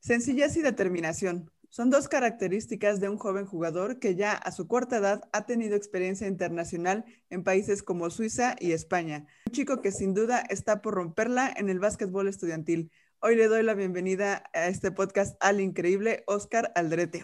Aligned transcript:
Sencillez 0.00 0.56
y 0.56 0.62
determinación. 0.62 1.50
Son 1.68 1.90
dos 1.90 2.08
características 2.08 3.00
de 3.00 3.10
un 3.10 3.18
joven 3.18 3.44
jugador 3.44 3.98
que 3.98 4.16
ya 4.16 4.32
a 4.32 4.50
su 4.50 4.66
corta 4.66 4.96
edad 4.96 5.28
ha 5.32 5.44
tenido 5.44 5.76
experiencia 5.76 6.26
internacional 6.26 7.04
en 7.28 7.44
países 7.44 7.82
como 7.82 8.08
Suiza 8.08 8.56
y 8.58 8.72
España. 8.72 9.26
Un 9.46 9.52
chico 9.52 9.82
que 9.82 9.92
sin 9.92 10.14
duda 10.14 10.40
está 10.48 10.80
por 10.80 10.94
romperla 10.94 11.52
en 11.54 11.68
el 11.68 11.80
básquetbol 11.80 12.28
estudiantil. 12.28 12.90
Hoy 13.20 13.36
le 13.36 13.46
doy 13.46 13.62
la 13.62 13.74
bienvenida 13.74 14.44
a 14.54 14.68
este 14.68 14.90
podcast 14.90 15.36
al 15.38 15.60
increíble 15.60 16.24
Oscar 16.26 16.72
Aldrete. 16.74 17.22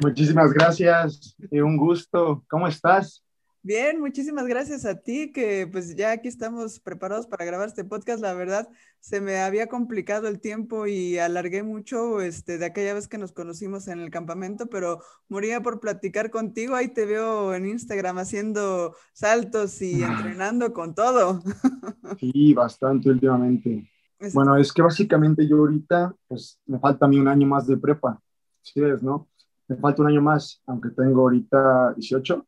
Muchísimas 0.00 0.52
gracias, 0.52 1.34
eh, 1.50 1.62
un 1.62 1.78
gusto. 1.78 2.44
¿Cómo 2.46 2.68
estás? 2.68 3.24
Bien, 3.64 4.00
muchísimas 4.00 4.48
gracias 4.48 4.84
a 4.84 4.96
ti, 4.96 5.30
que 5.30 5.68
pues 5.70 5.94
ya 5.94 6.10
aquí 6.10 6.26
estamos 6.26 6.80
preparados 6.80 7.28
para 7.28 7.44
grabar 7.44 7.68
este 7.68 7.84
podcast. 7.84 8.20
La 8.20 8.34
verdad, 8.34 8.68
se 8.98 9.20
me 9.20 9.38
había 9.38 9.68
complicado 9.68 10.26
el 10.26 10.40
tiempo 10.40 10.88
y 10.88 11.18
alargué 11.18 11.62
mucho 11.62 12.20
este, 12.20 12.58
de 12.58 12.66
aquella 12.66 12.92
vez 12.92 13.06
que 13.06 13.18
nos 13.18 13.30
conocimos 13.30 13.86
en 13.86 14.00
el 14.00 14.10
campamento, 14.10 14.66
pero 14.66 14.98
moría 15.28 15.60
por 15.60 15.78
platicar 15.78 16.30
contigo. 16.30 16.74
Ahí 16.74 16.88
te 16.88 17.06
veo 17.06 17.54
en 17.54 17.66
Instagram 17.66 18.18
haciendo 18.18 18.96
saltos 19.12 19.80
y 19.80 20.02
entrenando 20.02 20.72
con 20.72 20.94
todo. 20.94 21.40
Sí, 22.18 22.52
bastante 22.52 23.10
últimamente. 23.10 23.88
Bueno, 24.34 24.56
es 24.56 24.72
que 24.72 24.82
básicamente 24.82 25.46
yo 25.48 25.58
ahorita, 25.58 26.14
pues 26.28 26.60
me 26.66 26.78
falta 26.78 27.06
a 27.06 27.08
mí 27.08 27.18
un 27.18 27.28
año 27.28 27.46
más 27.46 27.66
de 27.66 27.76
prepa. 27.76 28.20
Sí, 28.60 28.82
es, 28.82 29.02
¿no? 29.02 29.28
Me 29.68 29.76
falta 29.76 30.02
un 30.02 30.08
año 30.08 30.20
más, 30.20 30.62
aunque 30.66 30.90
tengo 30.90 31.22
ahorita 31.22 31.94
18 31.96 32.46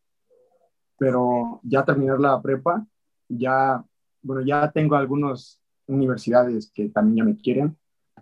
pero 1.04 1.60
ya 1.62 1.84
terminar 1.84 2.18
la 2.18 2.40
prepa, 2.40 2.86
ya, 3.28 3.84
bueno, 4.22 4.40
ya 4.40 4.72
tengo 4.72 4.96
algunas 4.96 5.60
universidades 5.86 6.72
que 6.74 6.88
también 6.88 7.16
ya 7.16 7.24
me 7.24 7.36
quieren, 7.36 7.76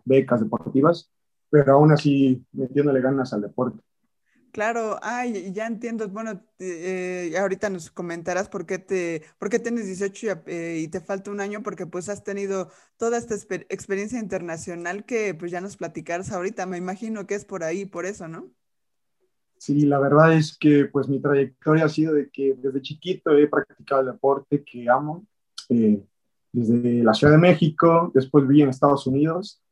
becas 0.04 0.40
deportivas, 0.40 1.08
pero 1.48 1.74
aún 1.74 1.92
así 1.92 2.44
metiéndole 2.50 3.00
ganas 3.00 3.32
al 3.32 3.42
deporte. 3.42 3.80
Claro, 4.50 4.98
ay, 5.00 5.52
ya 5.52 5.68
entiendo. 5.68 6.08
Bueno, 6.08 6.42
eh, 6.58 7.32
ahorita 7.38 7.70
nos 7.70 7.92
comentarás 7.92 8.48
por 8.48 8.66
qué, 8.66 8.80
te, 8.80 9.22
por 9.38 9.48
qué 9.48 9.60
tienes 9.60 9.86
18 9.86 10.42
eh, 10.46 10.80
y, 10.82 10.88
te 10.88 11.00
falta 11.00 11.30
un 11.30 11.40
año, 11.40 11.62
porque 11.62 11.86
pues 11.86 12.08
has 12.08 12.24
tenido 12.24 12.68
toda 12.96 13.16
esta 13.16 13.36
experiencia 13.70 14.18
internacional 14.18 15.06
que 15.06 15.34
pues 15.34 15.52
ya 15.52 15.60
nos 15.60 15.76
platicarás 15.76 16.32
ahorita. 16.32 16.66
Me 16.66 16.78
imagino 16.78 17.28
que 17.28 17.36
es 17.36 17.44
por 17.44 17.62
ahí, 17.62 17.86
por 17.86 18.06
eso, 18.06 18.26
¿no? 18.26 18.50
Sí, 19.64 19.82
la 19.82 20.00
verdad 20.00 20.32
es 20.32 20.58
que 20.58 20.86
pues 20.86 21.08
mi 21.08 21.20
trayectoria 21.20 21.84
ha 21.84 21.88
sido 21.88 22.14
de 22.14 22.28
que 22.30 22.56
desde 22.60 22.82
chiquito 22.82 23.30
he 23.30 23.46
practicado 23.46 24.00
el 24.00 24.08
deporte 24.08 24.64
que 24.64 24.90
amo, 24.90 25.24
eh, 25.68 26.04
desde 26.50 27.04
la 27.04 27.14
Ciudad 27.14 27.34
de 27.34 27.38
México, 27.38 28.10
después 28.12 28.44
viví 28.48 28.62
en 28.62 28.70
Estados 28.70 29.06
Unidos 29.06 29.62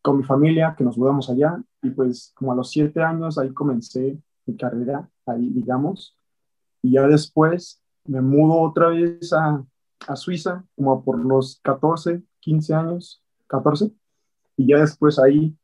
con 0.00 0.16
mi 0.16 0.24
familia, 0.24 0.74
que 0.74 0.84
nos 0.84 0.96
mudamos 0.96 1.28
allá, 1.28 1.62
y 1.82 1.90
pues 1.90 2.32
como 2.34 2.50
a 2.50 2.54
los 2.54 2.70
siete 2.70 3.02
años 3.02 3.36
ahí 3.36 3.52
comencé 3.52 4.16
mi 4.46 4.56
carrera, 4.56 5.06
ahí 5.26 5.50
digamos, 5.50 6.16
y 6.80 6.92
ya 6.92 7.06
después 7.06 7.82
me 8.06 8.22
mudo 8.22 8.58
otra 8.62 8.88
vez 8.88 9.34
a, 9.34 9.62
a 10.08 10.16
Suiza, 10.16 10.64
como 10.76 11.04
por 11.04 11.22
los 11.22 11.60
14, 11.62 12.22
15 12.40 12.72
años, 12.72 13.22
14, 13.48 13.92
y 14.56 14.68
ya 14.68 14.78
después 14.78 15.18
ahí 15.18 15.54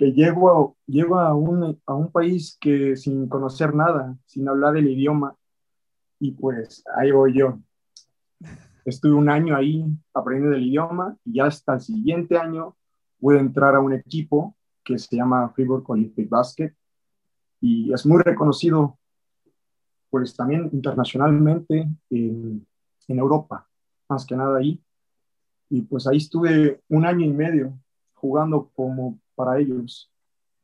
que 0.00 0.12
llego, 0.12 0.74
a, 0.88 1.28
a, 1.28 1.34
un, 1.34 1.78
a 1.84 1.94
un 1.94 2.10
país 2.10 2.56
que 2.58 2.96
sin 2.96 3.28
conocer 3.28 3.74
nada, 3.74 4.16
sin 4.24 4.48
hablar 4.48 4.78
el 4.78 4.88
idioma, 4.88 5.36
y 6.18 6.30
pues 6.30 6.82
ahí 6.96 7.10
voy 7.10 7.34
yo. 7.34 7.58
Estuve 8.86 9.12
un 9.12 9.28
año 9.28 9.54
ahí 9.54 9.84
aprendiendo 10.14 10.56
el 10.56 10.66
idioma 10.66 11.18
y 11.22 11.34
ya 11.34 11.44
hasta 11.44 11.74
el 11.74 11.80
siguiente 11.80 12.38
año 12.38 12.78
a 13.22 13.32
entrar 13.34 13.74
a 13.74 13.80
un 13.80 13.92
equipo 13.92 14.56
que 14.82 14.98
se 14.98 15.16
llama 15.16 15.50
Fribourg 15.50 15.84
Olympic 15.90 16.30
Basket 16.30 16.74
y 17.60 17.92
es 17.92 18.06
muy 18.06 18.22
reconocido 18.22 18.98
pues 20.08 20.34
también 20.34 20.70
internacionalmente 20.72 21.86
en, 22.08 22.66
en 23.06 23.18
Europa, 23.18 23.68
más 24.08 24.24
que 24.24 24.34
nada 24.34 24.56
ahí. 24.56 24.82
Y 25.68 25.82
pues 25.82 26.06
ahí 26.06 26.16
estuve 26.16 26.80
un 26.88 27.04
año 27.04 27.26
y 27.26 27.32
medio 27.34 27.78
jugando 28.14 28.70
como 28.74 29.18
para 29.40 29.58
ellos. 29.58 30.10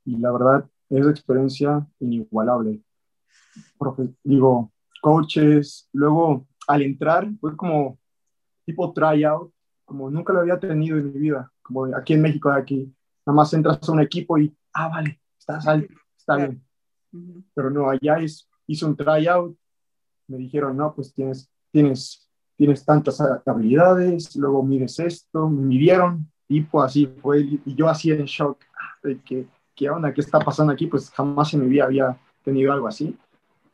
Y 0.05 0.17
la 0.19 0.33
verdad, 0.33 0.69
es 0.91 1.07
experiencia 1.07 1.87
inigualable. 2.01 2.83
digo, 4.23 4.73
coaches, 5.03 5.89
luego 5.93 6.47
al 6.69 6.83
entrar 6.83 7.29
fue 7.41 7.57
como 7.57 7.99
tipo 8.65 8.93
tryout, 8.93 9.53
como 9.85 10.11
nunca 10.11 10.33
lo 10.33 10.41
había 10.41 10.59
tenido 10.59 10.99
en 10.99 11.13
mi 11.13 11.19
vida, 11.19 11.53
como 11.63 11.85
aquí 11.97 12.15
en 12.15 12.23
México, 12.23 12.51
aquí, 12.51 12.93
nada 13.25 13.37
más 13.37 13.53
entras 13.55 13.89
a 13.89 13.93
un 13.93 14.01
equipo 14.01 14.37
y, 14.39 14.55
ah, 14.75 14.89
vale, 14.89 15.21
estás 15.39 15.67
alto, 15.67 15.95
está 16.17 16.37
bien. 16.37 16.63
Pero 17.55 17.71
no, 17.71 17.89
allá 17.89 18.19
es, 18.19 18.49
hice 18.67 18.85
un 18.85 18.97
tryout, 18.97 19.57
me 20.27 20.39
dijeron, 20.39 20.77
no, 20.77 20.93
pues 20.93 21.15
tienes, 21.15 21.49
tienes, 21.71 22.29
tienes 22.57 22.85
tantas 22.85 23.21
habilidades, 23.47 24.35
luego 24.35 24.63
mides 24.65 24.99
esto, 24.99 25.49
me 25.49 25.63
midieron, 25.63 26.31
tipo 26.49 26.83
así 26.83 27.07
fue, 27.07 27.43
y 27.43 27.75
yo 27.77 27.89
así 27.89 28.11
en 28.11 28.25
shock, 28.25 28.66
de 29.03 29.21
que, 29.21 29.47
¿qué 29.75 29.91
onda? 29.91 30.13
¿Qué 30.13 30.21
está 30.21 30.39
pasando 30.39 30.73
aquí? 30.73 30.87
Pues 30.87 31.11
jamás 31.11 31.53
en 31.55 31.63
mi 31.63 31.69
vida 31.69 31.85
había 31.85 32.17
tenido 32.45 32.73
algo 32.73 32.89
así 32.89 33.17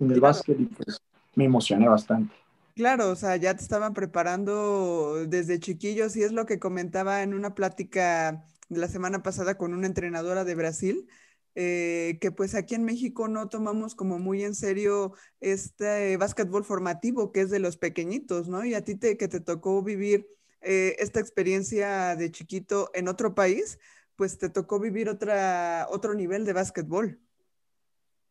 en 0.01 0.11
el 0.11 0.21
básquet 0.21 0.59
y 0.59 0.65
pues 0.67 1.01
me 1.35 1.45
emocioné 1.45 1.89
bastante. 1.89 2.35
Claro, 2.75 3.11
o 3.11 3.17
sea, 3.17 3.37
ya 3.37 3.55
te 3.55 3.63
estaban 3.63 3.93
preparando 3.93 5.27
desde 5.27 5.61
chiquillos 5.61 6.17
y 6.17 6.23
es 6.23 6.33
lo 6.33 6.47
que 6.47 6.59
comentaba 6.59 7.23
en 7.23 7.35
una 7.35 7.55
plática 7.55 8.47
de 8.71 8.81
la 8.81 8.89
semana 8.89 9.23
pasada 9.23 9.59
con 9.59 9.75
una 9.75 9.87
entrenadora 9.87 10.45
de 10.45 10.55
Brasil, 10.55 11.07
eh, 11.55 12.17
que 12.23 12.33
pues 12.33 12.55
aquí 12.55 12.75
en 12.75 12.85
México 12.85 13.29
no 13.29 13.51
tomamos 13.51 13.95
como 13.95 14.19
muy 14.19 14.43
en 14.43 14.55
serio 14.55 15.13
este 15.41 16.17
básquetbol 16.17 16.65
formativo 16.65 17.31
que 17.31 17.43
es 17.43 17.51
de 17.51 17.59
los 17.59 17.77
pequeñitos, 17.77 18.49
¿no? 18.49 18.65
Y 18.65 18.73
a 18.73 18.83
ti 18.83 18.95
te, 18.95 19.19
que 19.19 19.29
te 19.29 19.41
tocó 19.41 19.83
vivir 19.83 20.27
eh, 20.63 20.97
esta 20.99 21.21
experiencia 21.21 22.17
de 22.17 22.31
chiquito 22.31 22.91
en 22.95 23.09
otro 23.09 23.35
país, 23.35 23.79
pues 24.23 24.39
te 24.39 24.49
tocó 24.49 24.79
vivir 24.79 25.09
otra, 25.09 25.89
otro 25.91 26.15
nivel 26.15 26.45
de 26.45 26.53
básquetbol. 26.53 27.19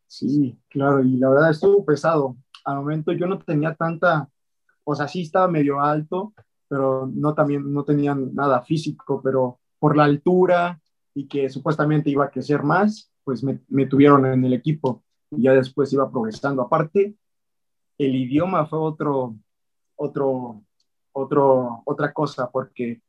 Sí, 0.08 0.58
claro, 0.70 1.04
y 1.04 1.18
la 1.18 1.28
verdad 1.28 1.52
estuvo 1.52 1.84
pesado. 1.84 2.38
Al 2.64 2.78
momento 2.78 3.12
yo 3.12 3.28
no 3.28 3.38
tenía 3.40 3.76
tanta, 3.76 4.30
o 4.86 4.96
sea, 4.96 5.10
sí 5.10 5.24
estaba 5.24 5.50
medio 5.50 5.82
alto, 5.82 6.34
pero 6.70 7.12
no 7.14 7.34
también 7.34 7.74
no 7.74 7.84
tenía 7.84 8.16
nada 8.16 8.62
físico, 8.62 9.20
pero 9.22 9.60
por 9.80 9.98
la 9.98 10.06
altura 10.06 10.80
y 11.14 11.28
que 11.28 11.50
supuestamente 11.50 12.10
iba 12.10 12.24
a 12.24 12.32
crecer 12.32 12.64
más, 12.64 13.12
pues 13.26 13.44
me, 13.44 13.60
me 13.68 13.86
tuvieron 13.86 14.26
en 14.26 14.46
el 14.46 14.54
equipo 14.54 15.04
y 15.30 15.42
ya 15.42 15.52
después 15.52 15.92
iba 15.92 16.10
progresando. 16.10 16.62
Aparte, 16.62 17.18
el 17.98 18.16
idioma 18.16 18.66
fue 18.66 18.80
otro, 18.80 19.36
otro, 19.98 20.64
otro, 21.12 21.84
otra 21.84 22.14
cosa, 22.14 22.50
porque 22.50 23.02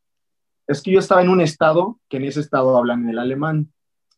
es 0.66 0.82
que 0.82 0.92
yo 0.92 0.98
estaba 0.98 1.22
en 1.22 1.28
un 1.28 1.40
estado 1.40 1.98
que 2.08 2.18
en 2.18 2.24
ese 2.24 2.40
estado 2.40 2.76
hablan 2.76 3.08
el 3.08 3.18
alemán 3.18 3.72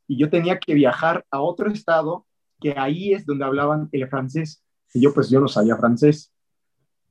y 0.06 0.18
yo 0.18 0.30
tenía 0.30 0.58
que 0.58 0.74
viajar 0.74 1.24
a 1.30 1.40
otro 1.40 1.70
estado 1.70 2.26
que 2.60 2.74
ahí 2.76 3.12
es 3.12 3.26
donde 3.26 3.44
hablaban 3.44 3.88
el 3.92 4.08
francés 4.08 4.62
y 4.92 5.00
yo 5.00 5.12
pues 5.12 5.28
yo 5.30 5.40
no 5.40 5.48
sabía 5.48 5.76
francés. 5.76 6.32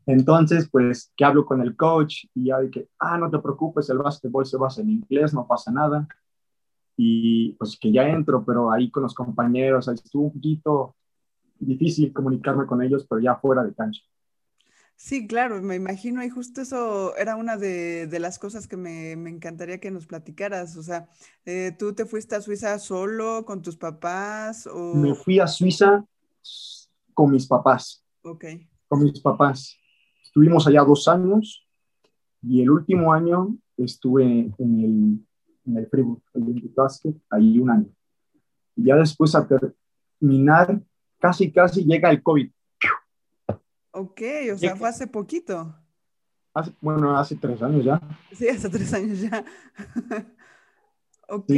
Entonces, 0.05 0.69
pues 0.69 1.11
que 1.15 1.23
hablo 1.23 1.45
con 1.45 1.61
el 1.61 1.75
coach 1.75 2.25
y 2.33 2.45
ya 2.45 2.59
de 2.59 2.69
que, 2.69 2.89
ah, 2.99 3.17
no 3.17 3.29
te 3.29 3.39
preocupes, 3.39 3.89
el 3.89 3.99
básquetbol 3.99 4.45
se 4.45 4.57
basa 4.57 4.81
en 4.81 4.89
inglés, 4.89 5.33
no 5.33 5.47
pasa 5.47 5.71
nada. 5.71 6.07
Y 6.97 7.53
pues 7.53 7.77
que 7.79 7.91
ya 7.91 8.07
entro, 8.07 8.43
pero 8.45 8.71
ahí 8.71 8.91
con 8.91 9.03
los 9.03 9.13
compañeros, 9.13 9.87
ahí 9.87 9.95
estuvo 9.95 10.25
un 10.25 10.33
poquito 10.33 10.95
difícil 11.57 12.11
comunicarme 12.11 12.65
con 12.65 12.81
ellos, 12.81 13.05
pero 13.09 13.21
ya 13.21 13.35
fuera 13.35 13.63
de 13.63 13.73
cancha. 13.73 14.01
Sí, 14.95 15.27
claro, 15.27 15.61
me 15.61 15.75
imagino, 15.75 16.23
y 16.23 16.29
justo 16.29 16.61
eso 16.61 17.15
era 17.17 17.35
una 17.35 17.57
de, 17.57 18.07
las 18.19 18.39
cosas 18.39 18.67
que 18.67 18.77
me, 18.77 19.11
encantaría 19.11 19.79
que 19.79 19.91
nos 19.91 20.05
platicaras. 20.05 20.77
O 20.77 20.83
sea, 20.83 21.09
eh, 21.45 21.75
¿tú 21.77 21.93
te 21.93 22.05
fuiste 22.05 22.35
a 22.35 22.41
Suiza 22.41 22.79
solo, 22.79 23.43
con 23.45 23.61
tus 23.61 23.75
papás? 23.75 24.67
O... 24.67 24.95
Me 24.95 25.13
fui 25.13 25.39
a 25.39 25.47
Suiza 25.47 26.05
con 27.13 27.31
mis 27.31 27.47
papás. 27.47 28.03
Ok. 28.21 28.45
Con 28.87 29.03
mis 29.03 29.19
papás. 29.19 29.77
Estuvimos 30.23 30.65
allá 30.67 30.83
dos 30.83 31.07
años 31.07 31.67
y 32.41 32.61
el 32.61 32.69
último 32.69 33.11
año 33.11 33.57
estuve 33.77 34.23
en 34.57 34.79
el, 34.79 35.25
en 35.65 35.77
el 35.77 35.87
Fribourg 35.87 36.21
Olympic 36.33 36.73
Basket, 36.75 37.15
ahí 37.29 37.59
un 37.59 37.69
año. 37.69 37.89
Y 38.75 38.85
ya 38.85 38.95
después 38.95 39.35
a 39.35 39.47
terminar, 39.47 40.81
casi, 41.19 41.51
casi 41.51 41.83
llega 41.83 42.09
el 42.09 42.23
COVID 42.23 42.49
Ok, 43.95 44.21
o 44.51 44.57
sea, 44.57 44.75
fue 44.75 44.89
hace 44.89 45.05
poquito. 45.05 45.75
bueno, 46.81 47.15
hace 47.15 47.35
tres 47.35 47.61
años 47.61 47.85
ya. 47.85 48.01
Sí, 48.31 48.47
hace 48.47 48.67
tres 48.67 48.91
años 48.91 49.21
ya. 49.21 49.45
ok. 51.29 51.51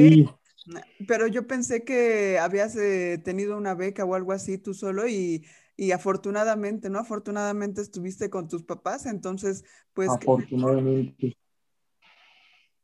Pero 1.08 1.28
yo 1.28 1.48
pensé 1.48 1.86
que 1.86 2.38
habías 2.38 2.76
eh, 2.76 3.22
tenido 3.24 3.58
una 3.58 3.74
beca 3.74 4.04
o 4.04 4.16
algo 4.16 4.34
así 4.34 4.58
tú 4.58 4.74
solo 4.74 5.08
y, 5.08 5.46
afortunadamente, 5.94 6.90
¿no? 6.90 7.00
Afortunadamente 7.00 7.82
estuviste 7.82 8.30
con 8.30 8.50
tus 8.50 8.64
papás, 8.64 9.06
entonces, 9.06 9.64
pues... 9.94 10.10
Afortunadamente. 10.10 11.38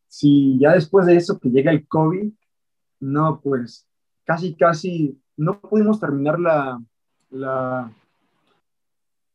Sí, 0.07 0.57
ya 0.61 0.73
después 0.73 1.07
de 1.07 1.17
eso 1.17 1.39
que 1.39 1.49
llega 1.49 1.71
el 1.71 1.87
COVID, 1.87 2.31
No, 3.01 3.41
pues 3.43 3.85
casi, 4.23 4.55
casi 4.55 5.21
no 5.35 5.59
pudimos 5.59 5.99
terminar 5.99 6.39
la, 6.39 6.81
la, 7.29 7.91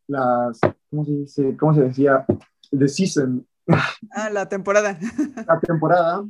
las, 0.08 0.60
¿cómo 0.90 1.04
se 1.04 1.12
dice? 1.12 1.56
¿Cómo 1.56 1.74
se 1.74 1.82
decía? 1.82 2.24
The 2.70 2.88
season. 2.88 3.46
Ah, 4.12 4.30
la 4.30 4.48
temporada. 4.48 4.98
La 5.46 5.60
temporada. 5.60 6.24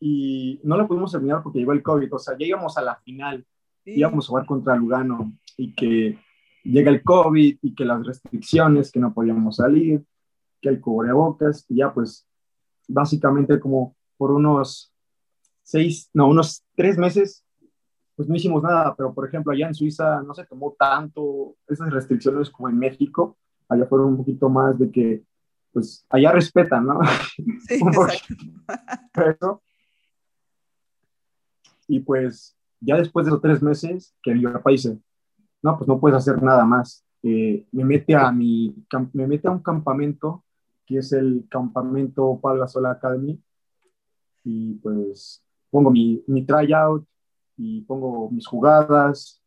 Y 0.00 0.60
no 0.64 0.76
la 0.76 0.86
pudimos 0.86 1.12
terminar 1.12 1.42
porque 1.42 1.58
llegó 1.58 1.72
el 1.72 1.82
COVID. 1.82 2.14
O 2.14 2.18
sea, 2.18 2.36
llegamos 2.36 2.76
a 2.76 2.82
la 2.82 2.96
final. 2.96 3.46
Íbamos 3.84 4.26
a 4.26 4.28
jugar 4.28 4.46
contra 4.46 4.76
Lugano 4.76 5.32
y 5.56 5.74
que 5.74 6.18
llega 6.62 6.90
el 6.90 7.02
COVID 7.02 7.58
y 7.60 7.74
que 7.74 7.84
las 7.84 8.04
restricciones, 8.04 8.90
que 8.90 9.00
no 9.00 9.12
podíamos 9.12 9.56
salir, 9.56 10.04
que 10.60 10.70
el 10.70 10.80
cubrebocas, 10.80 11.66
y 11.68 11.76
ya 11.76 11.92
pues 11.92 12.26
básicamente 12.88 13.60
como 13.60 13.94
por 14.16 14.30
unos 14.30 14.92
seis, 15.62 16.10
no, 16.14 16.28
unos 16.28 16.64
tres 16.74 16.98
meses, 16.98 17.43
pues 18.16 18.28
no 18.28 18.36
hicimos 18.36 18.62
nada, 18.62 18.94
pero 18.96 19.12
por 19.12 19.26
ejemplo 19.26 19.52
allá 19.52 19.66
en 19.66 19.74
Suiza 19.74 20.22
no 20.22 20.34
se 20.34 20.46
tomó 20.46 20.74
tanto 20.78 21.56
esas 21.66 21.90
restricciones 21.90 22.50
como 22.50 22.68
en 22.68 22.78
México, 22.78 23.36
allá 23.68 23.86
fueron 23.86 24.08
un 24.08 24.16
poquito 24.18 24.48
más 24.48 24.78
de 24.78 24.90
que, 24.90 25.24
pues 25.72 26.06
allá 26.10 26.32
respetan, 26.32 26.86
¿no? 26.86 27.00
Sí, 27.66 27.74
exacto. 29.14 29.62
Y 31.86 32.00
pues 32.00 32.56
ya 32.80 32.96
después 32.96 33.26
de 33.26 33.30
esos 33.30 33.42
tres 33.42 33.62
meses, 33.62 34.14
que 34.22 34.34
mi 34.34 34.42
papá 34.42 34.70
dice, 34.70 34.98
no, 35.62 35.76
pues 35.76 35.86
no 35.86 36.00
puedes 36.00 36.16
hacer 36.16 36.42
nada 36.42 36.64
más. 36.64 37.04
Eh, 37.22 37.66
me, 37.72 37.84
mete 37.84 38.14
a 38.14 38.32
mi, 38.32 38.74
me 39.12 39.26
mete 39.26 39.48
a 39.48 39.50
un 39.50 39.62
campamento, 39.62 40.44
que 40.86 40.98
es 40.98 41.12
el 41.12 41.46
campamento 41.50 42.38
Palga 42.42 42.66
Sola 42.68 42.92
Academy, 42.92 43.38
y 44.44 44.74
pues 44.74 45.42
pongo 45.70 45.90
mi, 45.90 46.22
mi 46.26 46.44
tryout 46.44 47.06
y 47.56 47.82
pongo 47.82 48.30
mis 48.30 48.46
jugadas. 48.46 49.42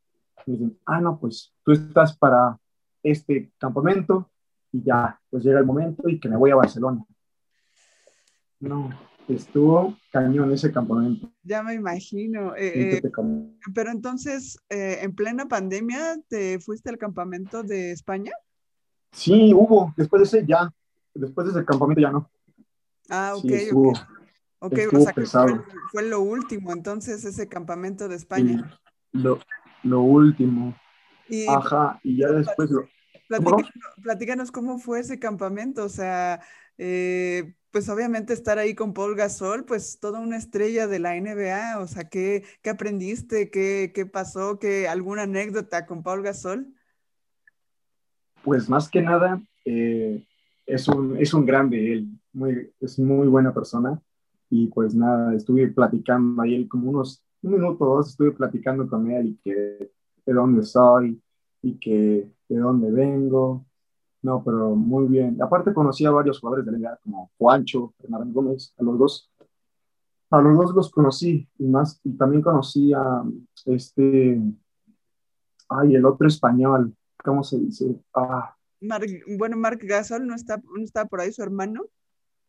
Y 0.45 0.51
dicen, 0.51 0.80
ah, 0.86 1.01
no, 1.01 1.19
pues 1.19 1.54
tú 1.63 1.71
estás 1.71 2.18
para 2.18 2.57
este 3.04 3.51
campamento 3.57 4.30
y 4.71 4.83
ya, 4.83 5.19
pues 5.30 5.44
llega 5.44 5.59
el 5.59 5.65
momento 5.65 6.07
y 6.07 6.19
que 6.19 6.30
me 6.30 6.38
voy 6.38 6.51
a 6.51 6.56
Barcelona. 6.56 7.04
No, 8.59 8.89
estuvo 9.27 9.95
cañón 10.12 10.51
ese 10.51 10.71
campamento. 10.71 11.31
Ya 11.44 11.63
me 11.63 11.74
imagino. 11.74 12.56
Eh, 12.56 12.98
eh, 12.98 13.01
pero 13.74 13.92
entonces, 13.92 14.57
eh, 14.69 15.00
en 15.01 15.13
plena 15.13 15.48
pandemia, 15.48 16.18
¿te 16.27 16.59
fuiste 16.59 16.89
al 16.89 16.98
campamento 16.98 17.63
de 17.63 17.92
España? 17.92 18.31
Sí, 19.12 19.54
hubo. 19.54 19.94
Después 19.95 20.21
de 20.21 20.39
ese 20.39 20.48
ya. 20.48 20.71
Después 21.13 21.48
de 21.48 21.54
ese 21.54 21.65
campamento 21.65 22.01
ya 22.01 22.12
no. 22.12 22.30
Ah, 23.09 23.33
ok. 23.36 23.95
Ok, 24.59 24.80
o 24.94 25.00
sea, 25.00 25.13
fue, 25.13 25.25
fue, 25.92 26.04
lo 26.04 26.21
último, 26.21 26.71
entonces, 26.74 27.24
ese 27.25 27.48
campamento 27.48 28.07
de 28.07 28.15
España. 28.15 28.80
lo, 29.12 29.39
lo, 29.83 30.01
último. 30.01 30.75
Ajá, 31.48 32.00
y 32.04 32.18
ya 32.18 32.31
después 32.31 32.69
lo... 32.69 32.88
Platícanos, 34.01 34.51
cómo 34.51 34.80
fue 34.80 35.01
ese 35.01 35.19
campamento, 35.19 35.83
o 35.83 35.89
sea, 35.89 36.42
eh, 36.77 37.54
pues 37.71 37.89
obviamente 37.89 38.33
estar 38.33 38.57
ahí 38.57 38.74
con 38.74 38.94
Paul 38.94 39.15
Gasol, 39.15 39.65
pues 39.65 40.00
toda 40.00 40.19
una 40.19 40.38
estrella 40.38 40.88
de 40.88 41.00
la 41.00 41.15
NBA, 41.19 41.80
o 41.80 41.88
sea, 41.88 42.07
¿qué, 42.07 42.45
qué 42.62 42.69
aprendiste? 42.69 43.51
¿Qué, 43.51 43.92
¿Qué, 43.94 44.06
pasó? 44.06 44.59
¿Qué, 44.59 44.88
¿Alguna 44.88 45.24
anécdota 45.24 45.86
con 45.86 46.04
Paul 46.04 46.24
Gasol? 46.24 46.74
Pues 48.44 48.69
más 48.69 48.89
que 48.89 49.01
nada, 49.01 49.42
eh, 49.65 50.25
es, 50.65 50.88
un, 50.88 51.18
es 51.18 51.33
un 51.33 51.45
grande 51.45 51.94
él, 51.94 52.07
muy, 52.31 52.71
es 52.80 52.98
muy 52.98 53.27
buena 53.27 53.54
persona 53.54 54.01
y 54.49 54.67
pues 54.67 54.95
nada, 54.95 55.33
estuve 55.35 55.67
platicando 55.67 56.41
ahí 56.41 56.67
como 56.67 56.89
unos 56.89 57.23
un 57.41 57.51
minuto 57.51 57.85
o 57.85 57.97
dos, 57.97 58.09
estuve 58.09 58.31
platicando 58.31 58.88
con 58.89 59.09
él 59.11 59.27
y 59.27 59.35
que 59.38 59.91
de 60.25 60.33
dónde 60.33 60.63
soy 60.63 61.21
y 61.61 61.77
que 61.79 62.31
de 62.49 62.57
dónde 62.57 62.91
vengo 62.91 63.67
no, 64.21 64.44
pero 64.44 64.75
muy 64.75 65.07
bien. 65.07 65.41
Aparte 65.41 65.73
conocí 65.73 66.05
a 66.05 66.11
varios 66.11 66.39
jugadores 66.39 66.65
de 66.65 66.71
la 66.71 66.77
liga, 66.77 66.99
como 67.03 67.31
Juancho, 67.38 67.94
Fernando 67.99 68.33
Gómez, 68.33 68.73
a 68.77 68.83
los 68.83 68.97
dos. 68.97 69.31
A 70.29 70.41
los 70.41 70.57
dos 70.57 70.75
los 70.75 70.91
conocí 70.91 71.47
y 71.57 71.65
más, 71.65 72.01
y 72.03 72.11
también 72.17 72.41
conocí 72.41 72.91
a 72.94 73.23
este, 73.65 74.41
ay, 75.69 75.95
el 75.95 76.05
otro 76.05 76.27
español, 76.27 76.94
¿cómo 77.23 77.44
se 77.44 77.57
dice? 77.59 77.95
Ah. 78.13 78.53
bueno, 79.38 79.55
Marc 79.55 79.81
Gasol 79.81 80.27
no 80.27 80.35
está, 80.35 80.57
no 80.57 80.83
está 80.83 81.05
por 81.05 81.21
ahí 81.21 81.31
su 81.31 81.41
hermano. 81.41 81.83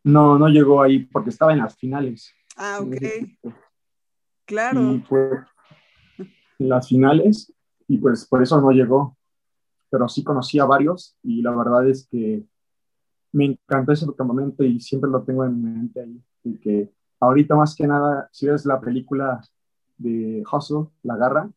No, 0.03 0.37
no 0.39 0.47
llegó 0.47 0.81
ahí 0.81 0.99
porque 0.99 1.29
estaba 1.29 1.53
en 1.53 1.59
las 1.59 1.75
finales. 1.77 2.33
Ah, 2.55 2.79
ok. 2.81 3.51
Claro. 4.45 4.93
Y 4.93 4.99
fue 5.01 5.45
en 6.17 6.69
las 6.69 6.87
finales 6.87 7.53
y 7.87 7.97
pues 7.97 8.25
por 8.25 8.41
eso 8.41 8.59
no 8.59 8.71
llegó 8.71 9.17
pero 9.89 10.07
sí 10.07 10.23
conocí 10.23 10.59
a 10.59 10.65
varios 10.65 11.17
y 11.23 11.41
la 11.41 11.55
verdad 11.55 11.87
es 11.87 12.07
que 12.07 12.45
me 13.31 13.45
encantó 13.45 13.91
ese 13.91 14.05
campamento 14.15 14.63
y 14.63 14.79
siempre 14.79 15.09
lo 15.09 15.23
tengo 15.23 15.45
en 15.45 15.61
mente 15.61 16.01
ahí. 16.01 16.21
Y 16.43 16.57
que 16.57 16.91
ahorita 17.19 17.55
más 17.55 17.75
que 17.75 17.85
nada, 17.87 18.29
si 18.31 18.47
ves 18.47 18.65
la 18.65 18.79
película 18.79 19.41
de 19.97 20.43
Hustle, 20.51 20.87
La 21.03 21.15
Garra, 21.15 21.49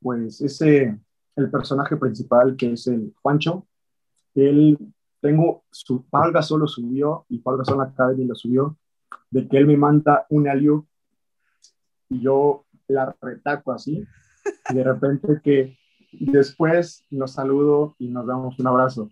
pues 0.00 0.40
ese, 0.40 0.98
el 1.36 1.50
personaje 1.50 1.96
principal 1.96 2.56
que 2.56 2.72
es 2.72 2.86
el 2.86 3.14
Juancho, 3.22 3.66
él, 4.34 4.78
tengo, 5.22 5.64
su, 5.70 6.04
Paul 6.10 6.34
solo 6.42 6.66
subió 6.66 7.24
y 7.30 7.38
Paul 7.38 7.56
Gasol 7.58 7.80
Academy 7.80 8.26
lo 8.26 8.34
subió, 8.34 8.76
de 9.30 9.48
que 9.48 9.56
él 9.56 9.66
me 9.66 9.78
manda 9.78 10.26
un 10.28 10.46
aliu 10.48 10.86
y 12.10 12.20
yo 12.20 12.66
la 12.88 13.16
retaco 13.22 13.72
así, 13.72 14.06
y 14.68 14.74
de 14.74 14.84
repente 14.84 15.40
que 15.42 15.78
Después 16.12 17.04
los 17.10 17.32
saludo 17.32 17.96
y 17.98 18.08
nos 18.08 18.26
damos 18.26 18.58
un 18.58 18.66
abrazo. 18.66 19.10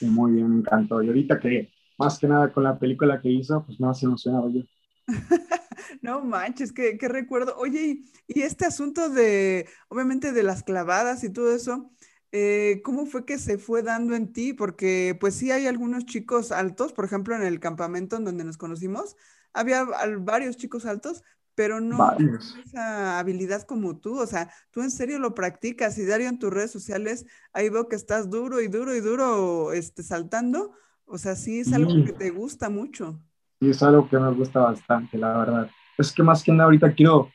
Y 0.00 0.06
muy 0.06 0.32
bien, 0.32 0.48
me 0.48 0.58
encantó. 0.60 1.02
Y 1.02 1.08
ahorita 1.08 1.40
que, 1.40 1.70
más 1.98 2.18
que 2.18 2.28
nada 2.28 2.52
con 2.52 2.62
la 2.62 2.78
película 2.78 3.20
que 3.20 3.28
hizo, 3.28 3.64
pues 3.66 3.80
más 3.80 4.02
emocionado 4.02 4.48
yo. 4.48 4.62
no 6.02 6.24
manches, 6.24 6.72
qué, 6.72 6.96
qué 6.96 7.08
recuerdo. 7.08 7.56
Oye, 7.56 8.02
y, 8.28 8.42
este 8.42 8.64
asunto 8.64 9.10
de, 9.10 9.68
obviamente, 9.88 10.32
de 10.32 10.44
las 10.44 10.62
clavadas 10.62 11.24
y 11.24 11.32
todo 11.32 11.52
eso, 11.52 11.90
eh, 12.32 12.80
¿cómo 12.84 13.06
fue 13.06 13.24
que 13.24 13.38
se 13.38 13.58
fue 13.58 13.82
dando 13.82 14.14
en 14.14 14.32
ti? 14.32 14.52
Porque 14.52 15.16
pues 15.20 15.34
sí 15.34 15.50
hay 15.50 15.66
algunos 15.66 16.06
chicos 16.06 16.52
altos, 16.52 16.92
por 16.92 17.04
ejemplo, 17.04 17.34
en 17.34 17.42
el 17.42 17.60
campamento 17.60 18.16
en 18.16 18.24
donde 18.24 18.44
nos 18.44 18.56
conocimos, 18.56 19.16
había 19.52 19.84
varios 20.18 20.56
chicos 20.56 20.86
altos, 20.86 21.24
pero 21.54 21.80
no 21.80 22.16
esa 22.64 23.18
habilidad 23.18 23.62
como 23.62 23.98
tú, 23.98 24.18
o 24.18 24.26
sea, 24.26 24.50
tú 24.70 24.82
en 24.82 24.90
serio 24.90 25.18
lo 25.18 25.34
practicas 25.34 25.98
y 25.98 26.06
Dario 26.06 26.28
en 26.28 26.38
tus 26.38 26.52
redes 26.52 26.70
sociales, 26.70 27.26
ahí 27.52 27.68
veo 27.68 27.88
que 27.88 27.96
estás 27.96 28.30
duro 28.30 28.60
y 28.60 28.68
duro 28.68 28.94
y 28.94 29.00
duro 29.00 29.72
este, 29.72 30.02
saltando, 30.02 30.72
o 31.04 31.18
sea, 31.18 31.34
sí 31.34 31.60
es 31.60 31.72
algo 31.72 32.04
que 32.04 32.12
te 32.12 32.30
gusta 32.30 32.70
mucho. 32.70 33.20
Sí, 33.60 33.70
es 33.70 33.82
algo 33.82 34.08
que 34.08 34.18
me 34.18 34.32
gusta 34.32 34.60
bastante, 34.60 35.18
la 35.18 35.36
verdad. 35.36 35.70
Es 35.98 36.12
que 36.12 36.22
más 36.22 36.42
que 36.42 36.52
nada 36.52 36.64
ahorita 36.64 36.94
quiero 36.94 37.30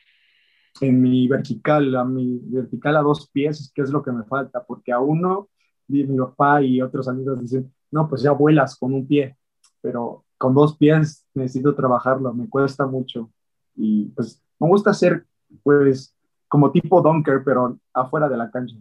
en 0.80 1.00
mi 1.00 1.28
vertical, 1.28 1.94
a 1.96 2.04
mi 2.04 2.40
vertical 2.44 2.96
a 2.96 3.02
dos 3.02 3.28
pies, 3.30 3.72
que 3.74 3.82
es 3.82 3.90
lo 3.90 4.02
que 4.02 4.12
me 4.12 4.24
falta, 4.24 4.64
porque 4.64 4.92
a 4.92 5.00
uno, 5.00 5.48
mi 5.88 6.04
papá 6.04 6.62
y 6.62 6.80
otros 6.82 7.08
amigos 7.08 7.40
dicen, 7.40 7.72
no, 7.90 8.08
pues 8.08 8.22
ya 8.22 8.32
vuelas 8.32 8.76
con 8.76 8.92
un 8.92 9.06
pie, 9.06 9.36
pero 9.80 10.24
con 10.38 10.54
dos 10.54 10.76
pies 10.76 11.26
necesito 11.34 11.74
trabajarlo, 11.74 12.34
me 12.34 12.48
cuesta 12.48 12.86
mucho 12.86 13.30
y 13.74 14.06
pues 14.06 14.42
me 14.58 14.68
gusta 14.68 14.90
hacer 14.90 15.24
pues 15.62 16.14
como 16.48 16.70
tipo 16.70 17.00
dunker, 17.00 17.42
pero 17.44 17.78
afuera 17.92 18.28
de 18.28 18.36
la 18.36 18.50
cancha. 18.50 18.76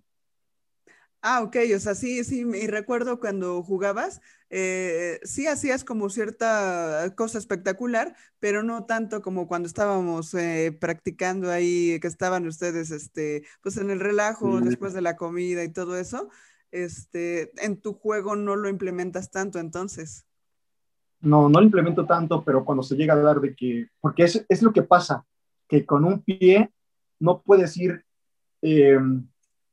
Ah, 1.27 1.41
ok, 1.41 1.55
o 1.75 1.79
sea, 1.79 1.95
sí, 1.95 2.23
sí, 2.23 2.41
y 2.41 2.67
recuerdo 2.67 3.19
cuando 3.19 3.63
jugabas, 3.63 4.21
eh, 4.51 5.19
sí 5.23 5.47
hacías 5.47 5.83
como 5.83 6.11
cierta 6.11 7.11
cosa 7.15 7.39
espectacular, 7.39 8.15
pero 8.37 8.61
no 8.61 8.85
tanto 8.85 9.23
como 9.23 9.47
cuando 9.47 9.65
estábamos 9.65 10.35
eh, 10.35 10.77
practicando 10.79 11.49
ahí, 11.49 11.99
que 11.99 12.05
estaban 12.05 12.45
ustedes, 12.45 12.91
este, 12.91 13.43
pues 13.63 13.77
en 13.77 13.89
el 13.89 14.01
relajo, 14.01 14.61
después 14.61 14.93
de 14.93 15.01
la 15.01 15.15
comida 15.15 15.63
y 15.63 15.73
todo 15.73 15.97
eso, 15.97 16.29
este, 16.69 17.51
en 17.65 17.81
tu 17.81 17.93
juego 17.93 18.35
no 18.35 18.55
lo 18.55 18.69
implementas 18.69 19.31
tanto 19.31 19.57
entonces. 19.57 20.27
No, 21.21 21.49
no 21.49 21.59
lo 21.59 21.65
implemento 21.65 22.05
tanto, 22.05 22.43
pero 22.43 22.63
cuando 22.63 22.83
se 22.83 22.93
llega 22.93 23.15
a 23.15 23.17
dar 23.17 23.41
de 23.41 23.55
que, 23.55 23.87
porque 23.99 24.25
es, 24.25 24.45
es 24.47 24.61
lo 24.61 24.71
que 24.71 24.83
pasa, 24.83 25.25
que 25.67 25.87
con 25.87 26.05
un 26.05 26.21
pie 26.21 26.69
no 27.19 27.41
puedes 27.41 27.75
ir, 27.77 28.05
eh, 28.61 28.99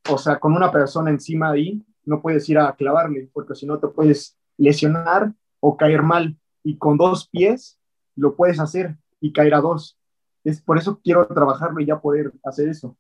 o 0.09 0.19
sea, 0.19 0.39
con 0.39 0.55
una 0.55 0.71
persona 0.71 1.11
encima 1.11 1.51
ahí, 1.51 1.85
no 2.05 2.21
puedes 2.21 2.49
ir 2.49 2.59
a 2.59 2.75
clavarle, 2.75 3.31
porque 3.33 3.55
si 3.55 3.67
no 3.67 3.79
te 3.79 3.89
puedes 3.89 4.37
lesionar 4.57 5.33
o 5.61 5.77
caer 5.77 6.03
mal. 6.03 6.37
Y 6.65 6.77
con 6.79 6.97
dos 6.97 7.29
pies 7.29 7.79
lo 8.17 8.37
puedes 8.37 8.61
hacer 8.61 8.97
y 9.21 9.33
caer 9.33 9.55
a 9.55 9.61
dos. 9.61 9.99
Es 10.45 10.61
por 10.61 10.79
eso 10.79 11.01
quiero 11.03 11.27
trabajarlo 11.27 11.81
y 11.81 11.87
ya 11.87 12.01
poder 12.01 12.33
hacer 12.45 12.69
eso. 12.69 12.97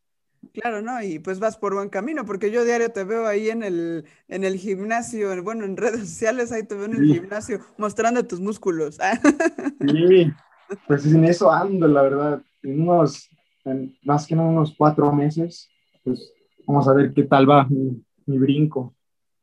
Claro, 0.52 0.82
¿no? 0.82 1.00
Y 1.02 1.20
pues 1.20 1.38
vas 1.38 1.56
por 1.56 1.74
buen 1.74 1.88
camino, 1.88 2.24
porque 2.24 2.50
yo 2.50 2.64
diario 2.64 2.90
te 2.90 3.04
veo 3.04 3.26
ahí 3.26 3.48
en 3.48 3.62
el, 3.62 4.04
en 4.26 4.42
el 4.42 4.56
gimnasio, 4.56 5.40
bueno, 5.42 5.64
en 5.64 5.76
redes 5.76 6.00
sociales, 6.00 6.50
ahí 6.50 6.64
te 6.64 6.74
veo 6.74 6.86
en 6.86 6.96
el 6.96 7.04
gimnasio, 7.04 7.60
mostrando 7.78 8.24
tus 8.26 8.40
músculos. 8.40 8.98
Sí, 9.80 10.32
pues 10.86 11.06
en 11.06 11.24
eso 11.24 11.50
ando, 11.50 11.86
la 11.86 12.02
verdad. 12.02 12.42
En 12.62 12.82
unos 12.82 13.28
en 13.64 13.96
más 14.02 14.26
que 14.26 14.34
en 14.34 14.40
unos 14.40 14.74
cuatro 14.76 15.12
meses, 15.12 15.68
pues 16.04 16.32
vamos 16.66 16.88
a 16.88 16.94
ver 16.94 17.12
qué 17.12 17.24
tal 17.24 17.48
va 17.48 17.66
mi, 17.68 18.04
mi 18.26 18.38
brinco. 18.38 18.94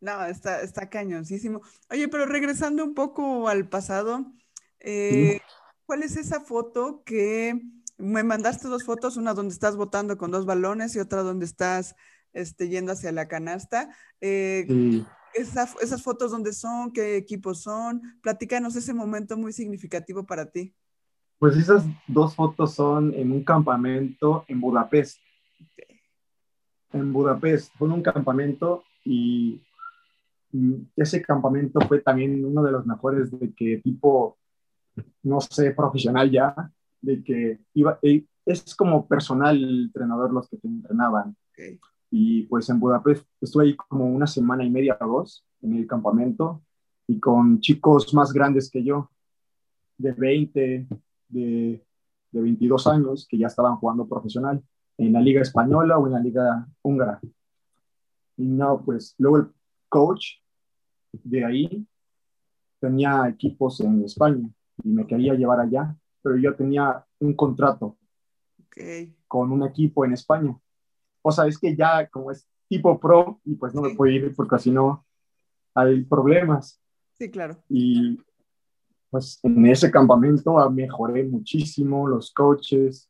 No, 0.01 0.23
está, 0.25 0.61
está 0.61 0.89
cañoncísimo. 0.89 1.61
Oye, 1.89 2.07
pero 2.07 2.25
regresando 2.25 2.83
un 2.83 2.93
poco 2.93 3.49
al 3.49 3.67
pasado, 3.67 4.31
eh, 4.79 5.41
¿cuál 5.85 6.03
es 6.03 6.15
esa 6.15 6.39
foto 6.39 7.03
que 7.05 7.59
me 7.97 8.23
mandaste 8.23 8.69
dos 8.69 8.85
fotos, 8.85 9.17
una 9.17 9.33
donde 9.33 9.53
estás 9.53 9.75
botando 9.75 10.17
con 10.17 10.31
dos 10.31 10.45
balones 10.45 10.95
y 10.95 10.99
otra 10.99 11.21
donde 11.21 11.45
estás 11.45 11.95
este, 12.31 12.69
yendo 12.69 12.93
hacia 12.93 13.11
la 13.11 13.27
canasta? 13.27 13.89
Eh, 14.21 15.03
esas 15.33 16.01
fotos, 16.01 16.31
¿dónde 16.31 16.53
son? 16.53 16.93
¿Qué 16.93 17.17
equipos 17.17 17.61
son? 17.61 18.01
Platícanos 18.21 18.75
ese 18.75 18.93
momento 18.93 19.37
muy 19.37 19.51
significativo 19.51 20.25
para 20.25 20.49
ti. 20.49 20.73
Pues 21.39 21.55
esas 21.57 21.83
dos 22.07 22.35
fotos 22.35 22.73
son 22.73 23.13
en 23.13 23.31
un 23.31 23.43
campamento 23.43 24.45
en 24.47 24.59
Budapest. 24.59 25.19
En 26.91 27.13
Budapest, 27.13 27.73
fue 27.77 27.87
un 27.87 28.01
campamento 28.01 28.83
y 29.05 29.61
ese 30.95 31.21
campamento 31.21 31.79
fue 31.81 32.01
también 32.01 32.43
uno 32.43 32.63
de 32.63 32.71
los 32.71 32.85
mejores 32.85 33.31
de 33.31 33.53
que 33.53 33.77
tipo, 33.77 34.37
no 35.23 35.39
sé, 35.41 35.71
profesional 35.71 36.31
ya, 36.31 36.71
de 37.01 37.23
que 37.23 37.59
iba, 37.75 37.99
es 38.45 38.75
como 38.75 39.07
personal 39.07 39.55
el 39.55 39.83
entrenador 39.85 40.33
los 40.33 40.49
que 40.49 40.57
te 40.57 40.67
entrenaban. 40.67 41.35
Y 42.09 42.43
pues 42.43 42.69
en 42.69 42.79
Budapest 42.79 43.27
estuve 43.39 43.65
ahí 43.65 43.75
como 43.75 44.05
una 44.05 44.25
semana 44.25 44.63
y 44.63 44.69
media 44.69 44.97
o 44.99 45.07
dos 45.07 45.45
en 45.61 45.75
el 45.75 45.85
campamento 45.85 46.63
y 47.05 47.19
con 47.19 47.59
chicos 47.59 48.13
más 48.13 48.33
grandes 48.33 48.69
que 48.69 48.83
yo, 48.83 49.11
de 49.97 50.13
20, 50.13 50.87
de, 51.27 51.85
de 52.31 52.41
22 52.41 52.87
años, 52.87 53.27
que 53.29 53.37
ya 53.37 53.47
estaban 53.47 53.75
jugando 53.75 54.07
profesional 54.07 54.63
en 54.99 55.13
la 55.13 55.21
liga 55.21 55.41
española 55.41 55.97
o 55.97 56.07
en 56.07 56.13
la 56.13 56.19
liga 56.19 56.67
húngara. 56.81 57.19
Y 58.37 58.45
no, 58.45 58.83
pues 58.83 59.15
luego 59.17 59.37
el 59.37 59.47
coach 59.87 60.39
de 61.11 61.45
ahí 61.45 61.87
tenía 62.79 63.27
equipos 63.27 63.79
en 63.79 64.03
España 64.03 64.47
y 64.83 64.89
me 64.89 65.07
quería 65.07 65.33
llevar 65.33 65.61
allá, 65.61 65.95
pero 66.21 66.37
yo 66.37 66.55
tenía 66.55 67.03
un 67.19 67.33
contrato 67.33 67.97
con 69.27 69.51
un 69.51 69.63
equipo 69.63 70.05
en 70.05 70.13
España. 70.13 70.57
O 71.21 71.31
sea, 71.31 71.47
es 71.47 71.57
que 71.57 71.75
ya 71.75 72.07
como 72.07 72.31
es 72.31 72.47
tipo 72.67 72.99
pro 72.99 73.41
y 73.43 73.55
pues 73.55 73.73
no 73.73 73.81
me 73.81 73.95
puedo 73.95 74.11
ir 74.11 74.33
porque 74.35 74.59
si 74.59 74.71
no 74.71 75.05
hay 75.73 76.03
problemas. 76.03 76.81
Sí, 77.17 77.29
claro. 77.29 77.57
Y 77.67 78.19
pues 79.09 79.39
en 79.43 79.65
ese 79.65 79.91
campamento 79.91 80.69
mejoré 80.69 81.23
muchísimo 81.23 82.07
los 82.07 82.31
coaches, 82.31 83.08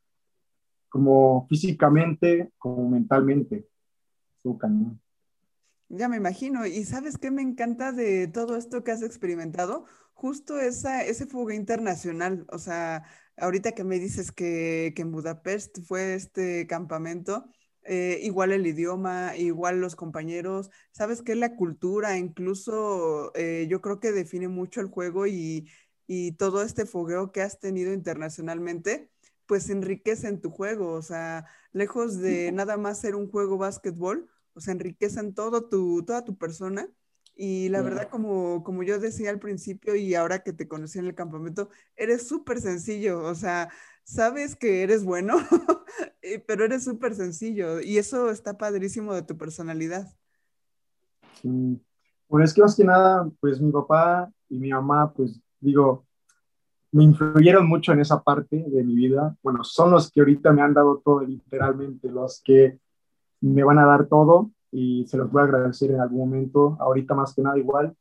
como 0.90 1.48
físicamente, 1.48 2.52
como 2.58 2.90
mentalmente. 2.90 3.68
Ya 5.90 6.08
me 6.08 6.18
imagino. 6.18 6.66
¿Y 6.66 6.84
sabes 6.86 7.18
qué 7.18 7.32
me 7.32 7.42
encanta 7.42 7.92
de 7.92 8.28
todo 8.28 8.58
esto 8.58 8.84
que 8.84 8.92
has 8.92 9.02
experimentado? 9.02 9.86
Justo 10.14 10.60
esa, 10.60 11.04
ese 11.04 11.26
fuga 11.26 11.56
internacional. 11.56 12.46
O 12.52 12.60
sea, 12.60 13.06
ahorita 13.38 13.72
que 13.72 13.84
me 13.84 14.00
dices 14.00 14.32
que, 14.32 14.94
en 14.96 15.12
Budapest 15.12 15.80
fue 15.86 16.14
este 16.14 16.68
campamento, 16.68 17.46
eh, 17.84 18.20
igual 18.22 18.52
el 18.52 18.68
idioma, 18.68 19.36
igual 19.38 19.82
los 19.82 19.96
compañeros, 19.96 20.70
sabes 20.92 21.22
que 21.22 21.36
la 21.36 21.56
cultura, 21.56 22.18
incluso 22.18 23.32
eh, 23.36 23.68
yo 23.70 23.82
creo 23.82 24.00
que 24.00 24.12
define 24.12 24.48
mucho 24.48 24.82
el 24.82 24.88
juego 24.88 25.26
y, 25.26 25.70
y 26.06 26.34
todo 26.34 26.62
este 26.64 26.86
fogueo 26.86 27.32
que 27.32 27.42
has 27.42 27.60
tenido 27.60 27.94
internacionalmente, 27.94 29.10
pues 29.50 29.68
enriquece 29.72 30.28
en 30.28 30.40
tu 30.40 30.52
juego. 30.52 30.92
O 30.94 31.02
sea, 31.02 31.48
lejos 31.72 32.20
de 32.20 32.52
nada 32.52 32.78
más 32.78 33.02
ser 33.02 33.16
un 33.16 33.28
juego 33.28 33.58
básquetbol, 33.58 34.30
o 34.54 34.62
sea, 34.62 34.74
enriquecen 34.74 35.34
todo 35.34 35.68
tu, 35.68 36.06
toda 36.06 36.24
tu 36.24 36.38
persona. 36.38 36.88
Y 37.36 37.70
la 37.70 37.82
verdad, 37.82 38.10
como, 38.10 38.64
como 38.64 38.84
yo 38.84 39.00
decía 39.00 39.32
al 39.32 39.40
principio 39.40 39.96
y 39.96 40.14
ahora 40.14 40.44
que 40.44 40.54
te 40.54 40.68
conocí 40.68 41.00
en 41.00 41.08
el 41.08 41.16
campamento, 41.16 41.70
eres 41.96 42.28
súper 42.28 42.62
sencillo, 42.62 43.24
o 43.24 43.34
sea, 43.34 43.70
sabes 44.04 44.58
que 44.58 44.84
eres 44.84 45.06
bueno, 45.06 45.38
eh, 46.22 46.44
pero 46.46 46.66
eres 46.66 46.84
súper 46.84 47.16
sencillo 47.16 47.80
y 47.80 47.98
eso 47.98 48.30
está 48.30 48.58
padrísimo 48.58 49.16
de 49.16 49.24
tu 49.24 49.38
personalidad. 49.38 50.14
Sí. 51.42 51.82
Bueno, 52.28 52.44
es 52.44 52.54
que 52.54 52.62
más 52.62 52.76
que 52.76 52.84
nada, 52.84 53.32
pues 53.40 53.62
mi 53.62 53.72
papá 53.72 54.32
y 54.50 54.60
mi 54.60 54.72
mamá, 54.72 55.14
pues 55.14 55.42
digo, 55.62 56.06
me 56.92 57.04
influyeron 57.04 57.68
mucho 57.68 57.94
en 57.94 58.00
esa 58.00 58.22
parte 58.22 58.66
de 58.68 58.84
mi 58.84 58.96
vida. 58.96 59.36
Bueno, 59.44 59.64
son 59.64 59.92
los 59.92 60.12
que 60.12 60.22
ahorita 60.22 60.52
me 60.52 60.62
han 60.62 60.74
dado 60.74 61.02
todo, 61.04 61.22
literalmente, 61.22 62.10
los 62.10 62.42
que 62.44 62.80
me 63.42 63.64
van 63.64 63.80
a 63.80 63.86
dar 63.86 64.08
todo 64.08 64.52
y 64.72 65.06
se 65.08 65.18
los 65.18 65.32
voy 65.32 65.42
a 65.42 65.46
agradecer 65.46 65.92
en 65.92 66.02
algún 66.02 66.20
momento, 66.20 66.78
ahorita 66.80 67.16
más 67.16 67.34
que 67.34 67.42
nada 67.42 67.58
igual, 67.58 67.96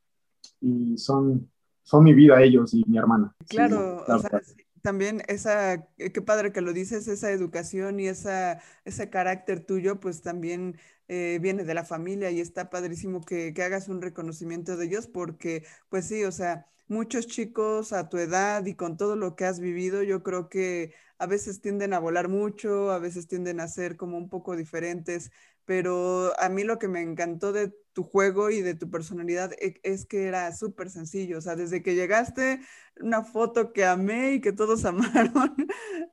y 0.61 0.99
son, 0.99 1.51
son 1.83 2.05
mi 2.05 2.13
vida 2.13 2.43
ellos 2.43 2.75
y 2.75 2.85
mi 2.87 2.99
hermana. 2.99 3.35
Claro, 3.49 4.05
o 4.07 4.19
sea, 4.19 4.43
también 4.83 5.23
esa, 5.29 5.87
qué 5.97 6.23
padre 6.23 6.53
que 6.53 6.61
lo 6.61 6.73
dices, 6.73 7.09
esa 7.09 7.31
educación 7.31 8.01
y 8.01 8.09
esa, 8.09 8.61
ese 8.85 9.11
carácter 9.11 9.61
tuyo, 9.61 10.01
pues 10.01 10.23
también 10.23 10.77
eh, 11.09 11.39
viene 11.41 11.65
de 11.65 11.75
la 11.75 11.85
familia 11.85 12.31
y 12.31 12.41
está 12.41 12.71
padrísimo 12.71 13.23
que, 13.23 13.55
que 13.55 13.63
hagas 13.63 13.89
un 13.89 14.03
reconocimiento 14.03 14.77
de 14.77 14.87
ellos 14.87 15.07
porque, 15.07 15.65
pues 15.89 16.07
sí, 16.07 16.25
o 16.25 16.33
sea, 16.33 16.67
muchos 16.89 17.27
chicos 17.27 17.93
a 17.93 18.09
tu 18.09 18.19
edad 18.19 18.65
y 18.67 18.75
con 18.75 18.97
todo 18.97 19.17
lo 19.17 19.37
que 19.37 19.45
has 19.45 19.61
vivido, 19.61 20.03
yo 20.03 20.23
creo 20.23 20.49
que 20.49 20.95
a 21.19 21.27
veces 21.27 21.61
tienden 21.61 21.93
a 21.93 21.99
volar 21.99 22.29
mucho, 22.29 22.91
a 22.91 22.99
veces 22.99 23.27
tienden 23.27 23.61
a 23.61 23.69
ser 23.69 23.97
como 23.97 24.17
un 24.17 24.29
poco 24.29 24.57
diferentes, 24.57 25.31
pero 25.65 26.33
a 26.41 26.49
mí 26.49 26.65
lo 26.65 26.79
que 26.79 26.89
me 26.89 27.03
encantó 27.03 27.53
de 27.53 27.75
tu 27.93 28.03
juego 28.03 28.49
y 28.51 28.63
de 28.63 28.75
tu 28.75 28.91
personalidad 28.91 29.53
e, 29.61 29.81
es 29.83 30.07
que 30.07 30.25
era 30.25 30.51
súper 30.55 30.89
sencillo, 30.89 31.39
o 31.39 31.41
sea, 31.41 31.57
desde 31.57 31.83
que 31.83 31.95
llegaste, 31.95 32.61
una 33.01 33.23
foto 33.23 33.73
que 33.73 33.85
amé 33.85 34.35
y 34.35 34.41
que 34.41 34.53
todos 34.53 34.85
amaron, 34.87 35.55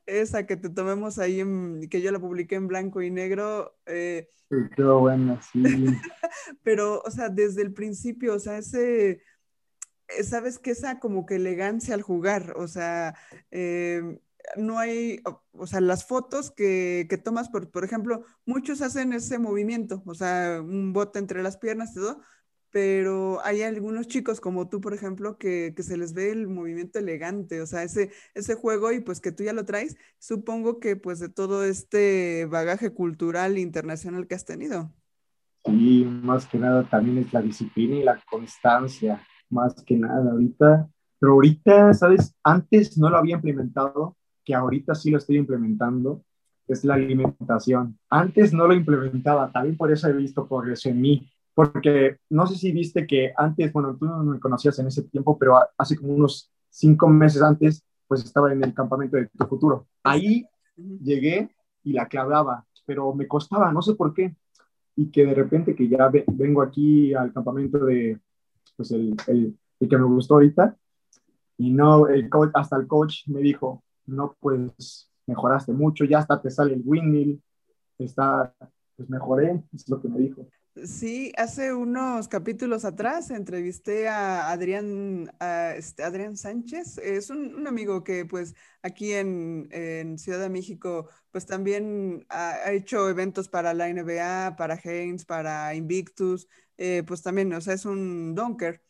esa 0.04 0.46
que 0.46 0.56
te 0.56 0.68
tomemos 0.68 1.18
ahí, 1.18 1.42
que 1.88 2.02
yo 2.02 2.12
la 2.12 2.18
publiqué 2.18 2.56
en 2.56 2.66
blanco 2.66 3.00
y 3.00 3.10
negro. 3.10 3.76
Eh, 3.86 4.28
qué 4.76 4.82
bueno, 4.82 5.40
sí. 5.52 5.62
pero, 6.62 7.00
o 7.04 7.10
sea, 7.10 7.28
desde 7.28 7.62
el 7.62 7.72
principio, 7.72 8.34
o 8.34 8.38
sea, 8.38 8.58
ese 8.58 9.22
sabes 10.22 10.58
que 10.58 10.70
esa 10.72 10.98
como 11.00 11.26
que 11.26 11.36
elegancia 11.36 11.94
al 11.94 12.02
jugar, 12.02 12.54
o 12.56 12.68
sea, 12.68 13.14
em, 13.50 14.18
no 14.56 14.78
hay, 14.78 15.20
o, 15.52 15.66
sea, 15.66 15.80
las 15.80 16.06
fotos 16.06 16.50
que, 16.50 17.06
que, 17.10 17.18
tomas, 17.18 17.48
por, 17.48 17.70
por 17.70 17.84
ejemplo, 17.84 18.24
muchos 18.44 18.80
hacen 18.82 19.12
ese 19.12 19.38
movimiento, 19.38 20.02
o 20.06 20.14
sea, 20.14 20.60
un 20.62 20.92
bote 20.92 21.18
entre 21.18 21.42
las 21.42 21.56
piernas 21.56 21.94
todo, 21.94 22.20
pero 22.70 23.40
hay 23.44 23.62
algunos 23.62 24.06
chicos 24.06 24.40
como 24.40 24.68
tú, 24.68 24.80
por 24.80 24.94
ejemplo, 24.94 25.38
que, 25.38 25.72
que, 25.74 25.82
se 25.82 25.96
les 25.96 26.12
ve 26.12 26.30
el 26.30 26.46
movimiento 26.46 26.98
elegante, 26.98 27.60
o 27.60 27.66
sea, 27.66 27.82
ese, 27.82 28.10
ese 28.34 28.54
juego 28.54 28.92
y 28.92 29.00
pues 29.00 29.20
que 29.20 29.32
tú 29.32 29.44
ya 29.44 29.52
lo 29.52 29.64
traes, 29.64 29.96
supongo 30.18 30.78
que 30.78 30.96
pues 30.96 31.18
de 31.18 31.28
todo 31.28 31.64
este 31.64 32.46
bagaje 32.46 32.92
cultural 32.92 33.58
internacional 33.58 34.26
que 34.26 34.34
has 34.34 34.44
tenido. 34.44 34.92
Sí, 35.64 36.04
más 36.04 36.46
que 36.46 36.58
nada 36.58 36.88
también 36.88 37.18
es 37.18 37.32
la 37.32 37.42
disciplina 37.42 37.96
y 37.96 38.04
la 38.04 38.22
constancia 38.30 39.26
más 39.50 39.74
que 39.84 39.96
nada 39.96 40.30
ahorita. 40.30 40.88
Pero 41.18 41.32
ahorita, 41.32 41.94
¿sabes? 41.94 42.34
Antes 42.42 42.98
no 42.98 43.10
lo 43.10 43.16
había 43.16 43.36
implementado, 43.36 44.16
que 44.44 44.54
ahorita 44.54 44.94
sí 44.94 45.10
lo 45.10 45.18
estoy 45.18 45.38
implementando, 45.38 46.22
es 46.68 46.84
la 46.84 46.94
alimentación. 46.94 47.98
Antes 48.10 48.52
no 48.52 48.66
lo 48.66 48.74
implementaba, 48.74 49.50
también 49.50 49.76
por 49.76 49.90
eso 49.90 50.08
he 50.08 50.12
visto 50.12 50.46
progreso 50.46 50.88
en 50.88 51.00
mí, 51.00 51.28
porque 51.54 52.18
no 52.28 52.46
sé 52.46 52.56
si 52.56 52.72
viste 52.72 53.06
que 53.06 53.32
antes, 53.36 53.72
bueno, 53.72 53.96
tú 53.96 54.04
no 54.04 54.22
me 54.22 54.40
conocías 54.40 54.78
en 54.78 54.88
ese 54.88 55.02
tiempo, 55.04 55.38
pero 55.38 55.58
hace 55.78 55.96
como 55.96 56.14
unos 56.14 56.50
cinco 56.68 57.08
meses 57.08 57.42
antes, 57.42 57.82
pues 58.06 58.24
estaba 58.24 58.52
en 58.52 58.62
el 58.62 58.74
campamento 58.74 59.16
de 59.16 59.26
tu 59.26 59.46
futuro. 59.46 59.86
Ahí 60.02 60.46
llegué 60.76 61.50
y 61.82 61.92
la 61.92 62.06
clavaba, 62.06 62.66
pero 62.84 63.14
me 63.14 63.26
costaba, 63.26 63.72
no 63.72 63.82
sé 63.82 63.94
por 63.94 64.12
qué. 64.12 64.34
Y 64.96 65.10
que 65.10 65.26
de 65.26 65.34
repente 65.34 65.74
que 65.74 65.88
ya 65.88 66.10
vengo 66.28 66.62
aquí 66.62 67.14
al 67.14 67.32
campamento 67.32 67.84
de, 67.84 68.18
pues 68.76 68.90
el, 68.90 69.16
el, 69.26 69.58
el, 69.80 69.88
que 69.88 69.98
me 69.98 70.04
gustó 70.04 70.34
ahorita. 70.34 70.76
Y 71.58 71.72
no, 71.72 72.08
el 72.08 72.28
coach, 72.28 72.50
hasta 72.54 72.76
el 72.76 72.86
coach 72.86 73.26
me 73.28 73.40
dijo, 73.40 73.82
no, 74.06 74.36
pues 74.40 75.10
mejoraste 75.26 75.72
mucho, 75.72 76.04
ya 76.04 76.18
hasta 76.18 76.40
te 76.40 76.50
sale 76.50 76.74
el 76.74 76.82
windmill, 76.84 77.42
está, 77.98 78.54
pues 78.96 79.08
mejoré, 79.08 79.62
es 79.74 79.88
lo 79.88 80.00
que 80.00 80.08
me 80.08 80.20
dijo. 80.20 80.46
Sí, 80.84 81.32
hace 81.38 81.72
unos 81.72 82.28
capítulos 82.28 82.84
atrás 82.84 83.30
entrevisté 83.30 84.08
a 84.08 84.50
Adrián, 84.50 85.32
a 85.40 85.74
este, 85.74 86.02
Adrián 86.02 86.36
Sánchez, 86.36 86.98
es 86.98 87.30
un, 87.30 87.54
un, 87.54 87.66
amigo 87.66 88.04
que 88.04 88.26
pues 88.26 88.54
aquí 88.82 89.14
en, 89.14 89.68
en, 89.70 90.18
Ciudad 90.18 90.38
de 90.38 90.50
México 90.50 91.08
pues 91.30 91.46
también 91.46 92.26
ha, 92.28 92.50
ha, 92.50 92.72
hecho 92.72 93.08
eventos 93.08 93.48
para 93.48 93.72
la 93.72 93.88
NBA, 93.88 94.56
para 94.56 94.78
Haynes, 94.84 95.24
para 95.24 95.74
Invictus, 95.74 96.46
eh, 96.78 97.02
pues 97.06 97.22
también, 97.22 97.52
o 97.52 97.60
sea, 97.60 97.74
es 97.74 97.84
un 97.84 98.34
donker. 98.34 98.82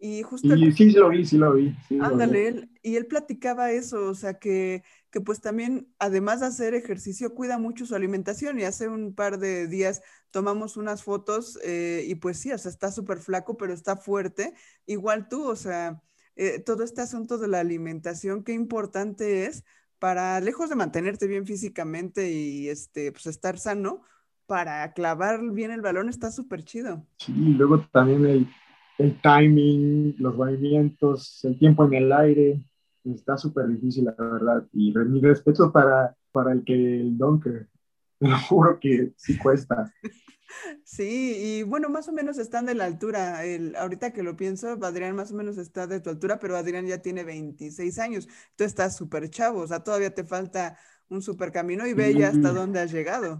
Y 0.00 0.22
justo... 0.22 0.56
sí, 0.56 0.72
sí 0.72 0.90
lo 0.92 1.08
vi, 1.08 1.24
sí 1.24 1.38
lo 1.38 1.54
vi. 1.54 1.76
ándale, 2.00 2.68
y 2.82 2.94
él 2.94 3.06
platicaba 3.06 3.72
eso, 3.72 4.08
o 4.08 4.14
sea, 4.14 4.38
que, 4.38 4.84
que 5.10 5.20
pues 5.20 5.40
también, 5.40 5.92
además 5.98 6.38
de 6.40 6.46
hacer 6.46 6.74
ejercicio, 6.74 7.34
cuida 7.34 7.58
mucho 7.58 7.84
su 7.84 7.96
alimentación 7.96 8.60
y 8.60 8.62
hace 8.62 8.86
un 8.88 9.12
par 9.12 9.38
de 9.38 9.66
días 9.66 10.00
tomamos 10.30 10.76
unas 10.76 11.02
fotos 11.02 11.58
eh, 11.64 12.04
y 12.06 12.14
pues 12.14 12.38
sí, 12.38 12.52
o 12.52 12.58
sea, 12.58 12.70
está 12.70 12.92
súper 12.92 13.18
flaco, 13.18 13.56
pero 13.56 13.72
está 13.72 13.96
fuerte, 13.96 14.54
igual 14.86 15.28
tú, 15.28 15.44
o 15.48 15.56
sea, 15.56 16.00
eh, 16.36 16.60
todo 16.60 16.84
este 16.84 17.00
asunto 17.00 17.36
de 17.36 17.48
la 17.48 17.58
alimentación, 17.58 18.44
qué 18.44 18.52
importante 18.52 19.46
es 19.46 19.64
para, 19.98 20.40
lejos 20.40 20.68
de 20.70 20.76
mantenerte 20.76 21.26
bien 21.26 21.44
físicamente 21.44 22.30
y 22.30 22.68
este, 22.68 23.10
pues 23.10 23.26
estar 23.26 23.58
sano, 23.58 24.02
para 24.48 24.92
clavar 24.94 25.40
bien 25.52 25.70
el 25.70 25.82
balón 25.82 26.08
está 26.08 26.30
súper 26.30 26.64
chido. 26.64 27.06
Sí, 27.18 27.32
luego 27.34 27.86
también 27.92 28.24
el, 28.24 28.48
el 28.96 29.20
timing, 29.20 30.16
los 30.18 30.34
movimientos, 30.34 31.44
el 31.44 31.58
tiempo 31.58 31.84
en 31.84 31.94
el 31.94 32.12
aire, 32.12 32.64
está 33.04 33.36
súper 33.36 33.68
difícil, 33.68 34.06
la 34.06 34.14
verdad. 34.18 34.66
Y 34.72 34.92
mi 34.92 35.20
respeto 35.20 35.70
para, 35.70 36.16
para 36.32 36.52
el 36.52 36.64
que 36.64 36.72
el 36.72 37.18
Donker, 37.18 37.68
te 38.18 38.30
juro 38.48 38.80
que 38.80 39.12
sí 39.16 39.36
cuesta. 39.38 39.92
Sí, 40.82 41.36
y 41.36 41.62
bueno, 41.62 41.90
más 41.90 42.08
o 42.08 42.12
menos 42.12 42.38
están 42.38 42.64
de 42.64 42.74
la 42.74 42.86
altura. 42.86 43.44
El, 43.44 43.76
ahorita 43.76 44.14
que 44.14 44.22
lo 44.22 44.34
pienso, 44.34 44.78
Adrián 44.82 45.14
más 45.14 45.30
o 45.30 45.34
menos 45.34 45.58
está 45.58 45.86
de 45.86 46.00
tu 46.00 46.08
altura, 46.08 46.38
pero 46.38 46.56
Adrián 46.56 46.86
ya 46.86 47.02
tiene 47.02 47.22
26 47.22 47.98
años. 47.98 48.28
Tú 48.56 48.64
estás 48.64 48.96
súper 48.96 49.28
chavo, 49.28 49.60
o 49.60 49.66
sea, 49.66 49.84
todavía 49.84 50.14
te 50.14 50.24
falta 50.24 50.78
un 51.10 51.20
súper 51.20 51.52
camino 51.52 51.86
y 51.86 51.92
ve 51.92 52.14
ya 52.14 52.28
hasta 52.28 52.54
dónde 52.54 52.80
has 52.80 52.90
llegado. 52.90 53.38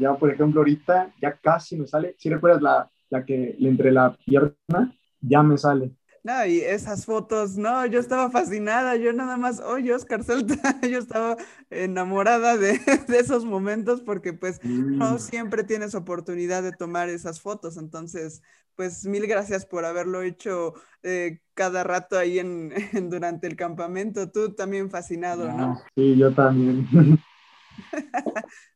Ya, 0.00 0.14
por 0.14 0.32
ejemplo, 0.32 0.60
ahorita 0.60 1.12
ya 1.20 1.36
casi 1.36 1.76
me 1.76 1.86
sale. 1.86 2.16
Si 2.18 2.28
recuerdas 2.28 2.62
la, 2.62 2.90
la 3.10 3.24
que 3.24 3.56
entre 3.60 3.92
la 3.92 4.16
pierna, 4.16 4.92
ya 5.20 5.42
me 5.42 5.58
sale. 5.58 5.92
No, 6.22 6.44
y 6.44 6.60
esas 6.60 7.06
fotos, 7.06 7.56
no, 7.56 7.86
yo 7.86 7.98
estaba 7.98 8.30
fascinada, 8.30 8.96
yo 8.96 9.12
nada 9.14 9.38
más, 9.38 9.60
oye, 9.60 9.94
Oscar 9.94 10.22
Celta, 10.24 10.78
yo 10.82 10.98
estaba 10.98 11.36
enamorada 11.70 12.56
de, 12.58 12.78
esos 13.08 13.44
momentos 13.44 14.02
porque 14.02 14.34
pues 14.34 14.62
no 14.62 15.14
mm. 15.14 15.18
siempre 15.18 15.64
tienes 15.64 15.94
oportunidad 15.94 16.62
de 16.62 16.72
tomar 16.72 17.08
esas 17.08 17.40
fotos, 17.40 17.78
entonces, 17.78 18.42
pues 18.76 19.06
mil 19.06 19.26
gracias 19.26 19.64
por 19.64 19.86
haberlo 19.86 20.20
hecho 20.20 20.74
eh, 21.02 21.40
cada 21.54 21.84
rato 21.84 22.18
ahí 22.18 22.38
en, 22.38 22.70
durante 23.10 23.46
el 23.46 23.56
campamento, 23.56 24.30
tú 24.30 24.54
también 24.54 24.90
fascinado, 24.90 25.50
¿no? 25.50 25.72
Ah, 25.72 25.84
sí, 25.94 26.16
yo 26.18 26.32
también. 26.32 26.86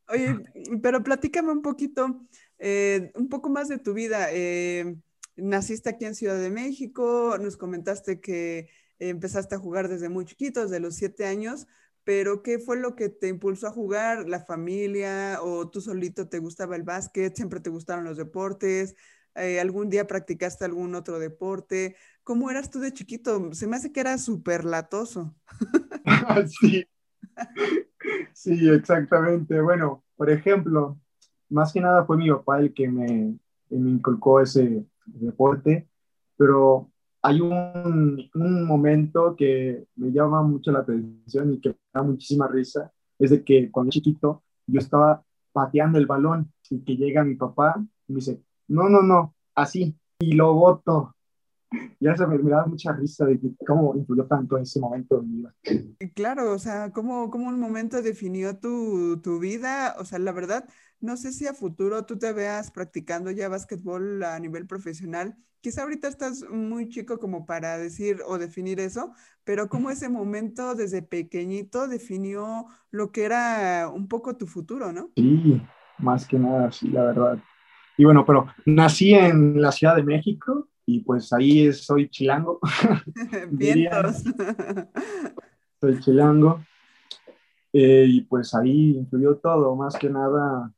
Oye, 0.09 0.37
pero 0.83 1.03
platícame 1.03 1.53
un 1.53 1.63
poquito, 1.63 2.27
eh, 2.59 3.13
un 3.15 3.29
poco 3.29 3.49
más 3.51 3.69
de 3.69 3.79
tu 3.79 3.95
vida. 3.95 4.29
Eh, 4.33 4.97
naciste 5.37 5.91
aquí 5.91 6.05
en 6.05 6.15
Ciudad 6.15 6.39
de 6.39 6.51
México, 6.51 7.37
nos 7.41 7.57
comentaste 7.57 8.21
que 8.21 8.69
empezaste 8.99 9.55
a 9.55 9.59
jugar 9.59 9.89
desde 9.89 10.09
muy 10.09 10.25
chiquito, 10.25 10.63
desde 10.63 10.81
los 10.81 10.95
siete 10.95 11.27
años, 11.27 11.67
pero 12.05 12.43
¿qué 12.43 12.59
fue 12.59 12.77
lo 12.77 12.95
que 12.95 13.09
te 13.09 13.29
impulsó 13.29 13.67
a 13.67 13.73
jugar? 13.73 14.29
¿La 14.29 14.45
familia 14.45 15.39
o 15.43 15.69
tú 15.69 15.81
solito 15.81 16.29
te 16.29 16.39
gustaba 16.39 16.77
el 16.77 16.83
básquet? 16.83 17.35
¿Siempre 17.35 17.61
te 17.61 17.71
gustaron 17.71 18.05
los 18.05 18.19
deportes? 18.19 18.95
Eh, 19.35 19.59
¿Algún 19.59 19.89
día 19.89 20.07
practicaste 20.07 20.65
algún 20.65 20.95
otro 20.95 21.19
deporte? 21.19 21.97
¿Cómo 22.23 22.51
eras 22.51 22.71
tú 22.71 22.79
de 22.79 22.93
chiquito? 22.93 23.53
Se 23.55 23.67
me 23.67 23.77
hace 23.77 23.91
que 23.91 24.01
eras 24.01 24.25
súper 24.25 24.65
latoso. 24.65 25.35
sí. 26.61 26.87
sí, 28.33 28.69
exactamente. 28.71 29.61
Bueno, 29.61 30.05
por 30.17 30.31
ejemplo, 30.31 30.99
más 31.49 31.73
que 31.73 31.81
nada 31.81 32.05
fue 32.05 32.17
mi 32.17 32.31
papá 32.31 32.61
el 32.61 32.73
que 32.73 32.89
me, 32.89 33.39
inculcó 33.71 34.41
ese, 34.41 34.87
deporte, 35.07 35.89
pero 36.37 36.91
hay 37.23 37.41
un, 37.41 38.31
momento 38.67 39.37
que 39.37 39.87
me 39.97 40.11
llama 40.13 40.43
mucho 40.43 40.73
la 40.73 40.81
atención 40.81 41.53
y 41.53 41.61
que 41.61 41.71
me 41.71 41.77
da 41.93 42.03
muchísima 42.03 42.49
risa, 42.49 42.91
es 43.19 43.31
de 43.31 43.45
que 43.45 43.71
cuando 43.71 43.91
chiquito 43.91 44.43
yo 44.67 44.81
estaba 44.81 45.23
pateando 45.53 45.99
el 45.99 46.07
balón 46.07 46.53
y 46.71 46.81
que 46.81 46.97
llega 46.97 47.23
mi 47.23 47.35
papá 47.35 47.75
y 48.09 48.13
me 48.13 48.17
dice, 48.17 48.43
no, 48.69 48.89
no, 48.89 49.03
no, 49.03 49.35
así, 49.55 49.97
y 50.19 50.33
lo 50.33 50.55
boto. 50.55 51.14
Y 52.01 52.09
eso 52.09 52.27
me, 52.29 52.39
me 52.39 52.51
da 52.51 52.67
mucha 52.67 52.93
risa 52.93 53.25
de 53.27 53.41
cómo 53.67 53.95
influyó 53.97 54.27
tanto 54.27 54.57
en 54.57 54.63
ese 54.63 54.81
momento 54.81 55.21
de 55.21 55.27
mi 55.27 55.37
vida. 55.37 55.55
Claro, 56.15 56.53
o 56.53 56.59
sea, 56.59 56.91
cómo, 56.93 57.31
cómo 57.31 57.49
un 57.49 57.61
momento 57.61 58.03
definió 58.03 58.59
tu, 58.59 59.21
tu 59.23 59.39
vida, 59.39 59.97
o 59.99 60.05
sea, 60.05 60.19
la 60.19 60.33
verdad, 60.33 60.69
no 61.01 61.17
sé 61.17 61.33
si 61.33 61.47
a 61.47 61.55
futuro 61.55 62.05
tú 62.05 62.19
te 62.19 62.33
veas 62.33 62.71
practicando 62.71 63.31
ya 63.31 63.49
básquetbol 63.49 64.23
a 64.23 64.39
nivel 64.39 64.67
profesional. 64.67 65.37
Quizá 65.61 65.83
ahorita 65.83 66.09
estás 66.09 66.45
muy 66.51 66.89
chico 66.89 67.19
como 67.19 67.47
para 67.47 67.79
decir 67.79 68.21
o 68.27 68.39
definir 68.39 68.81
eso, 68.81 69.13
pero 69.45 69.69
cómo 69.69 69.91
ese 69.91 70.09
momento 70.09 70.75
desde 70.75 71.03
pequeñito 71.03 71.89
definió 71.89 72.67
lo 72.91 73.13
que 73.13 73.25
era 73.25 73.89
un 73.93 74.09
poco 74.09 74.37
tu 74.37 74.47
futuro, 74.47 74.93
¿no? 74.93 75.11
Sí, 75.17 75.63
más 75.99 76.27
que 76.27 76.39
nada, 76.39 76.71
sí, 76.71 76.89
la 76.89 77.05
verdad. 77.05 77.39
Y 77.97 78.05
bueno, 78.05 78.25
pero 78.27 78.47
nací 78.67 79.15
en 79.15 79.61
la 79.61 79.73
Ciudad 79.73 79.97
de 79.97 80.03
México 80.03 80.69
y 80.87 81.01
pues 81.01 81.33
ahí 81.33 81.73
soy 81.73 82.09
chilango. 82.09 82.61
Vientos. 83.51 84.25
soy 85.81 86.01
chilango. 86.01 86.65
Eh, 87.73 88.07
y 88.09 88.21
pues 88.23 88.55
ahí 88.55 88.97
influyó 88.97 89.37
todo, 89.37 89.75
más 89.75 89.97
que 89.97 90.09
nada 90.09 90.73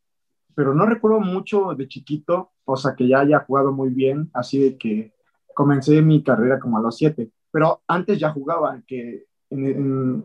pero 0.57 0.75
no 0.75 0.87
recuerdo 0.87 1.21
mucho 1.21 1.75
de 1.75 1.87
chiquito, 1.87 2.53
o 2.65 2.77
sea, 2.77 2.95
que 2.97 3.07
ya 3.07 3.21
haya 3.21 3.41
jugado 3.41 3.73
muy 3.73 3.91
bien, 3.91 4.31
así 4.33 4.59
de 4.59 4.79
que 4.79 5.13
comencé 5.55 6.01
mi 6.01 6.25
carrera 6.25 6.59
como 6.59 6.79
a 6.79 6.81
los 6.81 6.97
siete, 6.97 7.31
pero 7.53 7.83
antes 7.87 8.19
ya 8.19 8.33
jugaba, 8.33 8.81
que 8.87 9.27
en, 9.51 10.25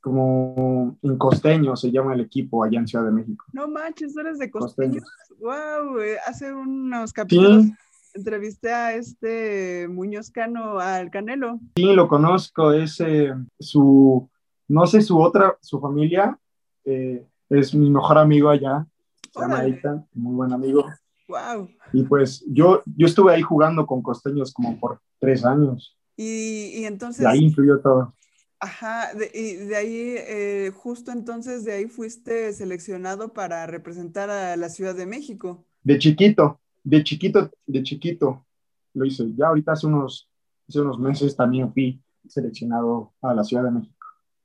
como 0.00 0.98
en 1.00 1.16
Costeño 1.16 1.76
se 1.76 1.92
llama 1.92 2.14
el 2.14 2.22
equipo 2.22 2.64
allá 2.64 2.80
en 2.80 2.88
Ciudad 2.88 3.04
de 3.04 3.12
México. 3.12 3.44
No 3.52 3.68
manches, 3.68 4.16
eres 4.16 4.40
de 4.40 4.50
Costeño. 4.50 5.00
Wow, 5.38 6.00
hace 6.26 6.52
unos 6.52 7.12
capítulos 7.12 7.66
entrevisté 8.14 8.72
a 8.72 8.94
este 8.94 9.88
Muñoz 9.88 10.30
Cano, 10.30 10.78
al 10.78 11.10
Canelo. 11.10 11.60
Sí, 11.76 11.92
lo 11.94 12.08
conozco, 12.08 12.72
es 12.72 13.00
eh, 13.00 13.32
su, 13.58 14.28
no 14.68 14.86
sé, 14.86 15.00
su 15.02 15.20
otra, 15.20 15.56
su 15.60 15.80
familia, 15.80 16.38
eh, 16.84 17.26
es 17.48 17.74
mi 17.74 17.90
mejor 17.90 18.18
amigo 18.18 18.48
allá, 18.48 18.86
se 19.32 19.40
llama 19.40 19.62
muy 20.12 20.34
buen 20.34 20.52
amigo. 20.52 20.86
Wow. 21.28 21.68
Y 21.92 22.02
pues 22.02 22.44
yo, 22.48 22.82
yo 22.96 23.06
estuve 23.06 23.32
ahí 23.32 23.42
jugando 23.42 23.86
con 23.86 24.02
costeños 24.02 24.52
como 24.52 24.78
por 24.78 25.00
tres 25.18 25.44
años. 25.44 25.96
Y, 26.16 26.80
y 26.80 26.84
entonces... 26.84 27.22
De 27.22 27.28
ahí 27.28 27.44
influyó 27.44 27.80
todo. 27.80 28.14
Ajá, 28.62 29.14
de, 29.14 29.30
y 29.32 29.54
de 29.54 29.76
ahí, 29.76 30.14
eh, 30.18 30.70
justo 30.74 31.12
entonces 31.12 31.64
de 31.64 31.72
ahí 31.72 31.86
fuiste 31.86 32.52
seleccionado 32.52 33.32
para 33.32 33.66
representar 33.66 34.28
a 34.28 34.54
la 34.56 34.68
Ciudad 34.68 34.94
de 34.94 35.06
México. 35.06 35.64
De 35.82 35.98
chiquito, 35.98 36.59
de 36.82 37.04
chiquito, 37.04 37.50
de 37.66 37.82
chiquito 37.82 38.46
lo 38.94 39.04
hice. 39.04 39.32
Ya 39.36 39.48
ahorita 39.48 39.72
hace 39.72 39.86
unos, 39.86 40.28
hace 40.68 40.80
unos 40.80 40.98
meses 40.98 41.36
también 41.36 41.72
fui 41.72 42.02
seleccionado 42.28 43.12
a 43.22 43.34
la 43.34 43.44
Ciudad 43.44 43.64
de 43.64 43.70
México. 43.70 43.96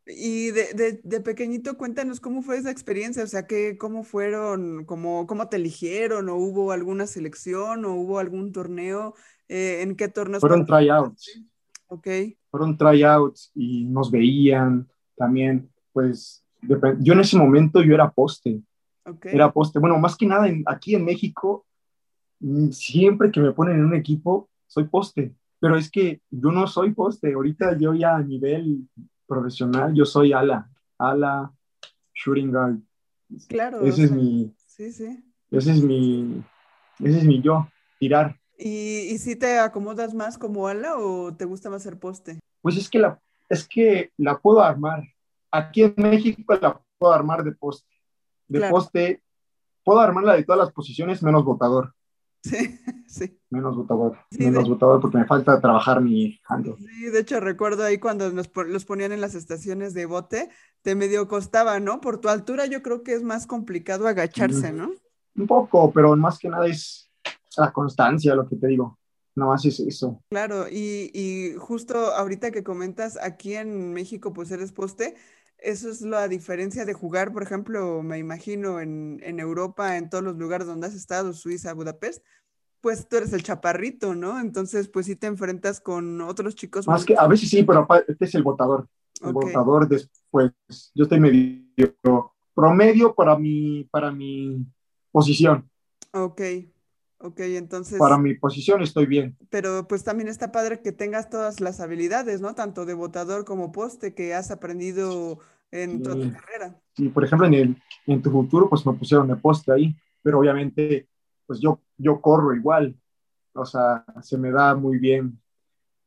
Y 0.08 0.52
de, 0.52 1.02
de, 1.04 1.19
pequeñito, 1.21 1.78
cuéntanos 1.78 2.19
cómo 2.19 2.43
fue 2.43 2.58
esa 2.58 2.69
experiencia, 2.69 3.24
o 3.24 3.28
sea, 3.28 3.48
que, 3.48 3.76
cómo 3.76 4.04
fueron, 4.04 4.86
cómo, 4.86 5.26
cómo 5.26 5.50
te 5.50 5.58
eligieron, 5.58 6.30
o 6.30 6.36
hubo 6.36 6.71
alguna 6.71 7.08
selección, 7.08 7.86
o 7.86 7.95
hubo 7.95 8.19
algún 8.19 8.52
torneo, 8.52 9.15
eh, 9.50 9.82
¿en 9.82 9.95
qué 9.95 10.08
torneos? 10.08 10.41
Fueron 10.41 10.63
tryouts. 10.63 11.41
Ok. 11.88 12.08
Fueron 12.52 12.78
tryouts 12.78 13.52
y 13.56 13.86
nos 13.86 14.12
veían 14.12 14.88
también, 15.15 15.71
pues, 15.91 16.45
yo 16.62 17.13
en 17.13 17.19
ese 17.19 17.38
momento 17.38 17.82
yo 17.82 17.95
era 17.95 18.12
poste. 18.12 18.62
Okay. 19.04 19.34
Era 19.34 19.52
poste. 19.52 19.80
Bueno, 19.80 19.98
más 19.98 20.15
que 20.15 20.28
nada 20.28 20.48
aquí 20.67 20.93
en 20.93 21.06
México, 21.06 21.64
siempre 22.72 23.32
que 23.32 23.40
me 23.40 23.54
ponen 23.54 23.80
en 23.80 23.86
un 23.86 23.96
equipo, 23.96 24.50
soy 24.68 24.86
poste. 24.86 25.36
Pero 25.60 25.78
es 25.78 25.90
que 25.90 26.22
yo 26.30 26.52
no 26.52 26.68
soy 26.68 26.94
poste. 26.94 27.34
Ahorita 27.34 27.78
yo 27.78 27.94
ya 27.94 28.16
a 28.16 28.24
nivel 28.24 28.88
profesional, 29.26 29.94
yo 29.94 30.06
soy 30.06 30.34
ala, 30.34 30.70
ala, 30.98 31.52
shooting 32.14 32.52
guard. 32.52 32.78
Claro. 33.48 33.82
Ese 33.82 34.04
es 34.04 34.12
mi. 34.12 34.54
Sí, 34.68 34.92
sí. 34.92 35.24
Ese 35.52 35.72
es 35.72 35.82
mi. 35.82 36.44
Ese 37.00 37.20
es 37.20 37.24
mi 37.26 37.42
yo, 37.42 37.68
tirar. 38.00 38.40
¿Y, 38.58 39.10
y 39.12 39.18
si 39.18 39.36
te 39.36 39.60
acomodas 39.60 40.14
más 40.14 40.38
como 40.38 40.68
ala 40.68 40.98
o 40.98 41.36
te 41.36 41.46
gusta 41.46 41.70
más 41.70 41.84
ser 41.84 42.00
poste? 42.00 42.40
Pues 42.62 42.78
es 42.78 42.90
que 42.90 43.00
la, 43.00 43.20
es 43.50 43.68
que 43.68 44.12
la 44.18 44.38
puedo 44.40 44.62
armar. 44.62 45.04
Aquí 45.52 45.84
en 45.84 45.94
México 45.98 46.54
la 46.62 46.82
puedo 46.98 47.14
armar 47.14 47.44
de 47.44 47.52
poste. 47.52 47.90
De 48.48 48.70
poste, 48.70 49.24
puedo 49.84 50.00
armarla 50.00 50.36
de 50.36 50.44
todas 50.44 50.60
las 50.60 50.72
posiciones 50.72 51.24
menos 51.24 51.44
botador. 51.44 51.94
Sí, 52.46 52.80
sí. 53.08 53.40
Menos 53.50 53.76
votador. 53.76 54.18
menos 54.38 54.70
votador 54.70 55.02
porque 55.02 55.18
me 55.18 55.26
falta 55.26 55.60
trabajar 55.60 56.00
mi 56.00 56.40
handle. 56.48 56.76
Sí, 56.78 57.06
de 57.06 57.20
hecho 57.20 57.40
recuerdo 57.40 57.84
ahí 57.84 57.98
cuando 57.98 58.32
nos, 58.32 58.52
los 58.68 58.86
ponían 58.86 59.12
en 59.12 59.22
las 59.22 59.34
estaciones 59.34 59.96
de 59.96 60.06
bote, 60.06 60.50
te 60.84 60.94
medio 60.94 61.28
costaba, 61.28 61.80
¿no? 61.80 62.02
Por 62.02 62.20
tu 62.20 62.30
altura 62.30 62.68
yo 62.68 62.84
creo 62.84 63.02
que 63.02 63.14
es 63.14 63.24
más 63.24 63.48
complicado 63.48 64.08
agacharse, 64.08 64.72
¿no? 64.72 64.92
Un 65.36 65.48
poco, 65.48 65.92
pero 65.92 66.16
más 66.16 66.38
que 66.38 66.50
nada 66.50 66.68
es 66.68 67.10
la 67.58 67.74
constancia, 67.74 68.36
lo 68.36 68.48
que 68.48 68.58
te 68.58 68.68
digo. 68.68 69.00
nada 69.34 69.52
más 69.52 69.66
es 69.66 69.80
eso. 69.80 70.22
Claro, 70.30 70.68
y, 70.70 71.10
y 71.14 71.56
justo 71.58 71.98
ahorita 72.14 72.52
que 72.52 72.64
comentas, 72.64 73.18
aquí 73.22 73.56
en 73.56 73.92
México 73.92 74.34
pues 74.34 74.52
eres 74.52 74.72
poste, 74.72 75.16
eso 75.58 75.89
es 75.89 76.02
la 76.02 76.28
diferencia 76.28 76.86
de 76.86 76.94
jugar, 76.94 77.32
por 77.32 77.44
ejemplo, 77.44 78.02
me 78.04 78.18
imagino 78.18 78.80
en, 78.80 79.20
en 79.24 79.39
Europa, 79.39 79.98
en 79.98 80.10
todos 80.10 80.24
los 80.24 80.36
lugares 80.36 80.68
donde 80.68 80.88
has 80.88 80.96
estado, 80.96 81.34
Suiza, 81.34 81.74
Budapest, 81.74 82.24
pues 82.82 83.08
tú 83.08 83.18
eres 83.18 83.34
el 83.34 83.44
chaparrito, 83.44 84.13
¿no? 84.13 84.39
Entonces, 84.39 84.88
pues 84.88 85.08
sí 85.08 85.15
te 85.15 85.28
enfrentas 85.28 85.82
con 85.82 86.22
otros 86.22 86.56
chicos. 86.56 86.88
Más 86.88 87.04
que 87.04 87.15
a 87.18 87.28
veces 87.28 87.50
sí, 87.50 87.63
pero 87.63 87.88
este 88.08 88.26
es 88.26 88.36
el 88.36 88.44
votador. 88.44 88.88
El 89.22 89.34
votador 89.34 89.88
después, 89.88 90.52
yo 90.94 91.04
estoy 91.04 91.20
medio 91.20 92.34
promedio 92.54 93.15
para 93.15 93.38
mi, 93.38 93.86
para 93.86 94.12
mi 94.12 94.65
posición. 95.12 95.70
Ok, 96.12 96.41
ok, 97.26 97.40
entonces. 97.42 98.00
Para 98.00 98.18
mi 98.18 98.34
posición 98.36 98.82
estoy 98.82 99.06
bien. 99.06 99.38
Pero 99.50 99.88
pues 99.88 100.04
también 100.04 100.28
está 100.28 100.52
padre 100.52 100.82
que 100.82 100.92
tengas 100.92 101.30
todas 101.30 101.60
las 101.60 101.80
habilidades, 101.80 102.42
¿no? 102.42 102.56
Tanto 102.56 102.86
de 102.86 102.94
votador 102.94 103.46
como 103.46 103.72
poste 103.72 104.14
que 104.14 104.34
has 104.34 104.52
aprendido 104.52 105.40
en 105.72 106.02
toda 106.02 106.16
tu 106.16 106.32
carrera. 106.32 106.80
Sí, 106.96 107.10
por 107.10 107.26
ejemplo, 107.26 107.48
en, 107.48 107.54
el, 107.54 107.84
en 108.08 108.22
tu 108.22 108.32
futuro, 108.32 108.70
pues 108.70 108.86
me 108.86 108.94
pusieron 108.94 109.28
de 109.28 109.36
poste 109.36 109.72
ahí, 109.72 109.96
pero 110.22 110.40
obviamente 110.40 111.08
pues 111.46 111.60
yo, 111.60 111.82
yo 111.98 112.22
corro 112.22 112.54
igual. 112.56 112.96
O 113.54 113.66
sea, 113.66 114.06
se 114.22 114.38
me 114.38 114.52
da 114.52 114.76
muy 114.76 115.00
bien 115.00 115.40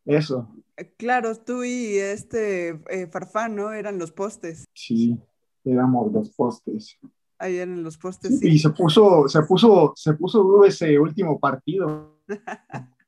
eso. 0.05 0.49
Eh, 0.77 0.93
claro, 0.97 1.35
tú 1.37 1.65
y 1.65 1.97
este 1.99 2.81
eh, 2.91 3.07
Farfán, 3.11 3.57
¿no? 3.57 3.73
Eran 3.73 3.99
los 3.99 4.13
postes. 4.13 4.65
Sí, 4.75 5.19
éramos 5.65 6.13
los 6.13 6.31
postes. 6.31 6.99
Ahí 7.39 7.57
eran 7.57 7.83
los 7.83 7.97
postes, 7.97 8.39
sí. 8.41 8.49
Y 8.49 8.59
se 8.59 8.71
puso, 8.71 9.29
se 9.29 9.43
puso, 9.43 9.93
se 9.95 10.15
puso 10.15 10.43
duro 10.43 10.65
ese 10.65 10.99
último 10.99 11.39
partido. 11.39 12.19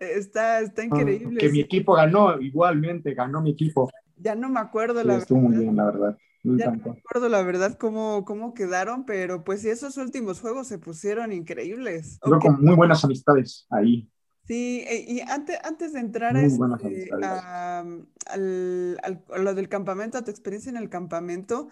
está, 0.00 0.60
está 0.60 0.82
ah, 0.82 0.84
increíble. 0.84 1.40
que 1.40 1.50
mi 1.50 1.60
equipo 1.60 1.94
ganó, 1.94 2.40
igualmente, 2.40 3.14
ganó 3.14 3.42
mi 3.42 3.50
equipo. 3.50 3.90
Ya 4.16 4.34
no 4.34 4.48
me 4.48 4.60
acuerdo 4.60 5.02
la 5.04 5.16
Estuvo 5.16 5.40
muy 5.40 5.56
bien, 5.56 5.76
la 5.76 5.84
verdad. 5.84 6.18
Ya 6.42 6.70
no 6.70 6.82
me 6.84 6.98
acuerdo 6.98 7.28
la 7.28 7.42
verdad 7.42 7.76
cómo, 7.78 8.24
cómo 8.24 8.52
quedaron, 8.52 9.06
pero 9.06 9.44
pues 9.44 9.62
sí, 9.62 9.70
esos 9.70 9.96
últimos 9.96 10.40
juegos 10.40 10.66
se 10.68 10.78
pusieron 10.78 11.32
increíbles. 11.32 12.18
Yo 12.24 12.38
con 12.38 12.62
muy 12.62 12.76
buenas 12.76 13.04
amistades 13.04 13.66
ahí. 13.70 14.10
Sí, 14.46 14.84
e, 14.86 15.10
y 15.10 15.20
antes, 15.20 15.58
antes 15.64 15.94
de 15.94 16.00
entrar 16.00 16.36
este, 16.36 16.60
a, 17.22 17.82
al, 18.26 19.00
a, 19.02 19.38
lo 19.38 19.54
del 19.54 19.70
campamento, 19.70 20.18
a 20.18 20.24
tu 20.24 20.30
experiencia 20.30 20.68
en 20.68 20.76
el 20.76 20.90
campamento, 20.90 21.68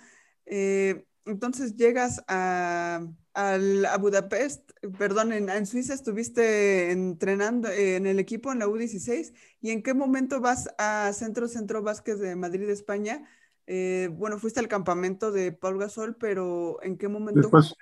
eh, 0.46 1.04
entonces 1.24 1.76
llegas 1.76 2.22
a, 2.28 3.06
a, 3.34 3.98
Budapest, 3.98 4.70
perdón, 4.98 5.32
en, 5.32 5.48
en, 5.48 5.66
Suiza 5.66 5.94
estuviste 5.94 6.90
entrenando 6.90 7.68
en 7.68 8.06
el 8.06 8.18
equipo 8.18 8.52
en 8.52 8.58
la 8.58 8.66
U16, 8.66 9.32
¿y 9.60 9.70
en 9.70 9.82
qué 9.82 9.94
momento 9.94 10.40
vas 10.40 10.68
a 10.78 11.12
Centro 11.12 11.48
Centro 11.48 11.82
Vázquez 11.82 12.18
de 12.18 12.36
Madrid, 12.36 12.68
España? 12.70 13.24
Eh, 13.66 14.10
bueno, 14.12 14.38
fuiste 14.38 14.60
al 14.60 14.68
campamento 14.68 15.30
de 15.30 15.52
Paul 15.52 15.78
Gasol, 15.78 16.16
pero 16.16 16.82
¿en 16.82 16.98
qué 16.98 17.08
momento 17.08 17.40
después, 17.40 17.76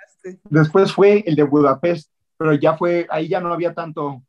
Después 0.45 0.93
fue 0.93 1.25
el 1.27 1.37
de 1.37 1.43
Budapest, 1.43 2.13
pero 2.37 2.53
ya 2.55 2.77
fue, 2.77 3.07
ahí 3.11 3.29
ya 3.29 3.41
no 3.41 3.53
había 3.53 3.75
tanto, 3.75 4.23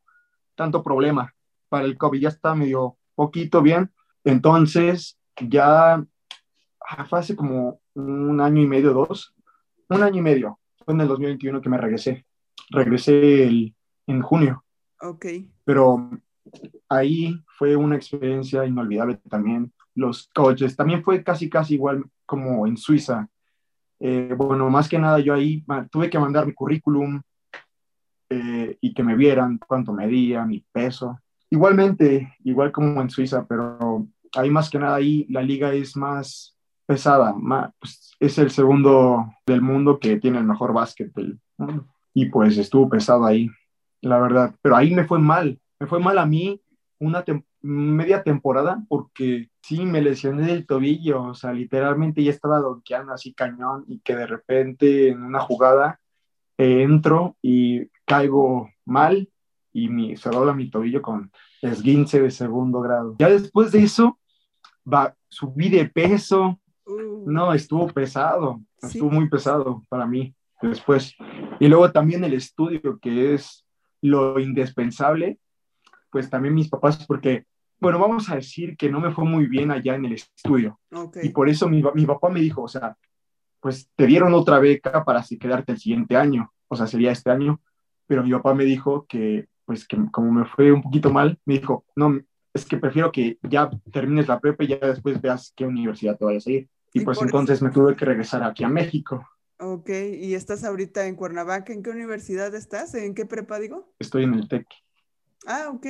tanto 0.56 0.82
problema 0.82 1.34
para 1.67 1.86
el 1.86 1.97
COVID, 1.97 2.21
ya 2.21 2.30
está 2.30 2.56
medio 2.56 2.97
poquito 3.15 3.62
bien. 3.62 3.91
Entonces, 4.24 5.17
ya 5.39 5.95
ah, 5.95 7.06
fue 7.10 7.19
hace 7.19 7.36
como 7.36 7.80
un 7.95 8.39
año 8.41 8.62
y 8.62 8.67
medio, 8.67 8.93
dos, 8.93 9.34
un 9.89 10.04
año 10.04 10.19
y 10.19 10.21
medio, 10.21 10.60
fue 10.84 10.93
en 10.93 11.01
el 11.01 11.08
2021 11.08 11.62
que 11.62 11.69
me 11.69 11.77
regresé. 11.77 12.25
Regresé 12.69 13.73
en 14.08 14.21
junio. 14.21 14.63
Ok. 15.01 15.25
Pero 15.63 16.10
ahí 16.89 17.41
fue 17.58 17.75
una 17.75 17.95
experiencia 17.95 18.65
inolvidable 18.65 19.19
también 19.30 19.71
los 19.95 20.30
coaches. 20.34 20.75
También 20.75 21.04
fue 21.04 21.23
casi, 21.23 21.49
casi 21.49 21.75
igual 21.75 22.06
como 22.25 22.65
en 22.67 22.77
Suiza. 22.77 23.27
Eh, 23.99 24.34
bueno, 24.36 24.69
más 24.69 24.89
que 24.89 24.97
nada 24.97 25.19
yo 25.19 25.34
ahí 25.34 25.63
tuve 25.91 26.10
que 26.10 26.19
mandar 26.19 26.45
mi 26.45 26.54
currículum 26.54 27.21
eh, 28.30 28.77
y 28.82 28.93
que 28.93 29.04
me 29.04 29.15
vieran 29.15 29.60
cuánto 29.67 29.93
medía, 29.93 30.45
mi 30.45 30.65
peso. 30.71 31.19
Igualmente, 31.49 32.36
igual 32.43 32.71
como 32.71 33.01
en 33.01 33.10
Suiza, 33.10 33.45
pero 33.45 34.08
ahí 34.36 34.49
más 34.49 34.69
que 34.69 34.80
nada 34.80 34.95
ahí 34.95 35.25
la 35.30 35.41
liga 35.41 35.73
es 35.73 35.95
más 35.97 36.50
pesada, 36.91 37.34
pues, 37.80 38.17
es 38.19 38.38
el 38.38 38.51
segundo 38.51 39.34
del 39.45 39.62
mundo 39.62 39.97
que 39.97 40.17
tiene 40.17 40.39
el 40.39 40.43
mejor 40.43 40.73
básquet 40.73 41.10
Y 42.13 42.25
pues 42.25 42.58
estuvo 42.58 42.89
pesado 42.89 43.25
ahí, 43.25 43.49
la 44.01 44.19
verdad. 44.19 44.54
Pero 44.62 44.75
ahí 44.75 44.93
me 44.93 45.06
fue 45.06 45.19
mal, 45.19 45.58
me 45.80 45.88
fue 45.88 46.01
mal 46.01 46.17
a 46.17 46.25
mí 46.25 46.62
una 46.99 47.23
media 47.62 48.23
temporada 48.23 48.84
porque 48.89 49.49
sí 49.62 49.86
me 49.86 50.01
lesioné 50.01 50.47
del 50.47 50.65
tobillo, 50.65 51.23
o 51.23 51.34
sea, 51.34 51.54
literalmente 51.54 52.21
ya 52.23 52.32
estaba 52.32 52.60
donkeando 52.60 53.13
así 53.13 53.34
cañón 53.34 53.86
y 53.88 53.99
que 53.99 54.15
de 54.15 54.27
repente 54.27 55.10
en 55.10 55.23
una 55.23 55.39
jugada 55.39 56.01
entro 56.58 57.38
y 57.41 57.88
caigo 58.06 58.69
mal 58.84 59.30
y 59.71 59.88
mi, 59.88 60.17
se 60.17 60.30
dobla 60.30 60.54
mi 60.54 60.69
tobillo 60.69 61.01
con 61.01 61.32
esguince 61.62 62.21
de 62.21 62.32
segundo 62.32 62.82
grado. 62.82 63.15
Ya 63.17 63.30
después 63.30 63.71
de 63.71 63.84
eso, 63.84 64.19
va, 64.86 65.15
subí 65.30 65.69
de 65.69 65.86
peso, 65.88 66.60
uh. 66.91 67.32
no, 67.32 67.54
estuvo 67.54 67.88
pesado, 67.88 68.62
estuvo 68.82 69.10
muy 69.10 69.30
pesado 69.30 69.84
para 69.89 70.06
mí 70.06 70.34
después. 70.62 71.15
Y 71.60 71.67
luego 71.67 71.91
también 71.91 72.23
el 72.23 72.34
estudio, 72.34 72.99
que 72.99 73.34
es 73.34 73.65
lo 74.01 74.39
indispensable, 74.39 75.39
pues 76.10 76.30
también 76.30 76.56
mis 76.56 76.69
papás, 76.69 77.06
porque 77.06 77.45
bueno, 77.80 77.97
vamos 77.97 78.30
a 78.30 78.36
decir 78.36 78.77
que 78.77 78.91
no 78.91 78.99
me 78.99 79.12
fue 79.12 79.25
muy 79.25 79.47
bien 79.47 79.71
allá 79.71 79.95
en 79.95 80.06
el 80.06 80.13
estudio. 80.13 80.80
Y 81.23 81.30
por 81.30 81.49
eso 81.49 81.67
mi, 81.67 81.84
mi, 81.95 82.06
papá 82.06 82.30
me 82.30 82.39
dijo, 82.39 82.62
o 82.62 82.67
sea, 82.67 82.95
pues 83.60 83.89
te 83.95 84.06
dieron 84.06 84.34
otra 84.36 84.60
beca 84.60 85.04
para 85.04 85.19
así 85.19 85.39
quedarte 85.39 85.71
el 85.71 85.80
siguiente 85.80 86.15
año, 86.15 86.54
o 86.67 86.75
sea, 86.75 86.86
sería 86.86 87.12
este 87.12 87.32
año, 87.32 87.60
pero 88.06 88.23
mi 88.23 88.32
papá 88.32 88.54
me 88.54 88.65
dijo 88.65 89.08
que, 89.08 89.47
pues 89.65 89.88
que 89.88 89.97
como 90.12 90.32
me 90.32 90.45
fue 90.45 90.71
un 90.71 90.84
poquito 90.84 91.12
mal, 91.12 91.39
me 91.45 91.56
dijo, 91.56 91.86
no, 91.95 92.19
es 92.54 92.65
que 92.65 92.77
prefiero 92.77 93.12
que 93.12 93.39
ya 93.41 93.69
termines 93.91 94.27
la 94.27 94.39
prepa 94.39 94.63
y 94.63 94.67
ya 94.67 94.77
después 94.77 95.19
veas 95.19 95.51
qué 95.56 95.65
universidad 95.65 96.17
te 96.17 96.25
vayas 96.25 96.45
a 96.45 96.51
ir. 96.51 96.69
Y, 96.93 97.01
pues 97.01 97.21
entonces 97.21 97.62
me 97.62 97.71
tuve 97.71 97.95
que 97.95 98.06
regresar 98.06 98.43
aquí 98.43 98.63
a 98.63 98.69
México. 98.69 99.27
Ok, 99.60 99.89
y 99.89 100.34
estás 100.34 100.63
ahorita 100.63 101.06
en 101.06 101.15
Cuernavaca, 101.15 101.71
¿en 101.71 101.84
qué 101.84 101.91
universidad 101.91 102.54
estás? 102.56 102.95
¿En 102.95 103.13
qué 103.13 103.25
prepa 103.25 103.60
digo? 103.60 103.93
Estoy 103.99 104.23
en 104.23 104.34
el 104.34 104.47
TEC. 104.47 104.67
Ah, 105.45 105.69
ok. 105.69 105.86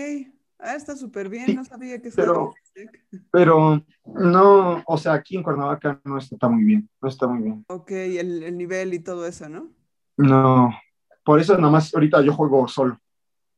Ah, 0.59 0.75
está 0.75 0.95
súper 0.95 1.27
bien, 1.27 1.55
no 1.55 1.65
sabía 1.65 1.99
que 1.99 2.11
pero, 2.11 2.53
pero 3.31 3.83
no, 4.05 4.83
o 4.85 4.97
sea, 4.97 5.13
aquí 5.13 5.35
en 5.35 5.41
Cuernavaca 5.41 5.99
no 6.03 6.19
está 6.19 6.47
muy 6.47 6.63
bien, 6.63 6.87
no 7.01 7.09
está 7.09 7.27
muy 7.27 7.41
bien. 7.41 7.65
Ok, 7.67 7.91
el, 7.91 8.43
el 8.43 8.57
nivel 8.57 8.93
y 8.93 8.99
todo 8.99 9.25
eso, 9.25 9.49
¿no? 9.49 9.71
No, 10.17 10.69
por 11.23 11.39
eso 11.39 11.57
nada 11.57 11.71
más 11.71 11.93
ahorita 11.93 12.21
yo 12.21 12.33
juego 12.33 12.67
solo. 12.67 12.99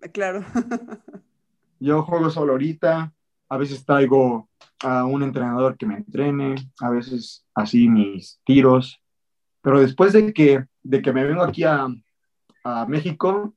Ah, 0.01 0.07
claro. 0.07 0.45
yo 1.79 2.03
juego 2.03 2.29
solo 2.29 2.53
ahorita, 2.53 3.13
a 3.53 3.57
veces 3.57 3.85
traigo 3.85 4.49
a 4.81 5.05
un 5.05 5.21
entrenador 5.21 5.77
que 5.77 5.85
me 5.85 5.97
entrene, 5.97 6.55
a 6.79 6.89
veces 6.89 7.45
así 7.53 7.87
mis 7.87 8.39
tiros, 8.43 8.99
pero 9.61 9.79
después 9.79 10.11
de 10.13 10.33
que, 10.33 10.65
de 10.81 11.01
que 11.01 11.13
me 11.13 11.23
vengo 11.23 11.43
aquí 11.43 11.63
a, 11.63 11.87
a 12.63 12.85
México, 12.87 13.53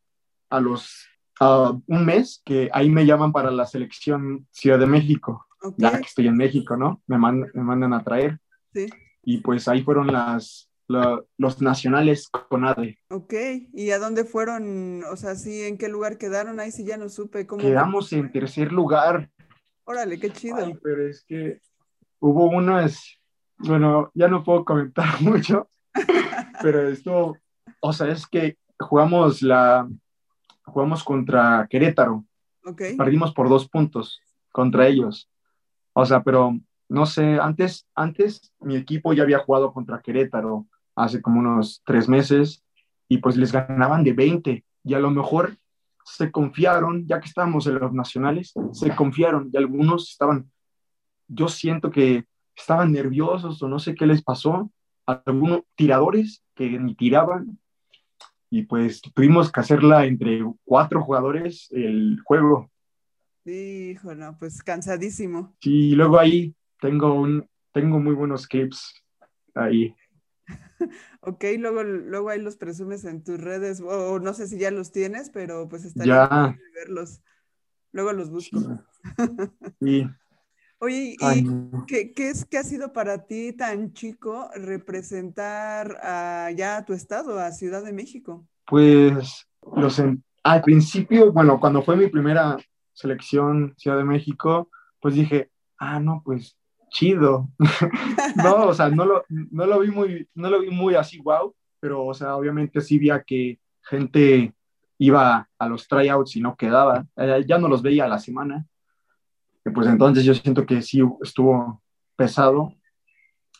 a 0.50 0.60
los 0.60 1.08
un 1.40 2.04
mes 2.04 2.40
que 2.44 2.70
ahí 2.72 2.88
me 2.88 3.04
llaman 3.04 3.32
para 3.32 3.50
la 3.50 3.66
selección 3.66 4.46
Ciudad 4.50 4.78
de 4.78 4.86
México. 4.86 5.46
Ya 5.76 5.98
que 5.98 6.06
estoy 6.06 6.28
en 6.28 6.36
México, 6.36 6.76
¿no? 6.76 7.02
Me, 7.06 7.18
me 7.18 7.62
mandan 7.62 7.92
a 7.92 8.04
traer. 8.04 8.38
Sí. 8.72 8.86
Y 9.24 9.38
pues 9.38 9.66
ahí 9.66 9.82
fueron 9.82 10.06
las, 10.12 10.70
los 10.86 11.60
nacionales 11.60 12.28
con 12.28 12.64
ADE. 12.64 12.98
Ok, 13.10 13.34
¿y 13.72 13.90
a 13.90 13.98
dónde 13.98 14.24
fueron? 14.24 15.02
O 15.04 15.16
sea, 15.16 15.34
sí, 15.34 15.62
¿en 15.64 15.76
qué 15.76 15.88
lugar 15.88 16.18
quedaron? 16.18 16.60
Ahí 16.60 16.70
sí 16.70 16.84
ya 16.84 16.96
no 16.96 17.08
supe 17.08 17.46
cómo. 17.46 17.60
Quedamos 17.60 18.12
en 18.12 18.30
tercer 18.30 18.72
lugar. 18.72 19.28
Órale, 19.86 20.18
qué 20.18 20.30
chido. 20.30 20.78
pero 20.82 21.06
es 21.06 21.24
que 21.24 21.60
hubo 22.20 22.46
unas, 22.48 23.18
bueno, 23.58 24.10
ya 24.14 24.28
no 24.28 24.42
puedo 24.42 24.64
comentar 24.64 25.06
mucho, 25.22 25.70
pero 26.60 26.88
esto, 26.88 27.36
o 27.80 27.92
sea, 27.92 28.08
es 28.08 28.26
que 28.26 28.58
jugamos 28.78 29.42
la, 29.42 29.88
jugamos 30.64 31.04
contra 31.04 31.66
Querétaro. 31.70 32.24
Perdimos 32.98 33.32
por 33.32 33.48
dos 33.48 33.68
puntos 33.68 34.20
contra 34.50 34.88
ellos. 34.88 35.30
O 35.92 36.04
sea, 36.04 36.22
pero 36.24 36.58
no 36.88 37.06
sé, 37.06 37.38
antes, 37.40 37.86
antes 37.94 38.52
mi 38.58 38.76
equipo 38.76 39.12
ya 39.12 39.22
había 39.22 39.38
jugado 39.38 39.72
contra 39.72 40.02
Querétaro 40.02 40.66
hace 40.96 41.22
como 41.22 41.38
unos 41.38 41.82
tres 41.84 42.08
meses 42.08 42.64
y 43.08 43.18
pues 43.18 43.36
les 43.36 43.52
ganaban 43.52 44.02
de 44.02 44.12
20 44.12 44.64
y 44.82 44.94
a 44.94 44.98
lo 44.98 45.10
mejor 45.10 45.56
se 46.06 46.30
confiaron, 46.30 47.06
ya 47.06 47.20
que 47.20 47.26
estábamos 47.26 47.66
en 47.66 47.80
los 47.80 47.92
nacionales, 47.92 48.54
se 48.72 48.94
confiaron 48.94 49.50
y 49.52 49.56
algunos 49.56 50.10
estaban, 50.10 50.50
yo 51.26 51.48
siento 51.48 51.90
que 51.90 52.24
estaban 52.54 52.92
nerviosos 52.92 53.60
o 53.60 53.68
no 53.68 53.80
sé 53.80 53.94
qué 53.96 54.06
les 54.06 54.22
pasó, 54.22 54.70
algunos 55.04 55.62
tiradores 55.74 56.44
que 56.54 56.78
ni 56.78 56.94
tiraban 56.94 57.58
y 58.50 58.62
pues 58.62 59.02
tuvimos 59.02 59.50
que 59.50 59.60
hacerla 59.60 60.06
entre 60.06 60.44
cuatro 60.64 61.02
jugadores 61.02 61.68
el 61.72 62.20
juego. 62.24 62.70
Hijo, 63.44 64.14
no, 64.14 64.36
pues 64.38 64.62
cansadísimo. 64.62 65.56
Sí, 65.60 65.90
y 65.90 65.94
luego 65.96 66.18
ahí 66.18 66.54
tengo 66.80 67.14
un, 67.14 67.48
tengo 67.72 67.98
muy 67.98 68.14
buenos 68.14 68.46
clips 68.46 68.94
ahí. 69.54 69.94
ok, 71.20 71.44
luego, 71.58 71.82
luego 71.82 72.30
ahí 72.30 72.40
los 72.40 72.56
presumes 72.56 73.04
en 73.04 73.22
tus 73.22 73.40
redes, 73.40 73.80
o 73.80 74.18
no 74.18 74.34
sé 74.34 74.46
si 74.46 74.58
ya 74.58 74.70
los 74.70 74.92
tienes, 74.92 75.30
pero 75.30 75.68
pues 75.68 75.84
estaría 75.84 76.28
ya. 76.28 76.58
verlos. 76.74 77.20
Luego 77.92 78.12
los 78.12 78.30
busco. 78.30 78.60
Sí. 79.80 80.06
Oye, 80.78 81.16
¿y 81.18 81.44
qué, 81.86 82.12
es 82.28 82.44
que 82.44 82.58
ha 82.58 82.62
sido 82.62 82.92
para 82.92 83.26
ti 83.26 83.54
tan 83.54 83.94
chico 83.94 84.50
representar 84.54 85.98
a, 86.02 86.50
ya 86.54 86.76
a 86.76 86.84
tu 86.84 86.92
estado, 86.92 87.40
a 87.40 87.50
Ciudad 87.50 87.82
de 87.82 87.94
México? 87.94 88.46
Pues 88.66 89.48
los 89.74 90.02
al 90.42 90.62
principio, 90.62 91.32
bueno, 91.32 91.58
cuando 91.58 91.82
fue 91.82 91.96
mi 91.96 92.08
primera 92.08 92.58
selección 92.92 93.74
Ciudad 93.78 93.96
de 93.96 94.04
México, 94.04 94.70
pues 95.00 95.14
dije, 95.14 95.50
ah, 95.78 95.98
no, 95.98 96.22
pues 96.24 96.56
chido. 96.88 97.48
no, 98.36 98.68
o 98.68 98.74
sea, 98.74 98.88
no 98.88 99.04
lo, 99.04 99.24
no 99.28 99.66
lo 99.66 99.80
vi 99.80 99.90
muy, 99.90 100.28
no 100.34 100.50
lo 100.50 100.60
vi 100.60 100.70
muy 100.70 100.94
así, 100.94 101.18
wow, 101.18 101.54
pero, 101.80 102.04
o 102.04 102.14
sea, 102.14 102.36
obviamente 102.36 102.80
sí 102.80 102.98
vi 102.98 103.10
que 103.26 103.58
gente 103.82 104.54
iba 104.98 105.48
a 105.58 105.68
los 105.68 105.86
tryouts 105.86 106.36
y 106.36 106.40
no 106.40 106.56
quedaba, 106.56 107.06
eh, 107.16 107.44
ya 107.46 107.58
no 107.58 107.68
los 107.68 107.82
veía 107.82 108.04
a 108.04 108.08
la 108.08 108.18
semana, 108.18 108.66
pues 109.74 109.86
entonces 109.86 110.24
yo 110.24 110.32
siento 110.34 110.64
que 110.64 110.80
sí 110.80 111.02
estuvo 111.22 111.82
pesado, 112.16 112.72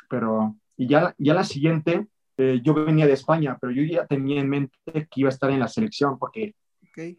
pero 0.09 0.57
y 0.77 0.87
ya, 0.87 1.15
ya 1.19 1.35
la 1.35 1.45
siguiente, 1.45 2.07
eh, 2.37 2.61
yo 2.62 2.75
venía 2.75 3.07
de 3.07 3.15
España, 3.15 3.57
pero 3.61 3.73
yo 3.73 3.83
ya 3.83 4.07
tenía 4.07 4.41
en 4.41 4.49
mente 4.49 4.79
que 4.85 5.21
iba 5.21 5.29
a 5.29 5.33
estar 5.33 5.51
en 5.51 5.61
la 5.61 5.69
selección 5.69 6.19
porque 6.19 6.55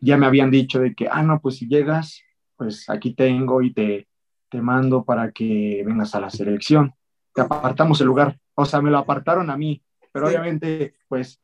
ya 0.02 0.18
me 0.18 0.26
habían 0.26 0.50
dicho 0.50 0.80
de 0.80 0.96
que, 0.96 1.08
ah, 1.10 1.22
no, 1.22 1.40
pues 1.40 1.58
si 1.58 1.68
llegas, 1.68 2.24
pues 2.56 2.90
aquí 2.90 3.14
tengo 3.14 3.62
y 3.62 3.74
te, 3.74 4.08
te 4.50 4.62
mando 4.62 5.04
para 5.04 5.32
que 5.32 5.84
vengas 5.86 6.16
a 6.16 6.20
la 6.20 6.30
selección. 6.30 6.94
Te 7.34 7.42
apartamos 7.42 8.00
el 8.02 8.08
lugar. 8.08 8.40
O 8.56 8.66
sea, 8.66 8.82
me 8.82 8.90
lo 8.90 8.98
apartaron 8.98 9.50
a 9.50 9.58
mí, 9.58 9.84
pero 10.12 10.28
obviamente, 10.28 10.96
pues 11.08 11.40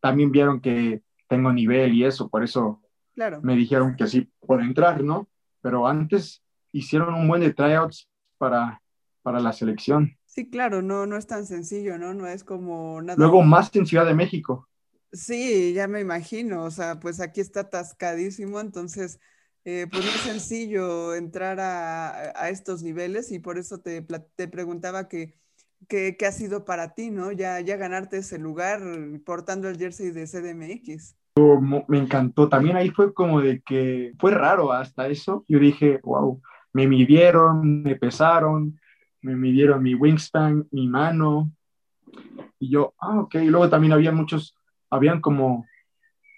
también 0.00 0.32
vieron 0.32 0.60
que 0.60 1.02
tengo 1.28 1.52
nivel 1.52 1.94
y 1.94 2.04
eso, 2.04 2.28
por 2.28 2.42
eso 2.42 2.82
claro. 3.14 3.40
me 3.42 3.54
dijeron 3.54 3.94
que 3.94 4.08
sí 4.08 4.28
puedo 4.40 4.62
entrar, 4.62 5.04
¿no? 5.04 5.28
Pero 5.60 5.86
antes 5.86 6.42
hicieron 6.72 7.14
un 7.14 7.28
buen 7.28 7.40
de 7.40 7.54
tryouts 7.54 8.08
para, 8.36 8.82
para 9.22 9.38
la 9.38 9.52
selección. 9.52 10.16
Sí, 10.26 10.48
claro, 10.50 10.82
no, 10.82 11.06
no 11.06 11.16
es 11.16 11.26
tan 11.26 11.46
sencillo, 11.46 11.98
¿no? 11.98 12.14
No 12.14 12.26
es 12.26 12.42
como 12.42 13.00
nada. 13.02 13.16
Luego 13.16 13.42
más 13.42 13.74
en 13.76 13.86
Ciudad 13.86 14.06
de 14.06 14.14
México. 14.14 14.68
Sí, 15.12 15.72
ya 15.72 15.88
me 15.88 16.00
imagino, 16.00 16.64
o 16.64 16.70
sea, 16.70 17.00
pues 17.00 17.20
aquí 17.20 17.40
está 17.40 17.60
atascadísimo, 17.60 18.60
entonces, 18.60 19.18
eh, 19.64 19.86
pues 19.90 20.04
no 20.04 20.10
es 20.10 20.20
sencillo 20.20 21.14
entrar 21.14 21.60
a, 21.60 22.32
a, 22.40 22.48
estos 22.48 22.82
niveles 22.82 23.30
y 23.32 23.38
por 23.38 23.58
eso 23.58 23.78
te, 23.80 24.04
te 24.36 24.48
preguntaba 24.48 25.08
que, 25.08 25.34
qué 25.88 26.16
ha 26.26 26.32
sido 26.32 26.64
para 26.64 26.94
ti, 26.94 27.10
¿no? 27.10 27.32
Ya, 27.32 27.60
ya 27.60 27.76
ganarte 27.76 28.18
ese 28.18 28.38
lugar 28.38 28.80
portando 29.24 29.68
el 29.68 29.78
jersey 29.78 30.10
de 30.10 30.26
CDMX 30.26 31.16
me 31.88 31.98
encantó. 31.98 32.48
También 32.48 32.76
ahí 32.76 32.90
fue 32.90 33.14
como 33.14 33.40
de 33.40 33.60
que 33.62 34.12
fue 34.18 34.32
raro 34.32 34.72
hasta 34.72 35.08
eso. 35.08 35.44
Yo 35.48 35.58
dije, 35.58 36.00
wow, 36.02 36.40
me 36.72 36.86
midieron, 36.86 37.82
me 37.82 37.96
pesaron, 37.96 38.78
me 39.22 39.36
midieron 39.36 39.82
mi 39.82 39.94
wingspan, 39.94 40.66
mi 40.70 40.88
mano. 40.88 41.50
Y 42.58 42.70
yo, 42.70 42.94
ah, 42.98 43.20
ok. 43.20 43.36
Y 43.36 43.46
luego 43.46 43.68
también 43.68 43.92
había 43.92 44.12
muchos, 44.12 44.56
habían 44.90 45.20
como 45.20 45.66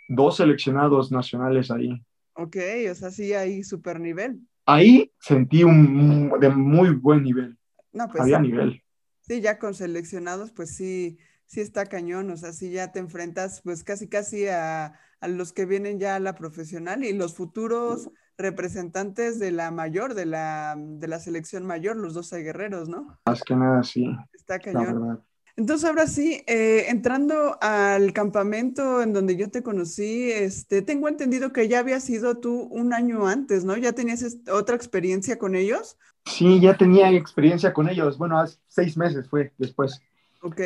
dos 0.08 0.36
seleccionados 0.36 1.10
nacionales 1.10 1.70
ahí. 1.70 2.02
Ok, 2.34 2.56
o 2.90 2.94
sea, 2.94 3.10
sí 3.10 3.32
hay 3.34 3.62
super 3.62 4.00
nivel. 4.00 4.40
Ahí 4.66 5.12
sentí 5.20 5.64
un 5.64 6.32
de 6.40 6.48
muy 6.50 6.90
buen 6.90 7.22
nivel. 7.22 7.58
No, 7.92 8.08
pues 8.08 8.22
había 8.22 8.38
nivel. 8.40 8.82
Sí, 9.20 9.40
ya 9.40 9.58
con 9.58 9.74
seleccionados, 9.74 10.52
pues 10.52 10.74
sí, 10.74 11.18
sí 11.46 11.60
está 11.60 11.86
cañón. 11.86 12.30
O 12.30 12.36
sea, 12.36 12.52
sí 12.52 12.70
ya 12.70 12.92
te 12.92 12.98
enfrentas, 12.98 13.60
pues 13.62 13.84
casi, 13.84 14.08
casi 14.08 14.48
a, 14.48 14.94
a 15.20 15.28
los 15.28 15.52
que 15.52 15.66
vienen 15.66 15.98
ya 15.98 16.16
a 16.16 16.20
la 16.20 16.34
profesional 16.34 17.04
y 17.04 17.12
los 17.12 17.34
futuros 17.34 18.10
representantes 18.38 19.38
de 19.38 19.52
la 19.52 19.70
mayor, 19.70 20.14
de 20.14 20.26
la, 20.26 20.74
de 20.76 21.08
la 21.08 21.20
selección 21.20 21.66
mayor, 21.66 21.96
los 21.96 22.14
12 22.14 22.42
guerreros, 22.42 22.88
¿no? 22.88 23.18
Más 23.26 23.42
que 23.42 23.54
nada, 23.54 23.82
sí. 23.82 24.06
Está 24.32 24.58
cañón. 24.58 25.24
Entonces, 25.56 25.88
ahora 25.88 26.06
sí, 26.06 26.42
eh, 26.46 26.86
entrando 26.88 27.58
al 27.60 28.12
campamento 28.12 29.02
en 29.02 29.12
donde 29.12 29.36
yo 29.36 29.50
te 29.50 29.62
conocí, 29.62 30.30
este, 30.30 30.80
tengo 30.80 31.08
entendido 31.08 31.52
que 31.52 31.68
ya 31.68 31.80
habías 31.80 32.08
ido 32.08 32.38
tú 32.38 32.68
un 32.70 32.94
año 32.94 33.26
antes, 33.26 33.64
¿no? 33.64 33.76
¿Ya 33.76 33.92
tenías 33.92 34.38
otra 34.50 34.76
experiencia 34.76 35.38
con 35.38 35.54
ellos? 35.54 35.98
Sí, 36.24 36.60
ya 36.60 36.76
tenía 36.76 37.10
experiencia 37.10 37.72
con 37.72 37.88
ellos. 37.88 38.16
Bueno, 38.16 38.38
hace 38.38 38.58
seis 38.68 38.96
meses 38.96 39.28
fue 39.28 39.52
después. 39.58 40.00
Ok. 40.42 40.60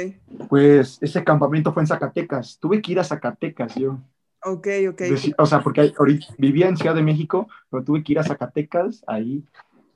Pues 0.48 0.98
ese 1.00 1.24
campamento 1.24 1.72
fue 1.72 1.82
en 1.82 1.86
Zacatecas. 1.86 2.58
Tuve 2.58 2.80
que 2.80 2.92
ir 2.92 3.00
a 3.00 3.04
Zacatecas 3.04 3.74
yo. 3.74 3.98
Ok, 4.44 4.68
ok. 4.90 5.02
O 5.38 5.46
sea, 5.46 5.60
porque 5.60 5.92
ahorita 5.98 6.26
vivía 6.38 6.68
en 6.68 6.76
Ciudad 6.76 6.94
de 6.94 7.02
México, 7.02 7.48
pero 7.68 7.82
tuve 7.82 8.04
que 8.04 8.12
ir 8.12 8.18
a 8.20 8.24
Zacatecas, 8.24 9.02
ahí 9.06 9.42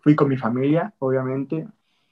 fui 0.00 0.16
con 0.16 0.29
mi 0.29 0.37
familia, 0.37 0.92
obviamente. 0.98 1.68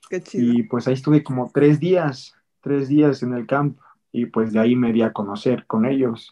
Qué 0.09 0.23
chido. 0.23 0.53
Y 0.53 0.63
pues 0.63 0.87
ahí 0.87 0.95
estuve 0.95 1.23
como 1.23 1.51
tres 1.53 1.81
días, 1.81 2.35
tres 2.69 2.89
días 2.89 3.23
en 3.23 3.33
el 3.33 3.47
campo, 3.47 3.83
y 4.13 4.27
pues 4.27 4.53
de 4.53 4.61
ahí 4.61 4.77
me 4.77 4.93
di 4.93 5.03
a 5.03 5.13
conocer 5.13 5.65
con 5.67 5.87
ellos, 5.87 6.31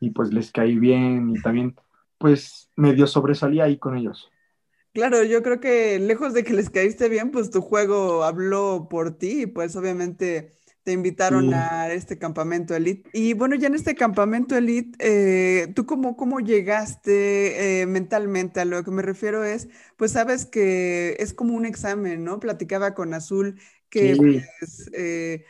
y 0.00 0.10
pues 0.10 0.32
les 0.32 0.50
caí 0.50 0.78
bien, 0.78 1.30
y 1.36 1.42
también 1.42 1.76
pues 2.18 2.70
medio 2.76 3.06
sobresalí 3.06 3.60
ahí 3.60 3.78
con 3.78 3.96
ellos. 3.96 4.30
Claro, 4.94 5.22
yo 5.24 5.42
creo 5.42 5.60
que 5.60 5.98
lejos 5.98 6.32
de 6.32 6.42
que 6.42 6.54
les 6.54 6.70
caíste 6.70 7.10
bien, 7.10 7.30
pues 7.30 7.50
tu 7.50 7.60
juego 7.60 8.24
habló 8.24 8.88
por 8.88 9.18
ti, 9.18 9.42
y 9.42 9.46
pues 9.46 9.76
obviamente 9.76 10.52
te 10.84 10.92
invitaron 10.92 11.52
a 11.52 11.92
este 11.92 12.16
campamento 12.16 12.72
elite. 12.74 13.10
Y 13.12 13.34
bueno, 13.34 13.56
ya 13.56 13.66
en 13.66 13.74
este 13.74 13.96
campamento 13.96 14.56
elite, 14.56 14.96
eh, 15.00 15.72
¿tú 15.74 15.84
cómo, 15.84 16.16
cómo 16.16 16.38
llegaste 16.38 17.80
eh, 17.80 17.86
mentalmente? 17.86 18.60
A 18.60 18.64
lo 18.64 18.84
que 18.84 18.92
me 18.92 19.02
refiero 19.02 19.42
es, 19.42 19.68
pues 19.96 20.12
sabes 20.12 20.46
que 20.46 21.16
es 21.18 21.34
como 21.34 21.54
un 21.54 21.66
examen, 21.66 22.22
¿no? 22.22 22.38
Platicaba 22.38 22.94
con 22.94 23.14
Azul 23.14 23.58
que 23.90 24.14
pues, 24.16 24.88
eh, 24.92 25.44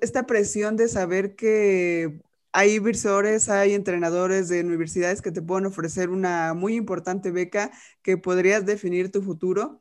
esta 0.00 0.26
presión 0.26 0.76
de 0.76 0.88
saber 0.88 1.34
que 1.34 2.20
hay 2.52 2.78
visores, 2.78 3.48
hay 3.48 3.74
entrenadores 3.74 4.48
de 4.48 4.60
universidades 4.60 5.22
que 5.22 5.32
te 5.32 5.42
pueden 5.42 5.66
ofrecer 5.66 6.10
una 6.10 6.54
muy 6.54 6.74
importante 6.74 7.30
beca 7.30 7.70
que 8.02 8.16
podrías 8.16 8.66
definir 8.66 9.12
tu 9.12 9.22
futuro. 9.22 9.80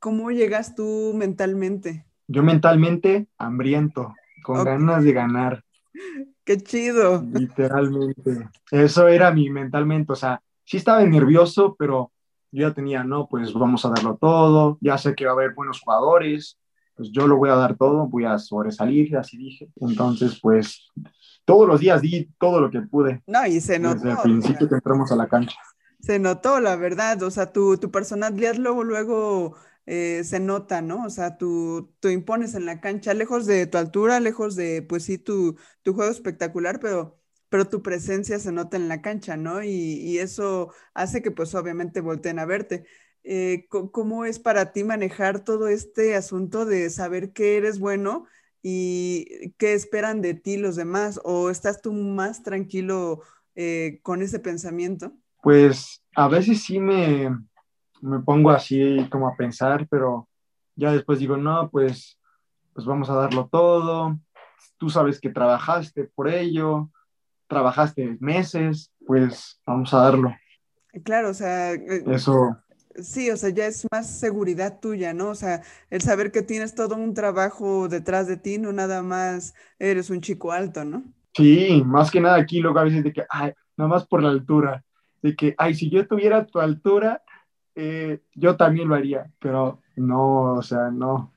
¿Cómo 0.00 0.30
llegas 0.30 0.74
tú 0.74 1.12
mentalmente? 1.14 2.06
Yo 2.28 2.42
mentalmente 2.42 3.28
hambriento, 3.38 4.14
con 4.42 4.64
ganas 4.64 5.04
de 5.04 5.12
ganar. 5.12 5.64
Qué 6.44 6.58
chido. 6.58 7.22
Literalmente. 7.32 8.48
Eso 8.70 9.08
era 9.08 9.30
mi 9.32 9.50
mentalmente. 9.50 10.12
O 10.12 10.16
sea, 10.16 10.40
sí 10.64 10.76
estaba 10.76 11.02
nervioso, 11.04 11.74
pero 11.78 12.12
yo 12.52 12.68
ya 12.68 12.74
tenía, 12.74 13.04
no, 13.04 13.26
pues 13.28 13.52
vamos 13.52 13.84
a 13.84 13.90
darlo 13.90 14.16
todo. 14.16 14.78
Ya 14.80 14.96
sé 14.96 15.14
que 15.14 15.24
va 15.24 15.32
a 15.32 15.34
haber 15.34 15.54
buenos 15.54 15.80
jugadores. 15.80 16.58
Pues 16.96 17.10
yo 17.12 17.26
lo 17.26 17.36
voy 17.36 17.50
a 17.50 17.54
dar 17.54 17.76
todo, 17.76 18.06
voy 18.06 18.24
a 18.24 18.38
sobresalir, 18.38 19.16
así 19.16 19.36
dije. 19.36 19.68
Entonces, 19.80 20.40
pues 20.40 20.90
todos 21.44 21.68
los 21.68 21.80
días 21.80 22.00
di 22.02 22.28
todo 22.38 22.60
lo 22.60 22.70
que 22.70 22.80
pude. 22.80 23.22
No, 23.26 23.46
y 23.46 23.60
se 23.60 23.78
notó. 23.78 24.00
Desde 24.00 24.10
el 24.10 24.18
principio 24.18 24.68
que 24.68 24.74
entramos 24.74 25.12
a 25.12 25.16
la 25.16 25.28
cancha. 25.28 25.56
Se 26.00 26.18
notó, 26.18 26.60
la 26.60 26.76
verdad. 26.76 27.22
O 27.22 27.30
sea, 27.30 27.52
tu, 27.52 27.76
tu 27.76 27.90
personalidad 27.90 28.54
luego, 28.56 28.82
luego 28.82 29.56
eh, 29.86 30.22
se 30.24 30.40
nota, 30.40 30.82
¿no? 30.82 31.04
O 31.04 31.10
sea, 31.10 31.38
tú, 31.38 31.94
tú, 32.00 32.08
impones 32.08 32.54
en 32.54 32.66
la 32.66 32.80
cancha, 32.80 33.14
lejos 33.14 33.46
de 33.46 33.66
tu 33.66 33.78
altura, 33.78 34.18
lejos 34.18 34.56
de, 34.56 34.82
pues 34.82 35.04
sí, 35.04 35.18
tu, 35.18 35.56
tu 35.82 35.94
juego 35.94 36.10
espectacular, 36.10 36.80
pero, 36.80 37.20
pero 37.48 37.68
tu 37.68 37.82
presencia 37.82 38.38
se 38.40 38.50
nota 38.50 38.76
en 38.76 38.88
la 38.88 39.00
cancha, 39.00 39.36
¿no? 39.36 39.62
Y, 39.62 39.68
y 39.68 40.18
eso 40.18 40.72
hace 40.94 41.22
que 41.22 41.30
pues 41.30 41.54
obviamente 41.54 42.00
volteen 42.00 42.40
a 42.40 42.46
verte. 42.46 42.84
Eh, 43.28 43.66
¿Cómo 43.68 44.24
es 44.24 44.38
para 44.38 44.70
ti 44.70 44.84
manejar 44.84 45.40
todo 45.40 45.66
este 45.66 46.14
asunto 46.14 46.64
de 46.64 46.88
saber 46.90 47.32
que 47.32 47.56
eres 47.56 47.80
bueno 47.80 48.26
y 48.62 49.52
qué 49.58 49.74
esperan 49.74 50.22
de 50.22 50.34
ti 50.34 50.56
los 50.56 50.76
demás? 50.76 51.20
¿O 51.24 51.50
estás 51.50 51.82
tú 51.82 51.92
más 51.92 52.44
tranquilo 52.44 53.22
eh, 53.56 53.98
con 54.04 54.22
ese 54.22 54.38
pensamiento? 54.38 55.12
Pues 55.42 56.04
a 56.14 56.28
veces 56.28 56.62
sí 56.62 56.78
me, 56.78 57.36
me 58.00 58.20
pongo 58.20 58.50
así 58.50 59.08
como 59.10 59.26
a 59.26 59.34
pensar, 59.34 59.88
pero 59.90 60.28
ya 60.76 60.92
después 60.92 61.18
digo, 61.18 61.36
no, 61.36 61.68
pues, 61.68 62.20
pues 62.74 62.86
vamos 62.86 63.10
a 63.10 63.14
darlo 63.14 63.48
todo. 63.50 64.16
Tú 64.78 64.88
sabes 64.88 65.20
que 65.20 65.30
trabajaste 65.30 66.04
por 66.04 66.28
ello, 66.28 66.90
trabajaste 67.48 68.18
meses, 68.20 68.92
pues 69.04 69.60
vamos 69.66 69.92
a 69.92 69.98
darlo. 69.98 70.32
Claro, 71.02 71.30
o 71.30 71.34
sea, 71.34 71.72
eh, 71.72 72.04
eso. 72.06 72.56
Sí, 73.02 73.30
o 73.30 73.36
sea, 73.36 73.50
ya 73.50 73.66
es 73.66 73.86
más 73.90 74.18
seguridad 74.18 74.80
tuya, 74.80 75.12
¿no? 75.12 75.30
O 75.30 75.34
sea, 75.34 75.62
el 75.90 76.00
saber 76.00 76.32
que 76.32 76.42
tienes 76.42 76.74
todo 76.74 76.94
un 76.94 77.14
trabajo 77.14 77.88
detrás 77.88 78.26
de 78.26 78.36
ti, 78.36 78.58
no 78.58 78.72
nada 78.72 79.02
más 79.02 79.54
eres 79.78 80.10
un 80.10 80.20
chico 80.20 80.52
alto, 80.52 80.84
¿no? 80.84 81.02
Sí, 81.34 81.82
más 81.84 82.10
que 82.10 82.20
nada 82.20 82.36
aquí 82.36 82.60
luego 82.60 82.78
a 82.78 82.84
veces 82.84 83.04
de 83.04 83.12
que, 83.12 83.24
ay, 83.28 83.52
nada 83.76 83.88
más 83.88 84.06
por 84.06 84.22
la 84.22 84.30
altura, 84.30 84.82
de 85.22 85.36
que, 85.36 85.54
ay, 85.58 85.74
si 85.74 85.90
yo 85.90 86.06
tuviera 86.06 86.46
tu 86.46 86.58
altura, 86.58 87.22
eh, 87.74 88.20
yo 88.34 88.56
también 88.56 88.88
lo 88.88 88.94
haría, 88.94 89.30
pero 89.38 89.82
no, 89.96 90.54
o 90.54 90.62
sea, 90.62 90.90
no, 90.90 91.32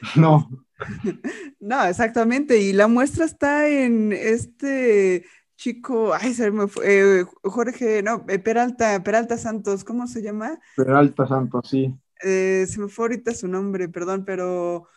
no. 0.16 0.48
No, 1.60 1.84
exactamente, 1.84 2.58
y 2.60 2.72
la 2.72 2.86
muestra 2.86 3.24
está 3.24 3.68
en 3.68 4.12
este 4.12 5.24
chico, 5.58 6.14
ay, 6.14 6.32
se 6.32 6.50
me 6.50 6.68
fue, 6.68 7.20
eh, 7.20 7.26
Jorge, 7.42 8.02
no, 8.02 8.24
eh, 8.28 8.38
Peralta, 8.38 9.02
Peralta 9.02 9.36
Santos, 9.36 9.84
¿cómo 9.84 10.06
se 10.06 10.22
llama? 10.22 10.58
Peralta 10.76 11.26
Santos, 11.26 11.68
sí. 11.68 11.94
se 12.22 12.76
me 12.78 12.88
fue 12.88 13.04
ahorita 13.04 13.34
su 13.34 13.48
nombre, 13.48 13.90
perdón, 13.90 14.24
pero 14.24 14.88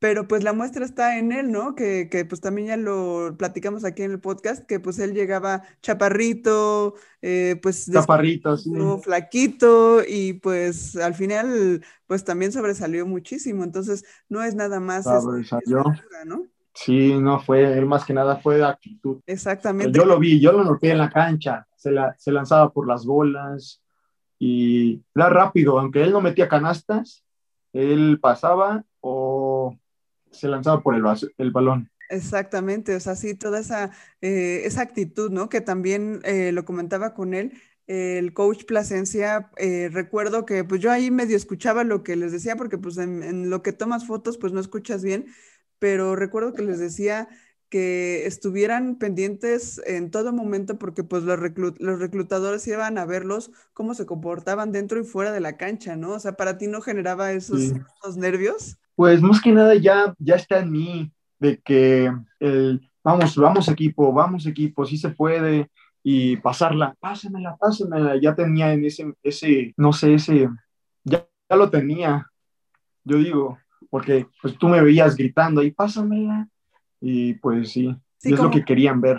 pero 0.00 0.26
pues 0.26 0.42
la 0.42 0.54
muestra 0.54 0.84
está 0.84 1.18
en 1.18 1.30
él, 1.30 1.52
¿no? 1.52 1.74
Que, 1.74 2.08
que, 2.10 2.24
pues 2.24 2.40
también 2.40 2.68
ya 2.68 2.76
lo 2.78 3.36
platicamos 3.38 3.84
aquí 3.84 4.02
en 4.02 4.12
el 4.12 4.18
podcast, 4.18 4.64
que 4.66 4.80
pues 4.80 4.98
él 4.98 5.12
llegaba 5.12 5.62
chaparrito, 5.82 6.94
eh, 7.20 7.60
pues 7.62 7.88
chaparrito, 7.92 8.56
sí. 8.56 8.72
flaquito 9.02 10.00
y 10.02 10.32
pues 10.32 10.96
al 10.96 11.14
final 11.14 11.84
pues 12.06 12.24
también 12.24 12.50
sobresalió 12.50 13.06
muchísimo, 13.06 13.62
entonces 13.62 14.04
no 14.30 14.42
es 14.42 14.54
nada 14.54 14.80
más 14.80 15.04
sobresalió. 15.04 15.84
¿no? 16.24 16.46
Sí, 16.74 17.14
no 17.14 17.40
fue, 17.40 17.76
él 17.76 17.86
más 17.86 18.04
que 18.04 18.14
nada 18.14 18.36
fue 18.36 18.56
de 18.56 18.64
actitud. 18.64 19.20
Exactamente. 19.26 19.96
Yo 19.96 20.04
lo 20.04 20.18
vi, 20.18 20.40
yo 20.40 20.52
lo 20.52 20.64
noté 20.64 20.90
en 20.90 20.98
la 20.98 21.10
cancha, 21.10 21.66
se, 21.76 21.90
la, 21.90 22.14
se 22.18 22.32
lanzaba 22.32 22.72
por 22.72 22.86
las 22.86 23.04
bolas 23.04 23.82
y 24.38 25.02
era 25.14 25.28
rápido, 25.28 25.78
aunque 25.78 26.02
él 26.02 26.12
no 26.12 26.20
metía 26.20 26.48
canastas, 26.48 27.24
él 27.72 28.18
pasaba 28.20 28.84
o 29.00 29.76
se 30.30 30.48
lanzaba 30.48 30.80
por 30.80 30.94
el, 30.94 31.04
el 31.38 31.50
balón. 31.50 31.90
Exactamente, 32.08 32.96
o 32.96 33.00
sea, 33.00 33.14
sí, 33.14 33.34
toda 33.34 33.60
esa, 33.60 33.90
eh, 34.20 34.62
esa 34.64 34.82
actitud, 34.82 35.30
¿no? 35.30 35.48
Que 35.48 35.60
también 35.60 36.20
eh, 36.24 36.50
lo 36.50 36.64
comentaba 36.64 37.14
con 37.14 37.34
él, 37.34 37.52
el 37.86 38.32
coach 38.34 38.64
Plasencia, 38.66 39.50
eh, 39.56 39.88
recuerdo 39.92 40.44
que 40.44 40.62
pues 40.62 40.80
yo 40.80 40.92
ahí 40.92 41.10
medio 41.10 41.36
escuchaba 41.36 41.82
lo 41.82 42.04
que 42.04 42.14
les 42.14 42.30
decía, 42.30 42.54
porque 42.54 42.78
pues 42.78 42.98
en, 42.98 43.50
lo 43.50 43.62
que 43.62 43.72
tomas 43.72 44.06
fotos 44.06 44.38
pues 44.38 44.52
no 44.52 44.60
escuchas 44.60 45.02
bien, 45.02 45.26
pero 45.80 46.14
recuerdo 46.14 46.54
que 46.54 46.62
les 46.62 46.78
decía 46.78 47.28
que 47.68 48.26
estuvieran 48.26 48.96
pendientes 48.96 49.80
en 49.86 50.10
todo 50.10 50.32
momento 50.32 50.78
porque 50.78 51.04
pues 51.04 51.22
los, 51.22 51.38
los 51.78 51.98
reclutadores 51.98 52.66
iban 52.68 52.98
a 52.98 53.06
verlos 53.06 53.52
cómo 53.72 53.94
se 53.94 54.06
comportaban 54.06 54.72
dentro 54.72 55.00
y 55.00 55.04
fuera 55.04 55.32
de 55.32 55.40
la 55.40 55.56
cancha, 55.56 55.96
¿no? 55.96 56.12
O 56.12 56.20
sea, 56.20 56.32
para 56.32 56.58
ti 56.58 56.66
no 56.66 56.80
generaba 56.80 57.32
esos, 57.32 57.60
esos 57.60 58.16
nervios. 58.16 58.76
Pues 58.96 59.22
más 59.22 59.40
que 59.40 59.52
nada 59.52 59.74
ya, 59.76 60.14
ya 60.18 60.34
está 60.34 60.58
en 60.58 60.72
mí 60.72 61.12
de 61.38 61.58
que 61.60 62.12
el, 62.40 62.90
vamos, 63.02 63.36
vamos 63.36 63.68
equipo, 63.68 64.12
vamos 64.12 64.46
equipo, 64.46 64.84
sí 64.84 64.98
se 64.98 65.10
puede 65.10 65.70
y 66.02 66.36
pasarla, 66.38 66.96
pásamela, 66.98 67.56
pásamela, 67.56 68.20
ya 68.20 68.34
tenía 68.34 68.72
en 68.72 68.84
ese, 68.84 69.14
ese, 69.22 69.74
no 69.76 69.92
sé, 69.92 70.14
ese, 70.14 70.48
ya, 71.04 71.26
ya 71.48 71.56
lo 71.56 71.70
tenía, 71.70 72.26
yo 73.04 73.18
digo, 73.18 73.58
porque 73.90 74.26
pues 74.40 74.56
tú 74.56 74.68
me 74.68 74.80
veías 74.80 75.16
gritando 75.16 75.62
y 75.62 75.70
pásamela 75.70 76.48
y 77.00 77.34
pues 77.34 77.72
sí, 77.72 77.94
es 78.22 78.38
lo 78.38 78.50
que 78.50 78.64
querían 78.64 79.00
ver. 79.00 79.18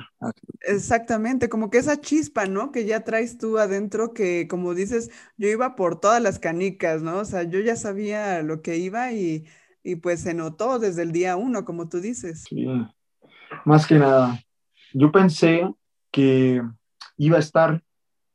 Exactamente, 0.61 1.49
como 1.49 1.69
que 1.69 1.77
esa 1.77 1.99
chispa, 1.99 2.45
¿no? 2.45 2.71
Que 2.71 2.85
ya 2.85 3.03
traes 3.03 3.37
tú 3.37 3.57
adentro, 3.57 4.13
que 4.13 4.47
como 4.47 4.73
dices, 4.73 5.11
yo 5.37 5.49
iba 5.49 5.75
por 5.75 5.99
todas 5.99 6.21
las 6.21 6.39
canicas, 6.39 7.01
¿no? 7.01 7.17
O 7.17 7.25
sea, 7.25 7.43
yo 7.43 7.59
ya 7.59 7.75
sabía 7.75 8.41
lo 8.41 8.61
que 8.61 8.77
iba 8.77 9.11
y 9.11 9.45
y 9.83 9.95
pues 9.95 10.21
se 10.21 10.33
notó 10.33 10.79
desde 10.79 11.03
el 11.03 11.11
día 11.11 11.35
uno, 11.35 11.65
como 11.65 11.89
tú 11.89 11.99
dices. 11.99 12.45
Sí, 12.47 12.67
más 13.65 13.87
que 13.87 13.95
nada. 13.95 14.39
Yo 14.93 15.11
pensé 15.11 15.73
que 16.11 16.61
iba 17.17 17.37
a 17.37 17.39
estar, 17.39 17.81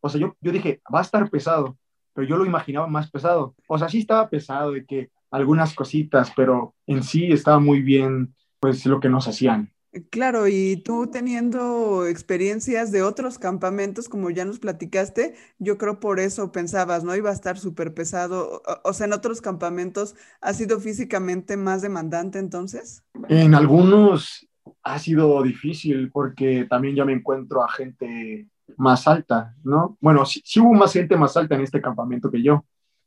o 0.00 0.08
sea, 0.08 0.20
yo, 0.20 0.36
yo 0.40 0.52
dije, 0.52 0.80
va 0.92 1.00
a 1.00 1.02
estar 1.02 1.28
pesado, 1.30 1.76
pero 2.12 2.26
yo 2.26 2.36
lo 2.36 2.46
imaginaba 2.46 2.86
más 2.86 3.10
pesado. 3.10 3.54
O 3.68 3.78
sea, 3.78 3.88
sí 3.88 3.98
estaba 3.98 4.28
pesado 4.28 4.72
de 4.72 4.84
que 4.84 5.10
algunas 5.30 5.74
cositas, 5.74 6.32
pero 6.34 6.74
en 6.86 7.02
sí 7.02 7.32
estaba 7.32 7.58
muy 7.58 7.82
bien, 7.82 8.34
pues 8.60 8.86
lo 8.86 9.00
que 9.00 9.08
nos 9.08 9.28
hacían. 9.28 9.72
Claro, 10.10 10.46
y 10.46 10.76
tú 10.84 11.08
teniendo 11.10 12.06
experiencias 12.06 12.92
de 12.92 13.02
otros 13.02 13.38
campamentos, 13.38 14.08
como 14.08 14.30
ya 14.30 14.44
nos 14.44 14.58
platicaste, 14.58 15.34
yo 15.58 15.78
creo 15.78 16.00
por 16.00 16.20
eso 16.20 16.52
pensabas, 16.52 17.02
¿no? 17.02 17.16
Iba 17.16 17.30
a 17.30 17.34
estar 17.34 17.58
súper 17.58 17.94
pesado. 17.94 18.62
O, 18.84 18.92
sea, 18.92 19.06
en 19.06 19.14
otros 19.14 19.40
campamentos, 19.40 20.14
¿ha 20.40 20.52
sido 20.52 20.80
físicamente 20.80 21.56
más 21.56 21.80
demandante 21.80 22.38
entonces? 22.38 23.04
En 23.28 23.54
algunos 23.54 24.46
ha 24.82 24.98
sido 24.98 25.42
difícil 25.42 26.10
porque 26.10 26.66
también 26.68 26.94
ya 26.94 27.04
me 27.04 27.12
encuentro 27.12 27.64
a 27.64 27.70
gente 27.70 28.48
más 28.76 29.06
alta, 29.08 29.54
¿no? 29.64 29.96
Bueno, 30.00 30.26
sí, 30.26 30.42
sí 30.44 30.60
hubo 30.60 30.74
más 30.74 30.92
gente 30.92 31.16
más 31.16 31.36
alta 31.36 31.54
en 31.54 31.62
este 31.62 31.80
campamento 31.80 32.30
que 32.30 32.42
yo. 32.42 32.64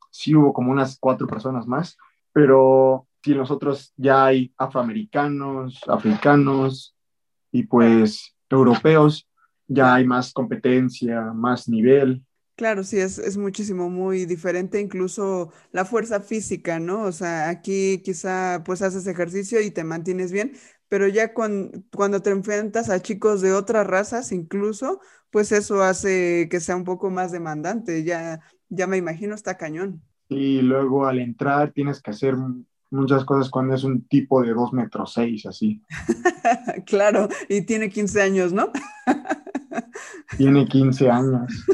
Sí 0.10 0.34
hubo 0.34 0.54
como 0.54 0.72
unas 0.72 0.98
cuatro 1.00 1.28
personas 1.28 1.68
más, 1.68 1.98
pero 2.32 3.08
si 3.24 3.36
nosotros 3.36 3.94
ya 3.98 4.26
hay 4.26 4.54
afroamericanos, 4.58 5.80
africanos 5.88 6.96
y 7.52 7.64
pues 7.64 8.36
europeos, 8.50 9.28
ya 9.68 9.96
hay 9.96 10.06
más 10.06 10.34
competencia, 10.34 11.22
más 11.34 11.68
nivel. 11.68 12.24
Claro, 12.56 12.84
sí, 12.84 13.00
es, 13.00 13.18
es, 13.20 13.38
muchísimo, 13.38 13.90
muy 13.90 14.26
diferente, 14.26 14.82
incluso 14.82 15.52
la 15.72 15.86
fuerza 15.86 16.20
física, 16.20 16.78
¿no? 16.80 17.04
O 17.04 17.12
sea, 17.14 17.48
aquí 17.50 18.02
quizá 18.04 18.64
pues 18.66 18.82
haces 18.82 19.08
ejercicio 19.08 19.62
y 19.62 19.72
te 19.72 19.86
mantienes 19.86 20.34
bien, 20.34 20.58
pero 20.90 21.08
ya 21.08 21.34
cuando 21.34 22.22
te 22.22 22.32
enfrentas 22.32 22.90
a 22.90 23.02
chicos 23.02 23.42
de 23.42 23.54
otras 23.54 23.88
razas, 23.88 24.32
incluso, 24.34 25.00
pues 25.30 25.52
eso 25.54 25.84
hace 25.84 26.50
que 26.50 26.60
sea 26.60 26.76
un 26.76 26.84
poco 26.84 27.10
más 27.10 27.32
demandante, 27.32 28.04
ya, 28.04 28.42
ya 28.68 28.88
me 28.88 28.98
imagino, 28.98 29.36
está 29.36 29.56
cañón. 29.56 30.04
Y 30.30 30.62
luego 30.62 31.08
al 31.08 31.20
entrar 31.20 31.72
tienes 31.72 32.02
que 32.02 32.12
hacer 32.12 32.36
muchas 32.92 33.26
cosas 33.26 33.50
cuando 33.50 33.76
es 33.76 33.84
un 33.84 34.08
tipo 34.08 34.42
de 34.42 34.54
2 34.54 34.74
metros 34.74 35.14
6, 35.14 35.46
así. 35.48 35.82
claro, 36.86 37.28
y 37.48 37.62
tiene 37.64 37.90
15 37.90 38.22
años, 38.22 38.54
¿no? 38.54 38.72
tiene 40.38 40.68
15 40.68 41.10
años. 41.10 41.66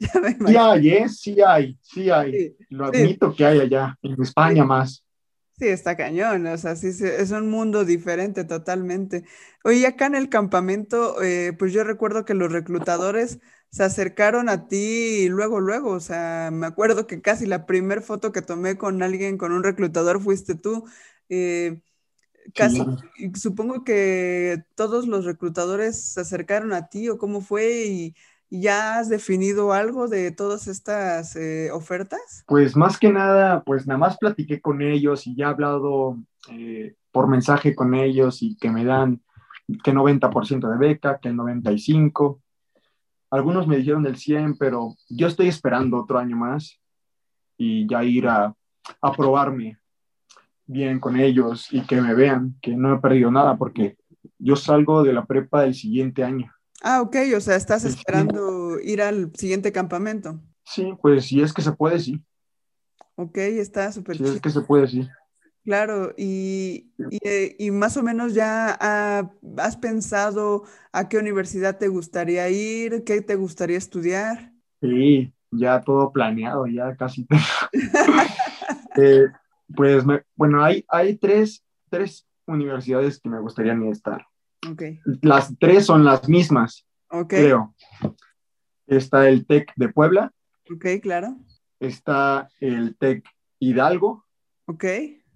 sí 0.46 0.56
hay, 0.56 0.88
¿eh? 0.90 1.08
Sí 1.08 1.36
hay, 1.44 1.78
sí 1.82 2.10
hay. 2.10 2.56
Lo 2.70 2.86
admito 2.86 3.34
que 3.34 3.44
hay 3.44 3.60
allá, 3.60 3.96
en 4.02 4.20
España 4.20 4.64
más. 4.64 5.04
Sí, 5.58 5.68
está 5.68 5.96
cañón, 5.96 6.46
o 6.48 6.58
sea, 6.58 6.76
sí, 6.76 6.88
es 6.88 7.30
un 7.30 7.48
mundo 7.48 7.86
diferente 7.86 8.44
totalmente. 8.44 9.24
Oye, 9.64 9.86
acá 9.86 10.04
en 10.04 10.14
el 10.14 10.28
campamento, 10.28 11.22
eh, 11.22 11.54
pues 11.58 11.72
yo 11.72 11.82
recuerdo 11.82 12.26
que 12.26 12.34
los 12.34 12.52
reclutadores 12.52 13.38
se 13.70 13.84
acercaron 13.84 14.48
a 14.48 14.68
ti 14.68 15.28
luego, 15.28 15.60
luego, 15.60 15.90
o 15.90 16.00
sea, 16.00 16.50
me 16.52 16.66
acuerdo 16.66 17.06
que 17.06 17.20
casi 17.20 17.46
la 17.46 17.66
primera 17.66 18.00
foto 18.00 18.32
que 18.32 18.42
tomé 18.42 18.78
con 18.78 19.02
alguien, 19.02 19.38
con 19.38 19.52
un 19.52 19.62
reclutador, 19.62 20.20
fuiste 20.20 20.54
tú. 20.54 20.84
Eh, 21.28 21.82
casi, 22.54 22.82
supongo 23.34 23.84
que 23.84 24.64
todos 24.74 25.06
los 25.06 25.24
reclutadores 25.24 26.00
se 26.00 26.20
acercaron 26.20 26.72
a 26.72 26.88
ti 26.88 27.08
o 27.08 27.18
cómo 27.18 27.40
fue 27.40 27.86
y, 27.86 28.14
ya 28.48 29.00
has 29.00 29.08
definido 29.08 29.72
algo 29.72 30.06
de 30.06 30.30
todas 30.30 30.68
estas 30.68 31.34
eh, 31.34 31.68
ofertas. 31.72 32.44
Pues 32.46 32.76
más 32.76 32.96
que 32.96 33.12
nada, 33.12 33.64
pues 33.64 33.88
nada 33.88 33.98
más 33.98 34.18
platiqué 34.18 34.60
con 34.60 34.82
ellos 34.82 35.26
y 35.26 35.34
ya 35.34 35.46
he 35.46 35.48
hablado 35.48 36.16
eh, 36.52 36.94
por 37.10 37.26
mensaje 37.26 37.74
con 37.74 37.94
ellos 37.94 38.44
y 38.44 38.56
que 38.56 38.70
me 38.70 38.84
dan 38.84 39.20
que 39.82 39.92
90% 39.92 40.70
de 40.70 40.78
beca, 40.78 41.18
que 41.18 41.28
el 41.28 41.36
95%. 41.36 42.38
Algunos 43.30 43.66
me 43.66 43.76
dijeron 43.76 44.02
del 44.02 44.16
100, 44.16 44.56
pero 44.56 44.94
yo 45.08 45.26
estoy 45.26 45.48
esperando 45.48 45.98
otro 45.98 46.18
año 46.18 46.36
más 46.36 46.80
y 47.56 47.88
ya 47.88 48.04
ir 48.04 48.28
a, 48.28 48.54
a 49.00 49.12
probarme 49.12 49.78
bien 50.66 51.00
con 51.00 51.16
ellos 51.18 51.68
y 51.72 51.82
que 51.82 52.00
me 52.00 52.14
vean 52.14 52.56
que 52.60 52.76
no 52.76 52.94
he 52.94 52.98
perdido 52.98 53.30
nada 53.30 53.56
porque 53.56 53.96
yo 54.38 54.56
salgo 54.56 55.02
de 55.02 55.12
la 55.12 55.24
prepa 55.24 55.62
del 55.62 55.74
siguiente 55.74 56.24
año. 56.24 56.52
Ah, 56.82 57.00
ok, 57.00 57.16
o 57.36 57.40
sea, 57.40 57.56
estás 57.56 57.84
esperando 57.84 58.78
ir 58.80 59.00
al 59.00 59.32
siguiente 59.34 59.72
campamento. 59.72 60.40
Sí, 60.64 60.92
pues 61.00 61.26
si 61.26 61.40
es 61.40 61.52
que 61.52 61.62
se 61.62 61.72
puede, 61.72 61.98
sí. 61.98 62.22
Ok, 63.14 63.38
está 63.38 63.90
súper 63.92 64.18
Si 64.18 64.24
es 64.24 64.40
que 64.40 64.50
se 64.50 64.60
puede, 64.60 64.86
sí. 64.88 65.08
Claro, 65.66 66.14
y, 66.16 66.92
eh, 67.24 67.56
y, 67.58 67.72
más 67.72 67.96
o 67.96 68.02
menos 68.04 68.34
ya 68.34 68.70
has 68.70 69.76
pensado 69.76 70.62
a 70.92 71.08
qué 71.08 71.18
universidad 71.18 71.76
te 71.76 71.88
gustaría 71.88 72.48
ir, 72.50 73.02
qué 73.02 73.20
te 73.20 73.34
gustaría 73.34 73.76
estudiar. 73.76 74.52
Sí, 74.80 75.34
ya 75.50 75.80
todo 75.80 76.12
planeado, 76.12 76.68
ya 76.68 76.94
casi. 76.94 77.26
eh, 78.96 79.24
pues, 79.74 80.04
bueno, 80.36 80.62
hay, 80.62 80.84
hay 80.86 81.16
tres, 81.16 81.64
tres 81.90 82.28
universidades 82.46 83.18
que 83.18 83.28
me 83.28 83.40
gustaría 83.40 83.76
estar. 83.90 84.24
Okay. 84.70 85.00
Las 85.20 85.52
tres 85.58 85.84
son 85.84 86.04
las 86.04 86.28
mismas, 86.28 86.86
okay. 87.08 87.42
creo. 87.42 87.74
Está 88.86 89.28
el 89.28 89.44
TEC 89.44 89.72
de 89.74 89.88
Puebla. 89.88 90.32
Ok, 90.72 90.86
claro. 91.02 91.36
Está 91.80 92.48
el 92.60 92.96
TEC 92.96 93.24
Hidalgo. 93.58 94.24
Ok 94.66 94.84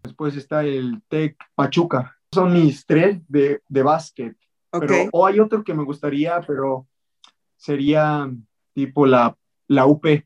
Después 0.03 0.37
está 0.37 0.65
el 0.65 1.03
TEC 1.09 1.37
Pachuca. 1.55 2.17
Son 2.33 2.53
mis 2.53 2.87
tres 2.87 3.21
de, 3.29 3.63
de 3.69 3.83
básquet. 3.83 4.37
Pero, 4.73 4.95
o 5.13 5.27
hay 5.27 5.41
otro 5.41 5.65
que 5.65 5.75
me 5.75 5.85
gustaría, 5.85 6.41
pero 6.47 6.87
sería 7.57 8.31
tipo 8.73 9.07
la, 9.07 9.37
la 9.67 9.87
UP. 9.87 10.05
Me 10.05 10.25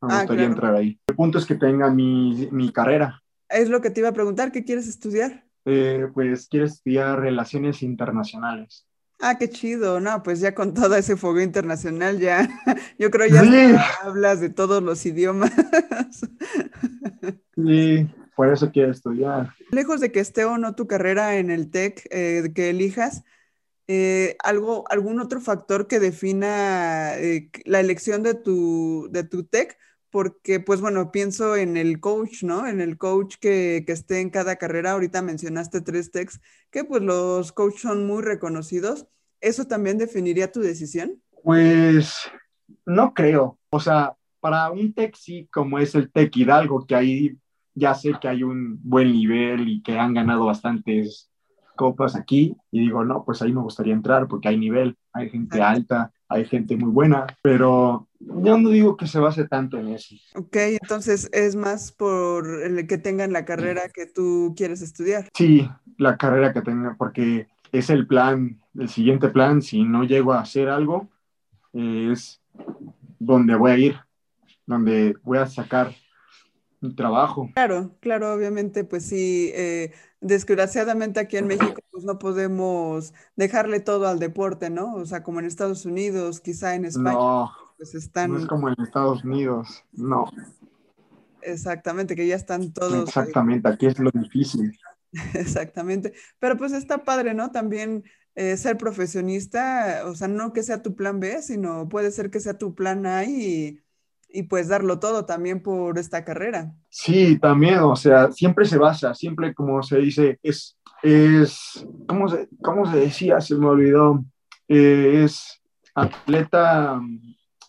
ah, 0.00 0.18
gustaría 0.20 0.46
entrar 0.46 0.74
ahí. 0.74 0.98
El 1.06 1.14
punto 1.14 1.38
es 1.38 1.46
que 1.46 1.54
tenga 1.54 1.90
mi, 1.90 2.48
mi, 2.50 2.72
carrera. 2.72 3.22
Es 3.48 3.68
lo 3.68 3.80
que 3.80 3.90
te 3.90 4.00
iba 4.00 4.08
a 4.08 4.12
preguntar, 4.12 4.52
¿qué 4.52 4.64
quieres 4.64 4.88
estudiar? 4.88 5.44
Eh, 5.64 6.08
pues 6.12 6.48
quiero 6.48 6.66
estudiar 6.66 7.20
relaciones 7.20 7.82
internacionales. 7.82 8.86
Ah, 9.20 9.38
qué 9.38 9.48
chido, 9.48 10.00
no, 10.00 10.22
pues 10.22 10.40
ya 10.40 10.54
con 10.54 10.74
todo 10.74 10.96
ese 10.96 11.16
fuego 11.16 11.40
internacional 11.40 12.18
ya, 12.18 12.48
yo 12.98 13.10
creo 13.10 13.28
ya 13.28 13.80
hablas 14.02 14.40
de 14.40 14.50
todos 14.50 14.82
los 14.82 15.04
idiomas. 15.06 15.52
Sí, 17.56 18.06
por 18.34 18.52
eso 18.52 18.70
quiero 18.70 18.90
estudiar. 18.90 19.54
Lejos 19.70 20.00
de 20.00 20.12
que 20.12 20.20
esté 20.20 20.44
o 20.44 20.58
no 20.58 20.74
tu 20.74 20.86
carrera 20.86 21.36
en 21.36 21.50
el 21.50 21.70
TEC 21.70 22.06
eh, 22.10 22.52
que 22.54 22.70
elijas, 22.70 23.24
eh, 23.86 24.36
algo, 24.42 24.84
¿algún 24.90 25.20
otro 25.20 25.40
factor 25.40 25.86
que 25.86 26.00
defina 26.00 27.16
eh, 27.18 27.50
la 27.64 27.80
elección 27.80 28.22
de 28.22 28.34
tu, 28.34 29.08
de 29.10 29.24
tu 29.24 29.44
TEC? 29.44 29.76
Porque, 30.10 30.60
pues 30.60 30.80
bueno, 30.80 31.10
pienso 31.10 31.56
en 31.56 31.76
el 31.76 31.98
coach, 31.98 32.44
¿no? 32.44 32.66
En 32.68 32.80
el 32.80 32.98
coach 32.98 33.36
que, 33.40 33.82
que 33.84 33.92
esté 33.92 34.20
en 34.20 34.30
cada 34.30 34.56
carrera. 34.56 34.92
Ahorita 34.92 35.22
mencionaste 35.22 35.80
tres 35.80 36.12
TECs, 36.12 36.40
que 36.70 36.84
pues 36.84 37.02
los 37.02 37.52
coaches 37.52 37.80
son 37.80 38.06
muy 38.06 38.22
reconocidos. 38.22 39.06
¿Eso 39.40 39.66
también 39.66 39.98
definiría 39.98 40.52
tu 40.52 40.60
decisión? 40.60 41.20
Pues 41.42 42.14
no 42.86 43.12
creo. 43.12 43.58
O 43.70 43.80
sea, 43.80 44.14
para 44.40 44.70
un 44.70 44.94
TEC 44.94 45.16
sí, 45.16 45.48
como 45.52 45.78
es 45.78 45.94
el 45.94 46.10
TEC 46.10 46.36
Hidalgo, 46.36 46.86
que 46.86 46.94
ahí 46.94 47.36
ya 47.74 47.94
sé 47.94 48.12
que 48.20 48.28
hay 48.28 48.42
un 48.42 48.78
buen 48.82 49.12
nivel 49.12 49.68
y 49.68 49.82
que 49.82 49.98
han 49.98 50.14
ganado 50.14 50.46
bastantes 50.46 51.30
copas 51.76 52.14
aquí 52.14 52.56
y 52.70 52.80
digo, 52.80 53.04
no, 53.04 53.24
pues 53.24 53.42
ahí 53.42 53.52
me 53.52 53.60
gustaría 53.60 53.94
entrar 53.94 54.28
porque 54.28 54.48
hay 54.48 54.56
nivel, 54.56 54.96
hay 55.12 55.28
gente 55.30 55.60
alta, 55.60 56.12
hay 56.28 56.44
gente 56.44 56.76
muy 56.76 56.90
buena, 56.90 57.26
pero 57.42 58.08
yo 58.18 58.58
no 58.58 58.68
digo 58.70 58.96
que 58.96 59.06
se 59.06 59.18
base 59.18 59.46
tanto 59.46 59.78
en 59.78 59.88
eso. 59.88 60.14
Ok, 60.36 60.56
entonces 60.82 61.28
es 61.32 61.56
más 61.56 61.92
por 61.92 62.62
el 62.62 62.86
que 62.86 62.98
tengan 62.98 63.32
la 63.32 63.44
carrera 63.44 63.88
que 63.92 64.06
tú 64.06 64.54
quieres 64.56 64.82
estudiar. 64.82 65.28
Sí, 65.34 65.68
la 65.98 66.16
carrera 66.16 66.52
que 66.52 66.62
tenga, 66.62 66.96
porque 66.96 67.48
es 67.72 67.90
el 67.90 68.06
plan, 68.06 68.60
el 68.78 68.88
siguiente 68.88 69.28
plan, 69.28 69.62
si 69.62 69.84
no 69.84 70.04
llego 70.04 70.32
a 70.32 70.40
hacer 70.40 70.68
algo, 70.68 71.08
es 71.72 72.40
donde 73.18 73.56
voy 73.56 73.70
a 73.70 73.78
ir, 73.78 73.96
donde 74.66 75.16
voy 75.22 75.38
a 75.38 75.46
sacar 75.46 75.92
trabajo. 76.92 77.50
Claro, 77.54 77.96
claro, 78.00 78.34
obviamente, 78.34 78.84
pues 78.84 79.06
sí, 79.06 79.50
eh, 79.54 79.92
desgraciadamente 80.20 81.20
aquí 81.20 81.36
en 81.36 81.46
México 81.46 81.80
pues 81.90 82.04
no 82.04 82.18
podemos 82.18 83.14
dejarle 83.36 83.80
todo 83.80 84.08
al 84.08 84.18
deporte, 84.18 84.70
¿no? 84.70 84.94
O 84.94 85.06
sea, 85.06 85.22
como 85.22 85.40
en 85.40 85.46
Estados 85.46 85.86
Unidos, 85.86 86.40
quizá 86.40 86.74
en 86.74 86.84
España, 86.84 87.12
no, 87.12 87.50
pues 87.76 87.94
están... 87.94 88.32
No 88.32 88.38
es 88.38 88.46
como 88.46 88.68
en 88.68 88.74
Estados 88.78 89.24
Unidos, 89.24 89.84
no. 89.92 90.26
Exactamente, 91.42 92.16
que 92.16 92.26
ya 92.26 92.36
están 92.36 92.72
todos... 92.72 93.08
Exactamente, 93.08 93.68
aquí 93.68 93.86
es 93.86 93.98
lo 93.98 94.10
difícil. 94.10 94.76
Exactamente, 95.34 96.12
pero 96.38 96.56
pues 96.56 96.72
está 96.72 97.04
padre, 97.04 97.34
¿no? 97.34 97.50
También 97.50 98.04
eh, 98.34 98.56
ser 98.56 98.76
profesionista, 98.76 100.02
o 100.06 100.14
sea, 100.16 100.26
no 100.26 100.52
que 100.52 100.64
sea 100.64 100.82
tu 100.82 100.96
plan 100.96 101.20
B, 101.20 101.40
sino 101.40 101.88
puede 101.88 102.10
ser 102.10 102.30
que 102.30 102.40
sea 102.40 102.58
tu 102.58 102.74
plan 102.74 103.06
A 103.06 103.24
y 103.24 103.83
y 104.34 104.42
pues 104.42 104.66
darlo 104.66 104.98
todo 104.98 105.24
también 105.24 105.62
por 105.62 105.96
esta 105.96 106.24
carrera. 106.24 106.74
Sí, 106.90 107.38
también, 107.38 107.78
o 107.78 107.94
sea, 107.94 108.32
siempre 108.32 108.64
se 108.64 108.76
basa, 108.76 109.14
siempre 109.14 109.54
como 109.54 109.80
se 109.84 109.98
dice, 109.98 110.40
es, 110.42 110.76
es, 111.04 111.86
¿cómo 112.08 112.28
se, 112.28 112.48
cómo 112.60 112.90
se 112.90 112.98
decía? 112.98 113.40
Se 113.40 113.54
me 113.54 113.66
olvidó, 113.66 114.24
eh, 114.66 115.22
es 115.24 115.62
atleta, 115.94 117.00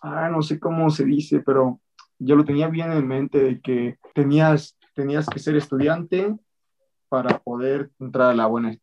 ah, 0.01 0.29
no 0.31 0.41
sé 0.41 0.59
cómo 0.59 0.89
se 0.89 1.05
dice, 1.05 1.39
pero 1.45 1.79
yo 2.17 2.35
lo 2.35 2.43
tenía 2.43 2.67
bien 2.67 2.91
en 2.91 3.07
mente 3.07 3.37
de 3.37 3.61
que 3.61 3.99
tenías, 4.15 4.75
tenías 4.95 5.27
que 5.27 5.37
ser 5.37 5.55
estudiante 5.55 6.35
para 7.09 7.37
poder 7.37 7.91
entrar 7.99 8.31
a 8.31 8.35
la 8.35 8.47
buena 8.47 8.75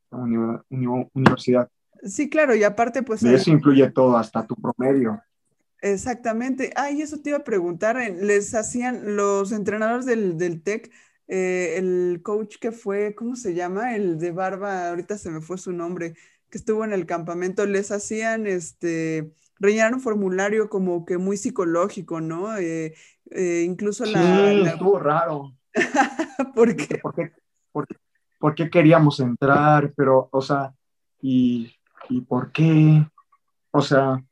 universidad. 1.14 1.68
Sí, 2.04 2.30
claro, 2.30 2.54
y 2.54 2.62
aparte 2.62 3.02
pues... 3.02 3.22
De 3.22 3.34
eso 3.34 3.50
incluye 3.50 3.90
todo, 3.90 4.16
hasta 4.16 4.46
tu 4.46 4.54
promedio. 4.54 5.20
Exactamente. 5.82 6.72
Ah, 6.76 6.92
y 6.92 7.02
eso 7.02 7.20
te 7.20 7.30
iba 7.30 7.38
a 7.38 7.44
preguntar, 7.44 7.96
eh, 7.96 8.14
les 8.14 8.54
hacían 8.54 9.16
los 9.16 9.50
entrenadores 9.50 10.06
del, 10.06 10.38
del 10.38 10.62
TEC, 10.62 10.92
eh, 11.26 11.74
el 11.76 12.20
coach 12.22 12.58
que 12.60 12.70
fue, 12.70 13.16
¿cómo 13.16 13.34
se 13.34 13.52
llama? 13.52 13.96
El 13.96 14.18
de 14.18 14.30
barba, 14.30 14.88
ahorita 14.88 15.18
se 15.18 15.30
me 15.30 15.40
fue 15.40 15.58
su 15.58 15.72
nombre, 15.72 16.14
que 16.50 16.58
estuvo 16.58 16.84
en 16.84 16.92
el 16.92 17.04
campamento, 17.04 17.66
les 17.66 17.90
hacían, 17.90 18.46
este, 18.46 19.32
rellenar 19.58 19.92
un 19.92 20.00
formulario 20.00 20.68
como 20.68 21.04
que 21.04 21.18
muy 21.18 21.36
psicológico, 21.36 22.20
¿no? 22.20 22.56
Eh, 22.58 22.94
incluso 23.66 24.04
la... 24.04 24.22
Sí, 24.22 24.62
estuvo 24.64 25.00
raro. 25.00 25.52
¿Por 26.54 26.76
qué? 26.76 27.00
¿Por 28.38 28.54
qué? 28.54 28.70
queríamos 28.70 29.18
entrar? 29.18 29.92
Pero, 29.96 30.28
o 30.30 30.40
sea, 30.40 30.72
¿y, 31.20 31.74
y 32.08 32.20
por 32.20 32.52
qué? 32.52 33.04
O 33.72 33.80
sea 33.82 34.22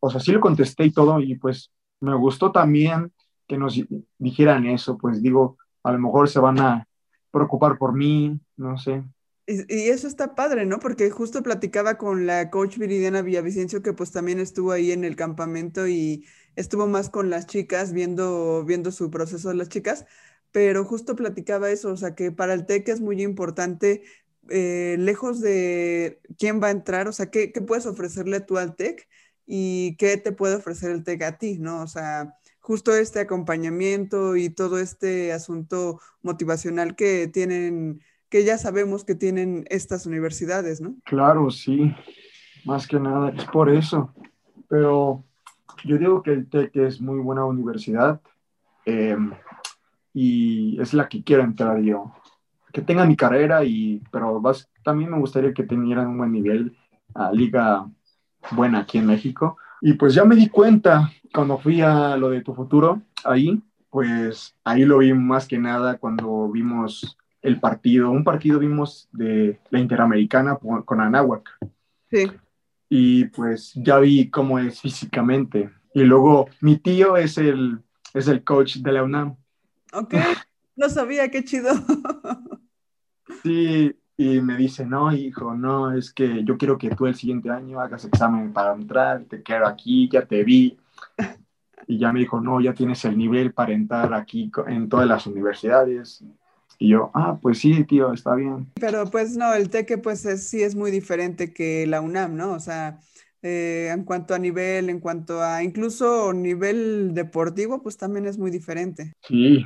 o 0.00 0.10
sea, 0.10 0.20
sí 0.20 0.32
lo 0.32 0.40
contesté 0.40 0.84
y 0.84 0.92
todo, 0.92 1.20
y 1.20 1.36
pues 1.36 1.70
me 2.00 2.14
gustó 2.14 2.52
también 2.52 3.12
que 3.46 3.58
nos 3.58 3.80
dijeran 4.18 4.66
eso, 4.66 4.98
pues 4.98 5.22
digo, 5.22 5.56
a 5.82 5.92
lo 5.92 5.98
mejor 5.98 6.28
se 6.28 6.38
van 6.38 6.60
a 6.60 6.86
preocupar 7.30 7.78
por 7.78 7.94
mí, 7.94 8.38
no 8.56 8.76
sé. 8.78 9.02
Y, 9.46 9.88
eso 9.88 10.06
está 10.06 10.34
padre, 10.34 10.66
¿no? 10.66 10.78
Porque 10.78 11.08
justo 11.10 11.42
platicaba 11.42 11.96
con 11.96 12.26
la 12.26 12.50
coach 12.50 12.76
Viridiana 12.76 13.22
Villavicencio, 13.22 13.82
que 13.82 13.94
pues 13.94 14.12
también 14.12 14.38
estuvo 14.40 14.72
ahí 14.72 14.92
en 14.92 15.04
el 15.04 15.16
campamento 15.16 15.88
y 15.88 16.26
estuvo 16.54 16.86
más 16.86 17.08
con 17.08 17.30
las 17.30 17.46
chicas, 17.46 17.94
viendo, 17.94 18.64
viendo 18.66 18.92
su 18.92 19.10
proceso 19.10 19.48
de 19.48 19.54
las 19.54 19.70
chicas, 19.70 20.04
pero 20.52 20.84
justo 20.84 21.16
platicaba 21.16 21.70
eso, 21.70 21.90
o 21.90 21.96
sea, 21.96 22.14
que 22.14 22.30
para 22.30 22.52
el 22.52 22.66
TEC 22.66 22.88
es 22.88 23.00
muy 23.00 23.22
importante, 23.22 24.02
eh, 24.50 24.96
lejos 24.98 25.40
de 25.40 26.20
quién 26.38 26.62
va 26.62 26.68
a 26.68 26.70
entrar, 26.72 27.08
o 27.08 27.12
sea, 27.12 27.30
¿qué, 27.30 27.52
qué 27.52 27.62
puedes 27.62 27.86
ofrecerle 27.86 28.40
tú 28.40 28.58
al 28.58 28.76
TEC? 28.76 29.08
Y 29.50 29.96
qué 29.96 30.18
te 30.18 30.30
puede 30.30 30.56
ofrecer 30.56 30.90
el 30.90 31.02
TEC 31.02 31.22
a 31.22 31.38
ti, 31.38 31.56
¿no? 31.58 31.80
O 31.80 31.86
sea, 31.86 32.36
justo 32.60 32.94
este 32.94 33.18
acompañamiento 33.18 34.36
y 34.36 34.50
todo 34.50 34.78
este 34.78 35.32
asunto 35.32 36.00
motivacional 36.22 36.94
que 36.94 37.28
tienen, 37.28 38.02
que 38.28 38.44
ya 38.44 38.58
sabemos 38.58 39.04
que 39.04 39.14
tienen 39.14 39.64
estas 39.70 40.04
universidades, 40.04 40.82
¿no? 40.82 40.96
Claro, 41.04 41.50
sí, 41.50 41.94
más 42.66 42.86
que 42.86 43.00
nada, 43.00 43.30
es 43.30 43.46
por 43.46 43.70
eso. 43.70 44.14
Pero 44.68 45.24
yo 45.82 45.96
digo 45.96 46.22
que 46.22 46.32
el 46.32 46.50
TEC 46.50 46.76
es 46.76 47.00
muy 47.00 47.18
buena 47.18 47.46
universidad 47.46 48.20
em, 48.84 49.32
y 50.12 50.78
es 50.78 50.92
la 50.92 51.08
que 51.08 51.24
quiero 51.24 51.42
entrar 51.42 51.80
yo. 51.80 52.12
Que 52.70 52.82
tenga 52.82 53.06
mi 53.06 53.16
carrera, 53.16 53.64
y, 53.64 54.02
pero 54.12 54.42
también 54.84 55.10
me 55.10 55.18
gustaría 55.18 55.54
que 55.54 55.62
tuvieran 55.62 56.08
un 56.08 56.18
buen 56.18 56.32
nivel 56.32 56.76
a 57.14 57.32
liga 57.32 57.88
buena 58.50 58.80
aquí 58.80 58.98
en 58.98 59.06
México. 59.06 59.56
Y 59.80 59.94
pues 59.94 60.14
ya 60.14 60.24
me 60.24 60.36
di 60.36 60.48
cuenta 60.48 61.10
cuando 61.32 61.58
fui 61.58 61.80
a 61.80 62.16
lo 62.16 62.30
de 62.30 62.42
tu 62.42 62.54
futuro, 62.54 63.02
ahí, 63.24 63.62
pues 63.90 64.54
ahí 64.64 64.84
lo 64.84 64.98
vi 64.98 65.12
más 65.12 65.46
que 65.46 65.58
nada 65.58 65.98
cuando 65.98 66.48
vimos 66.50 67.16
el 67.42 67.60
partido, 67.60 68.10
un 68.10 68.24
partido 68.24 68.58
vimos 68.58 69.08
de 69.12 69.60
la 69.70 69.78
Interamericana 69.78 70.58
con 70.84 71.00
Anáhuac. 71.00 71.48
Sí. 72.10 72.30
Y 72.88 73.26
pues 73.26 73.72
ya 73.74 73.98
vi 73.98 74.30
cómo 74.30 74.58
es 74.58 74.80
físicamente. 74.80 75.70
Y 75.94 76.02
luego 76.02 76.48
mi 76.60 76.76
tío 76.78 77.16
es 77.16 77.38
el, 77.38 77.80
es 78.14 78.28
el 78.28 78.44
coach 78.44 78.76
de 78.76 78.92
la 78.92 79.02
UNAM. 79.02 79.36
Ok, 79.92 80.14
no 80.76 80.88
sabía, 80.88 81.30
qué 81.30 81.44
chido. 81.44 81.70
sí, 83.42 83.94
y 84.20 84.40
me 84.40 84.56
dice, 84.56 84.84
no, 84.84 85.12
hijo, 85.12 85.54
no, 85.54 85.92
es 85.92 86.12
que 86.12 86.42
yo 86.42 86.58
quiero 86.58 86.76
que 86.76 86.90
tú 86.90 87.06
el 87.06 87.14
siguiente 87.14 87.50
año 87.50 87.80
hagas 87.80 88.04
examen 88.04 88.52
para 88.52 88.74
entrar, 88.74 89.22
te 89.24 89.44
quiero 89.44 89.68
aquí, 89.68 90.08
ya 90.12 90.26
te 90.26 90.42
vi. 90.42 90.76
Y 91.86 91.98
ya 91.98 92.12
me 92.12 92.18
dijo, 92.18 92.40
no, 92.40 92.60
ya 92.60 92.74
tienes 92.74 93.04
el 93.04 93.16
nivel 93.16 93.52
para 93.52 93.72
entrar 93.72 94.12
aquí 94.12 94.50
en 94.66 94.88
todas 94.88 95.06
las 95.06 95.26
universidades. 95.28 96.24
Y 96.80 96.88
yo, 96.88 97.12
ah, 97.14 97.38
pues 97.40 97.60
sí, 97.60 97.84
tío, 97.84 98.12
está 98.12 98.34
bien. 98.34 98.66
Pero 98.74 99.06
pues 99.06 99.36
no, 99.36 99.54
el 99.54 99.70
TEC 99.70 100.02
pues 100.02 100.20
sí 100.20 100.62
es 100.62 100.74
muy 100.74 100.90
diferente 100.90 101.54
que 101.54 101.86
la 101.86 102.00
UNAM, 102.00 102.36
¿no? 102.36 102.52
O 102.52 102.60
sea, 102.60 102.98
eh, 103.40 103.88
en 103.92 104.02
cuanto 104.02 104.34
a 104.34 104.38
nivel, 104.40 104.90
en 104.90 104.98
cuanto 104.98 105.42
a 105.42 105.62
incluso 105.62 106.32
nivel 106.32 107.14
deportivo, 107.14 107.82
pues 107.84 107.96
también 107.96 108.26
es 108.26 108.36
muy 108.36 108.50
diferente. 108.50 109.12
Sí, 109.22 109.64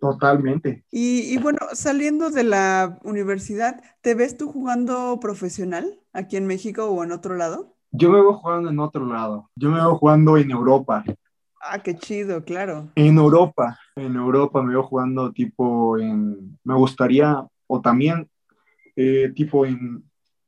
Totalmente. 0.00 0.84
Y, 0.90 1.38
bueno, 1.38 1.58
saliendo 1.72 2.30
de 2.30 2.44
la 2.44 2.98
universidad, 3.02 3.82
¿te 4.00 4.14
ves 4.14 4.36
tú 4.36 4.50
jugando 4.50 5.18
profesional 5.20 6.00
aquí 6.12 6.36
en 6.36 6.46
México 6.46 6.86
o 6.86 7.02
en 7.02 7.12
otro 7.12 7.36
lado? 7.36 7.76
Yo 7.92 8.10
me 8.10 8.20
veo 8.20 8.34
jugando 8.34 8.70
en 8.70 8.78
otro 8.78 9.06
lado. 9.06 9.50
Yo 9.56 9.70
me 9.70 9.76
veo 9.76 9.96
jugando 9.96 10.36
en 10.36 10.50
Europa. 10.50 11.04
Ah, 11.60 11.82
qué 11.82 11.96
chido, 11.96 12.44
claro. 12.44 12.90
En 12.94 13.16
Europa, 13.18 13.78
en 13.96 14.14
Europa 14.14 14.62
me 14.62 14.70
veo 14.70 14.82
jugando 14.82 15.32
tipo 15.32 15.98
en, 15.98 16.58
me 16.62 16.74
gustaría, 16.74 17.44
o 17.66 17.80
también 17.80 18.28
eh, 18.94 19.32
tipo 19.34 19.66
en, 19.66 20.04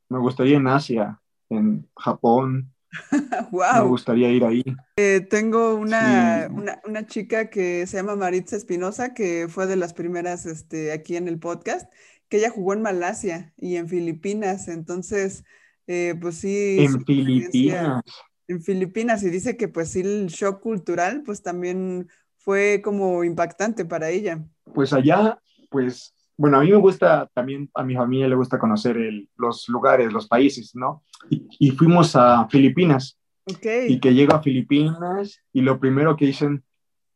me 0.07 0.19
gustaría 0.19 0.57
en 0.57 0.67
Asia, 0.67 1.19
en 1.49 1.87
Japón. 1.97 2.71
wow. 3.51 3.83
Me 3.83 3.89
gustaría 3.89 4.31
ir 4.31 4.43
ahí. 4.43 4.63
Eh, 4.97 5.25
tengo 5.29 5.75
una, 5.75 6.49
una, 6.51 6.81
una, 6.85 7.05
chica 7.05 7.49
que 7.49 7.85
se 7.87 7.97
llama 7.97 8.15
Maritza 8.15 8.55
Espinosa, 8.55 9.13
que 9.13 9.47
fue 9.49 9.67
de 9.67 9.75
las 9.75 9.93
primeras 9.93 10.45
este, 10.45 10.91
aquí 10.91 11.15
en 11.15 11.27
el 11.27 11.39
podcast, 11.39 11.91
que 12.27 12.37
ella 12.37 12.49
jugó 12.49 12.73
en 12.73 12.81
Malasia 12.81 13.53
y 13.57 13.75
en 13.75 13.87
Filipinas. 13.87 14.67
Entonces, 14.67 15.43
eh, 15.87 16.15
pues 16.19 16.35
sí. 16.35 16.77
En 16.79 17.05
Filipinas. 17.05 18.03
En 18.47 18.61
Filipinas, 18.63 19.21
y 19.23 19.29
dice 19.29 19.57
que 19.57 19.67
pues 19.67 19.91
sí, 19.91 19.99
el 19.99 20.27
shock 20.27 20.61
cultural, 20.61 21.21
pues 21.23 21.43
también 21.43 22.09
fue 22.37 22.81
como 22.83 23.23
impactante 23.23 23.85
para 23.85 24.09
ella. 24.09 24.43
Pues 24.73 24.91
allá, 24.91 25.39
pues 25.69 26.15
bueno, 26.39 26.57
a 26.57 26.61
mí 26.61 26.71
me 26.71 26.77
gusta 26.77 27.29
también, 27.33 27.69
a 27.73 27.83
mi 27.83 27.95
familia 27.95 28.29
le 28.29 28.35
gusta 28.35 28.57
conocer 28.57 28.97
los 29.35 29.67
lugares, 29.67 30.13
los 30.13 30.25
países, 30.25 30.73
¿no? 30.73 31.03
Y, 31.29 31.71
fuimos 31.71 32.15
a 32.15 32.47
Filipinas. 32.47 33.19
Okay. 33.43 33.91
Y 33.91 33.99
que 33.99 34.13
llego 34.13 34.33
a 34.33 34.41
Filipinas 34.41 35.43
y 35.51 35.59
lo 35.59 35.81
primero 35.81 36.15
que 36.15 36.27
dicen, 36.27 36.63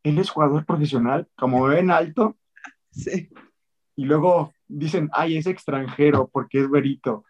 él 0.03 0.19
es 0.19 0.29
jugador 0.29 0.65
profesional, 0.65 1.25
como 1.37 1.63
ven 1.63 1.89
alto. 1.89 2.35
Sí. 2.91 3.29
Y 3.95 4.03
luego 4.03 4.51
dicen, 4.67 5.09
ay, 5.13 5.37
es 5.37 5.47
extranjero 5.47 6.29
porque 6.29 6.59
es 6.59 6.69
verito. 6.69 7.23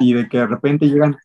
Y, 0.00 0.14
de 0.14 0.28
que 0.30 0.38
de 0.38 0.46
repente 0.46 0.88
llegan, 0.88 1.18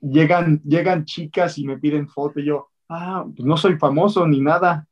llegan, 0.00 0.62
llegan 0.62 1.04
chicas 1.06 1.58
y 1.58 1.66
me 1.66 1.76
piden 1.76 2.08
foto 2.08 2.38
y 2.38 2.44
yo, 2.44 2.68
ah, 2.88 3.26
pues 3.34 3.44
no 3.44 3.56
soy 3.56 3.78
famoso 3.78 4.24
ni 4.28 4.40
nada. 4.40 4.86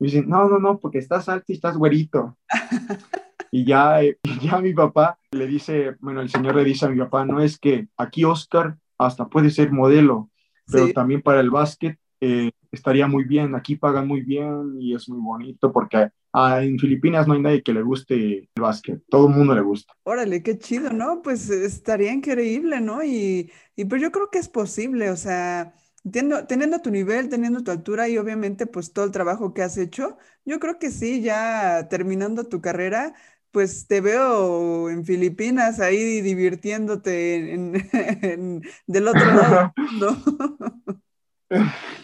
Y 0.00 0.06
dicen, 0.06 0.28
no, 0.28 0.48
no, 0.48 0.58
no, 0.58 0.80
porque 0.80 0.98
estás 0.98 1.28
alto 1.28 1.44
y 1.46 1.52
estás 1.52 1.76
güerito. 1.76 2.36
Y 3.50 3.64
ya, 3.64 4.02
eh, 4.02 4.18
ya 4.42 4.58
mi 4.58 4.72
papá 4.72 5.18
le 5.32 5.46
dice, 5.46 5.96
bueno, 6.00 6.20
el 6.20 6.28
señor 6.28 6.56
le 6.56 6.64
dice 6.64 6.86
a 6.86 6.88
mi 6.88 6.98
papá, 6.98 7.24
no 7.24 7.40
es 7.40 7.58
que 7.58 7.88
aquí 7.96 8.24
Oscar 8.24 8.76
hasta 8.98 9.28
puede 9.28 9.50
ser 9.50 9.70
modelo, 9.72 10.30
pero 10.70 10.92
también 10.92 11.22
para 11.22 11.40
el 11.40 11.50
básquet 11.50 11.98
eh, 12.20 12.50
estaría 12.72 13.06
muy 13.06 13.24
bien, 13.24 13.54
aquí 13.54 13.76
pagan 13.76 14.06
muy 14.06 14.22
bien 14.22 14.76
y 14.80 14.94
es 14.94 15.08
muy 15.08 15.20
bonito 15.20 15.72
porque 15.72 16.10
ah, 16.32 16.62
en 16.62 16.78
Filipinas 16.78 17.26
no 17.26 17.34
hay 17.34 17.40
nadie 17.40 17.62
que 17.62 17.72
le 17.72 17.82
guste 17.82 18.38
el 18.38 18.48
básquet, 18.60 19.00
todo 19.08 19.28
el 19.28 19.34
mundo 19.34 19.54
le 19.54 19.60
gusta. 19.60 19.94
Órale, 20.02 20.42
qué 20.42 20.58
chido, 20.58 20.90
¿no? 20.90 21.22
Pues 21.22 21.48
estaría 21.48 22.12
increíble, 22.12 22.80
¿no? 22.80 23.04
Y, 23.04 23.52
y 23.76 23.84
pues 23.84 24.02
yo 24.02 24.10
creo 24.10 24.30
que 24.30 24.38
es 24.38 24.48
posible, 24.48 25.10
o 25.10 25.16
sea, 25.16 25.74
teniendo, 26.02 26.46
teniendo, 26.46 26.80
tu 26.80 26.90
nivel, 26.90 27.28
teniendo 27.28 27.62
tu 27.62 27.70
altura 27.70 28.08
y 28.08 28.18
obviamente 28.18 28.66
pues 28.66 28.92
todo 28.92 29.04
el 29.04 29.12
trabajo 29.12 29.54
que 29.54 29.62
has 29.62 29.78
hecho, 29.78 30.18
yo 30.44 30.58
creo 30.58 30.78
que 30.78 30.90
sí, 30.90 31.22
ya 31.22 31.88
terminando 31.88 32.44
tu 32.44 32.60
carrera, 32.60 33.14
pues 33.50 33.86
te 33.86 34.00
veo 34.00 34.90
en 34.90 35.04
Filipinas 35.04 35.80
ahí 35.80 36.20
divirtiéndote 36.20 37.54
en, 37.54 38.62
del 38.86 39.08
otro 39.08 39.26
lado 39.26 39.72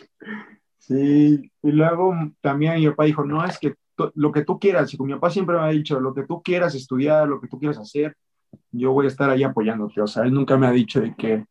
Sí, 0.79 1.51
y 1.63 1.73
luego 1.73 2.15
también 2.43 2.75
mi 2.75 2.89
papá 2.89 3.05
dijo, 3.05 3.25
no, 3.25 3.43
es 3.43 3.59
que 3.59 3.75
lo 4.15 4.33
que 4.33 4.45
tú 4.45 4.59
quieras, 4.59 4.93
y 4.93 5.03
mi 5.03 5.15
papá 5.15 5.31
siempre 5.31 5.57
me 5.57 5.63
ha 5.63 5.69
dicho, 5.69 5.99
lo 5.99 6.13
que 6.13 6.25
tú 6.25 6.43
quieras 6.43 6.75
estudiar, 6.75 7.27
lo 7.27 7.41
que 7.41 7.49
tú 7.49 7.59
quieras 7.59 7.79
hacer, 7.79 8.15
yo 8.71 8.93
voy 8.93 9.07
a 9.07 9.09
estar 9.09 9.31
ahí 9.31 9.43
apoyándote, 9.45 10.03
o 10.03 10.07
sea, 10.07 10.25
él 10.25 10.35
nunca 10.35 10.59
me 10.59 10.67
ha 10.67 10.73
dicho 10.73 11.01
de 11.01 11.15
que, 11.15 11.47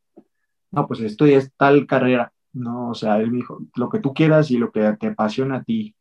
no, 0.69 0.87
pues 0.87 0.99
estudias 0.99 1.51
tal 1.57 1.87
carrera, 1.87 2.31
no, 2.51 2.89
o 2.89 2.93
sea, 2.93 3.17
él 3.17 3.31
me 3.31 3.37
dijo, 3.37 3.59
lo 3.75 3.89
que 3.89 3.99
tú 3.99 4.13
quieras 4.13 4.51
y 4.51 4.57
lo 4.57 4.71
que 4.71 4.81
te 4.99 5.07
apasiona 5.07 5.57
a 5.57 5.63
ti, 5.63 5.95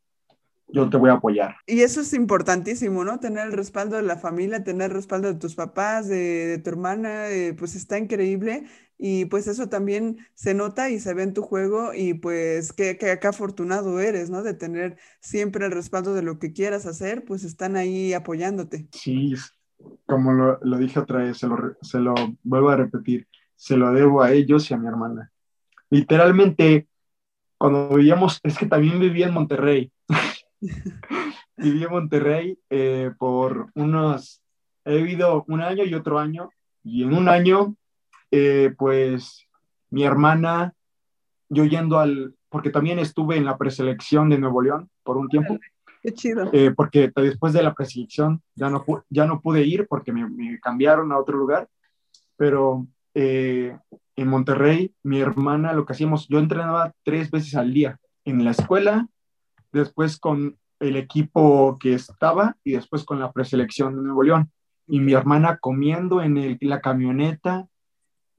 yo 0.72 0.88
te 0.88 0.96
voy 0.96 1.10
a 1.10 1.14
apoyar. 1.14 1.56
Y 1.66 1.82
eso 1.82 2.00
es 2.00 2.12
importantísimo, 2.14 3.04
¿no? 3.04 3.20
Tener 3.20 3.46
el 3.46 3.52
respaldo 3.52 3.96
de 3.96 4.02
la 4.02 4.16
familia, 4.16 4.64
tener 4.64 4.90
el 4.90 4.96
respaldo 4.96 5.28
de 5.28 5.38
tus 5.38 5.54
papás, 5.54 6.08
de, 6.08 6.60
tu 6.64 6.70
hermana, 6.70 7.28
eh, 7.28 7.54
pues 7.54 7.74
está 7.74 7.98
increíble. 7.98 8.64
Y 8.98 9.24
pues 9.24 9.48
eso 9.48 9.68
también 9.68 10.18
se 10.34 10.54
nota 10.54 10.88
y 10.88 11.00
se 11.00 11.12
ve 11.12 11.24
en 11.24 11.34
tu 11.34 11.42
juego 11.42 11.92
y 11.92 12.14
pues 12.14 12.72
qué, 12.72 12.96
qué, 12.96 13.18
afortunado 13.26 13.98
eres, 13.98 14.30
¿no? 14.30 14.42
De 14.42 14.54
tener 14.54 14.96
siempre 15.20 15.66
el 15.66 15.72
respaldo 15.72 16.14
de 16.14 16.22
lo 16.22 16.38
que 16.38 16.52
quieras 16.52 16.86
hacer, 16.86 17.24
pues 17.24 17.42
están 17.42 17.74
ahí 17.74 18.12
apoyándote. 18.12 18.86
Sí, 18.92 19.34
como 20.06 20.32
lo, 20.32 20.58
lo 20.62 20.78
dije 20.78 21.00
otra 21.00 21.18
vez, 21.18 21.38
se 21.38 21.48
lo, 21.48 21.76
se 21.82 21.98
lo 21.98 22.14
vuelvo 22.44 22.70
a 22.70 22.76
repetir, 22.76 23.26
se 23.56 23.76
lo 23.76 23.92
debo 23.92 24.22
a 24.22 24.32
ellos 24.32 24.70
y 24.70 24.74
a 24.74 24.78
mi 24.78 24.86
hermana. 24.86 25.32
Literalmente, 25.90 26.86
cuando 27.58 27.88
vivíamos, 27.90 28.40
es 28.42 28.56
que 28.56 28.66
también 28.66 29.00
vivía 29.00 29.26
en 29.26 29.34
Monterrey. 29.34 29.92
Viví 31.56 31.84
en 31.84 31.90
Monterrey 31.90 32.58
eh, 32.70 33.10
por 33.18 33.70
unos, 33.74 34.42
he 34.84 34.96
vivido 34.96 35.44
un 35.48 35.60
año 35.60 35.84
y 35.84 35.94
otro 35.94 36.18
año, 36.18 36.50
y 36.84 37.02
en 37.02 37.14
un 37.14 37.28
año, 37.28 37.74
eh, 38.30 38.74
pues 38.76 39.46
mi 39.90 40.04
hermana, 40.04 40.74
yo 41.48 41.64
yendo 41.64 41.98
al, 41.98 42.34
porque 42.48 42.70
también 42.70 42.98
estuve 42.98 43.36
en 43.36 43.44
la 43.44 43.58
preselección 43.58 44.28
de 44.30 44.38
Nuevo 44.38 44.62
León 44.62 44.88
por 45.02 45.16
un 45.16 45.28
tiempo. 45.28 45.58
Qué 46.02 46.12
chido. 46.14 46.50
Eh, 46.52 46.72
porque 46.74 47.12
después 47.14 47.52
de 47.52 47.62
la 47.62 47.74
preselección 47.74 48.42
ya 48.54 48.68
no, 48.70 48.84
ya 49.08 49.26
no 49.26 49.40
pude 49.40 49.62
ir 49.62 49.86
porque 49.86 50.12
me, 50.12 50.28
me 50.28 50.58
cambiaron 50.58 51.12
a 51.12 51.18
otro 51.18 51.36
lugar, 51.36 51.68
pero 52.36 52.86
en 53.14 54.28
Monterrey, 54.28 54.94
mi 55.02 55.20
hermana, 55.20 55.74
lo 55.74 55.84
que 55.84 55.92
hacíamos, 55.92 56.26
yo 56.28 56.38
entrenaba 56.38 56.92
tres 57.02 57.30
veces 57.30 57.54
al 57.56 57.74
día 57.74 57.98
en 58.24 58.42
la 58.42 58.52
escuela, 58.52 59.06
después 59.72 60.18
con 60.18 60.58
el 60.80 60.96
equipo 60.96 61.78
que 61.78 61.94
estaba 61.94 62.56
y 62.64 62.72
después 62.72 63.04
con 63.04 63.20
la 63.20 63.32
preselección 63.32 63.96
de 63.96 64.02
Nuevo 64.02 64.22
León. 64.22 64.50
Y 64.86 65.00
mi 65.00 65.12
hermana 65.12 65.58
comiendo 65.58 66.20
en 66.22 66.58
la 66.60 66.80
camioneta 66.80 67.66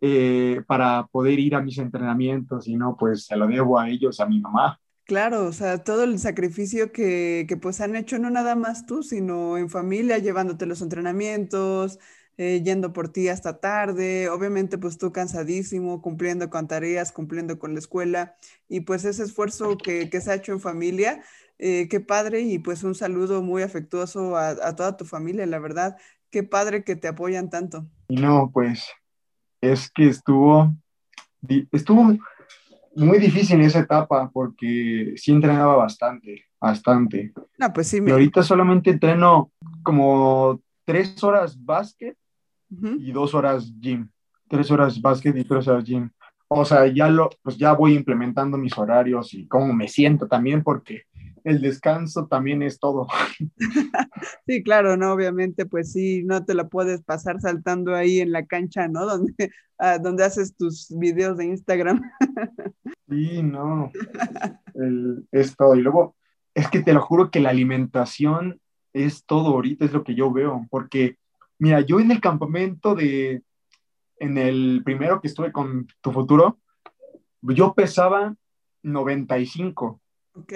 eh, 0.02 0.62
para 0.68 1.08
poder 1.08 1.40
ir 1.40 1.56
a 1.56 1.62
mis 1.62 1.78
entrenamientos 1.78 2.68
y 2.68 2.76
no, 2.76 2.98
pues 3.00 3.26
se 3.26 3.38
lo 3.38 3.48
debo 3.48 3.80
a 3.80 3.90
ellos, 3.90 4.20
a 4.20 4.26
mi 4.26 4.42
mamá. 4.42 4.78
Claro, 5.06 5.46
o 5.46 5.54
sea, 5.54 5.84
todo 5.84 6.04
el 6.04 6.20
sacrificio 6.20 6.92
que, 6.92 7.46
que 7.48 7.58
pues 7.58 7.80
han 7.82 7.96
hecho 7.96 8.20
no 8.20 8.30
nada 8.30 8.56
más 8.56 8.86
tú, 8.86 9.04
sino 9.04 9.58
en 9.58 9.70
familia, 9.70 10.18
llevándote 10.18 10.66
los 10.66 10.82
entrenamientos, 10.82 12.00
eh, 12.38 12.62
yendo 12.64 12.94
por 12.94 13.10
ti 13.10 13.28
hasta 13.28 13.60
tarde, 13.60 14.30
obviamente 14.30 14.80
pues 14.80 14.98
tú 14.98 15.12
cansadísimo, 15.12 16.02
cumpliendo 16.02 16.50
con 16.50 16.68
tareas, 16.68 17.12
cumpliendo 17.12 17.60
con 17.60 17.74
la 17.74 17.80
escuela 17.80 18.36
y 18.68 18.82
pues 18.82 19.06
ese 19.06 19.24
esfuerzo 19.24 19.78
que, 19.78 20.10
que 20.10 20.20
se 20.20 20.32
ha 20.32 20.36
hecho 20.36 20.52
en 20.52 20.60
familia, 20.60 21.24
eh, 21.60 21.88
qué 21.90 22.00
padre 22.00 22.42
y 22.42 22.58
pues 22.58 22.84
un 22.84 22.96
saludo 22.96 23.44
muy 23.44 23.62
afectuoso 23.62 24.36
a, 24.36 24.50
a, 24.50 24.76
toda 24.76 24.98
tu 24.98 25.06
familia, 25.06 25.46
la 25.46 25.60
verdad, 25.60 25.96
qué 26.32 26.42
padre 26.42 26.84
que 26.84 26.96
te 26.96 27.08
apoyan 27.08 27.52
tanto. 27.52 27.86
No, 28.10 28.50
pues 28.52 28.88
es 29.62 29.92
que 29.92 30.08
estuvo, 30.08 30.74
estuvo 31.72 32.18
muy 32.96 33.20
difícil 33.20 33.62
esa 33.62 33.80
etapa 33.80 34.32
porque 34.34 35.14
sí 35.18 35.32
entrenaba 35.32 35.76
bastante, 35.76 36.46
bastante. 36.60 37.32
No, 37.60 37.72
pues 37.74 37.88
sí. 37.88 38.02
Me... 38.02 38.10
Y 38.10 38.14
ahorita 38.14 38.42
solamente 38.42 38.90
entreno 38.90 39.52
como 39.84 40.62
tres 40.86 41.24
horas 41.24 41.64
básquet 41.64 42.18
y 43.00 43.12
dos 43.12 43.34
horas 43.34 43.72
gym. 43.80 44.10
Tres 44.48 44.70
horas 44.72 45.02
básquet 45.02 45.36
y 45.38 45.44
tres 45.44 45.68
horas 45.68 45.84
gym. 45.84 46.10
O 46.48 46.66
sea, 46.66 46.86
ya, 46.88 47.10
lo, 47.10 47.30
pues 47.42 47.58
ya 47.58 47.74
voy 47.74 47.96
implementando 47.96 48.58
mis 48.58 48.78
horarios 48.78 49.34
y 49.34 49.48
cómo 49.48 49.74
me 49.74 49.88
siento 49.88 50.28
también, 50.28 50.64
porque 50.64 51.04
el 51.44 51.62
descanso 51.62 52.28
también 52.28 52.62
es 52.62 52.80
todo. 52.80 53.08
Sí, 54.46 54.62
claro, 54.62 54.98
no, 54.98 55.14
obviamente, 55.14 55.66
pues 55.66 55.92
sí, 55.92 56.24
no 56.24 56.46
te 56.46 56.54
la 56.54 56.68
puedes 56.68 57.02
pasar 57.02 57.40
saltando 57.40 57.96
ahí 57.96 58.20
en 58.20 58.32
la 58.32 58.46
cancha, 58.46 58.88
¿no? 58.88 59.06
Donde, 59.06 59.52
ah, 59.78 59.98
donde 59.98 60.24
haces 60.24 60.56
tus 60.56 60.88
videos 60.98 61.38
de 61.38 61.46
Instagram. 61.46 62.02
Sí, 63.10 63.44
no, 63.44 63.92
el, 64.74 65.28
es 65.32 65.56
todo. 65.56 65.76
Y 65.76 65.82
luego, 65.82 66.16
es 66.56 66.68
que 66.70 66.82
te 66.82 66.94
lo 66.94 67.02
juro 67.02 67.30
que 67.30 67.42
la 67.42 67.50
alimentación 67.50 68.60
es 68.92 69.26
todo 69.26 69.50
ahorita, 69.50 69.86
es 69.86 69.94
lo 69.94 70.04
que 70.04 70.16
yo 70.16 70.32
veo, 70.32 70.66
porque 70.72 71.18
Mira, 71.64 71.80
yo 71.80 72.02
en 72.02 72.12
el 72.12 72.20
campamento 72.20 72.94
de, 72.94 73.42
en 74.18 74.38
el 74.38 74.82
primero 74.84 75.22
que 75.22 75.30
estuve 75.30 75.54
con 75.54 75.88
tu 76.02 76.12
futuro, 76.12 76.60
yo 77.42 77.74
pesaba 77.74 78.36
95. 78.82 80.02
Ok. 80.34 80.54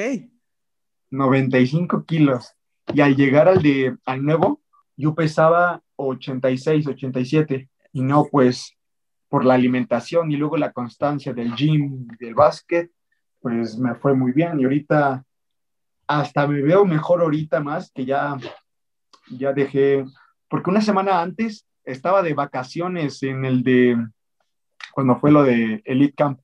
95 1.09 2.03
kilos. 2.03 2.53
Y 2.93 2.99
al 2.99 3.15
llegar 3.15 3.47
al 3.47 3.61
de, 3.61 3.95
al 4.03 4.21
nuevo, 4.21 4.59
yo 4.97 5.15
pesaba 5.15 5.81
86, 5.95 6.85
87. 6.87 7.69
Y 7.93 8.01
no, 8.01 8.25
pues, 8.29 8.75
por 9.29 9.45
la 9.45 9.53
alimentación 9.53 10.29
y 10.29 10.35
luego 10.35 10.57
la 10.57 10.73
constancia 10.73 11.33
del 11.33 11.55
gym, 11.55 12.05
del 12.19 12.35
básquet, 12.35 12.91
pues 13.39 13.77
me 13.77 13.95
fue 13.95 14.13
muy 14.13 14.33
bien. 14.33 14.59
Y 14.59 14.65
ahorita, 14.65 15.23
hasta 16.05 16.47
me 16.47 16.61
veo 16.61 16.83
mejor 16.83 17.21
ahorita 17.21 17.61
más 17.61 17.93
que 17.93 18.03
ya, 18.03 18.37
ya 19.29 19.53
dejé 19.53 20.03
porque 20.49 20.69
una 20.69 20.81
semana 20.81 21.21
antes 21.21 21.67
estaba 21.83 22.21
de 22.21 22.33
vacaciones 22.33 23.23
en 23.23 23.45
el 23.45 23.63
de, 23.63 23.97
cuando 24.91 25.17
fue 25.17 25.31
lo 25.31 25.43
de 25.43 25.81
Elite 25.85 26.15
Camp. 26.15 26.39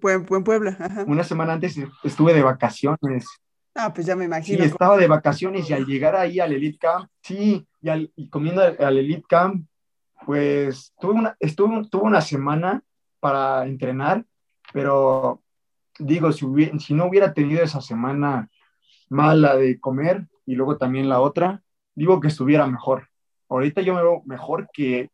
Buen 0.00 0.24
Puebla. 0.44 1.04
Una 1.06 1.24
semana 1.24 1.54
antes 1.54 1.76
estuve 2.04 2.34
de 2.34 2.42
vacaciones. 2.42 3.26
Ah, 3.74 3.92
pues 3.92 4.06
ya 4.06 4.14
me 4.14 4.26
imagino. 4.26 4.58
Sí, 4.58 4.64
estaba 4.64 4.96
de 4.96 5.08
vacaciones 5.08 5.68
y 5.68 5.72
al 5.72 5.86
llegar 5.86 6.14
ahí 6.14 6.38
al 6.38 6.52
Elite 6.52 6.78
Camp, 6.78 7.08
sí, 7.22 7.66
y, 7.80 8.28
comiendo 8.28 8.62
al, 8.62 8.98
Elite 8.98 9.24
Camp, 9.28 9.66
pues 10.26 10.92
tuve 11.00 11.14
una, 11.14 11.36
estuve, 11.40 11.88
tuve 11.88 12.02
una 12.02 12.20
semana 12.20 12.82
para 13.18 13.66
entrenar, 13.66 14.24
pero 14.72 15.42
digo, 15.98 16.32
si, 16.32 16.46
si 16.78 16.94
no 16.94 17.06
hubiera 17.06 17.32
tenido 17.32 17.62
esa 17.62 17.80
semana 17.80 18.48
mala 19.08 19.56
de 19.56 19.80
comer 19.80 20.26
y 20.46 20.54
luego 20.54 20.76
también 20.76 21.08
la 21.08 21.20
otra, 21.20 21.62
digo 21.94 22.20
que 22.20 22.28
estuviera 22.28 22.66
mejor. 22.66 23.08
Ahorita 23.52 23.82
yo 23.82 23.94
me 23.94 24.02
veo 24.02 24.22
mejor 24.24 24.68
que, 24.72 25.10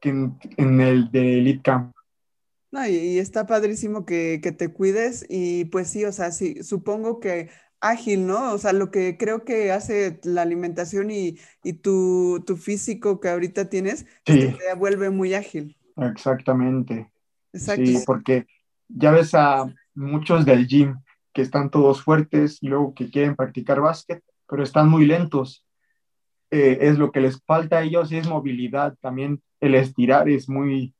que 0.00 0.10
en, 0.10 0.80
el 0.80 1.10
de 1.10 1.38
Elite 1.38 1.62
Camp. 1.62 1.94
No, 2.70 2.86
y, 2.86 3.18
está 3.18 3.46
padrísimo 3.46 4.04
que, 4.04 4.40
que, 4.42 4.52
te 4.52 4.68
cuides 4.68 5.24
y 5.28 5.64
pues 5.66 5.88
sí, 5.88 6.04
o 6.04 6.12
sea, 6.12 6.30
sí, 6.32 6.62
supongo 6.62 7.18
que 7.18 7.48
ágil, 7.80 8.26
¿no? 8.26 8.52
O 8.52 8.58
sea, 8.58 8.72
lo 8.72 8.90
que 8.90 9.16
creo 9.16 9.44
que 9.44 9.72
hace 9.72 10.20
la 10.24 10.42
alimentación 10.42 11.10
y, 11.10 11.38
y 11.62 11.74
tu, 11.74 12.42
tu, 12.46 12.56
físico 12.56 13.20
que 13.20 13.28
ahorita 13.28 13.68
tienes, 13.70 14.06
te 14.24 14.54
vuelve 14.76 15.10
muy 15.10 15.34
ágil. 15.34 15.76
Exactamente. 15.96 17.10
Exacto. 17.52 17.86
Sí, 17.86 17.98
porque 18.04 18.46
ya 18.88 19.10
ves 19.12 19.34
a 19.34 19.72
muchos 19.94 20.44
del 20.44 20.66
gym 20.66 20.96
que 21.32 21.42
están 21.42 21.70
todos 21.70 22.02
fuertes 22.02 22.58
y 22.60 22.68
luego 22.68 22.94
que 22.94 23.10
quieren 23.10 23.36
practicar 23.36 23.80
básquet, 23.80 24.22
pero 24.48 24.62
están 24.62 24.88
muy 24.88 25.06
lentos. 25.06 25.64
Eh, 26.50 26.78
es 26.80 26.98
lo 26.98 27.12
que 27.12 27.20
les 27.20 27.42
falta 27.44 27.78
a 27.78 27.82
ellos, 27.82 28.10
es 28.12 28.28
movilidad. 28.28 28.96
También 29.00 29.42
el 29.60 29.74
estirar 29.74 30.28
es 30.28 30.48
muy 30.48 30.94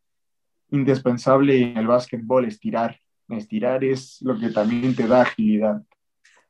indispensable 0.71 1.63
en 1.63 1.77
el 1.77 1.87
básquetbol, 1.87 2.45
estirar. 2.45 3.01
Estirar 3.29 3.85
es 3.85 4.19
lo 4.23 4.39
que 4.39 4.51
también 4.51 4.95
te 4.95 5.07
da 5.07 5.23
agilidad. 5.23 5.83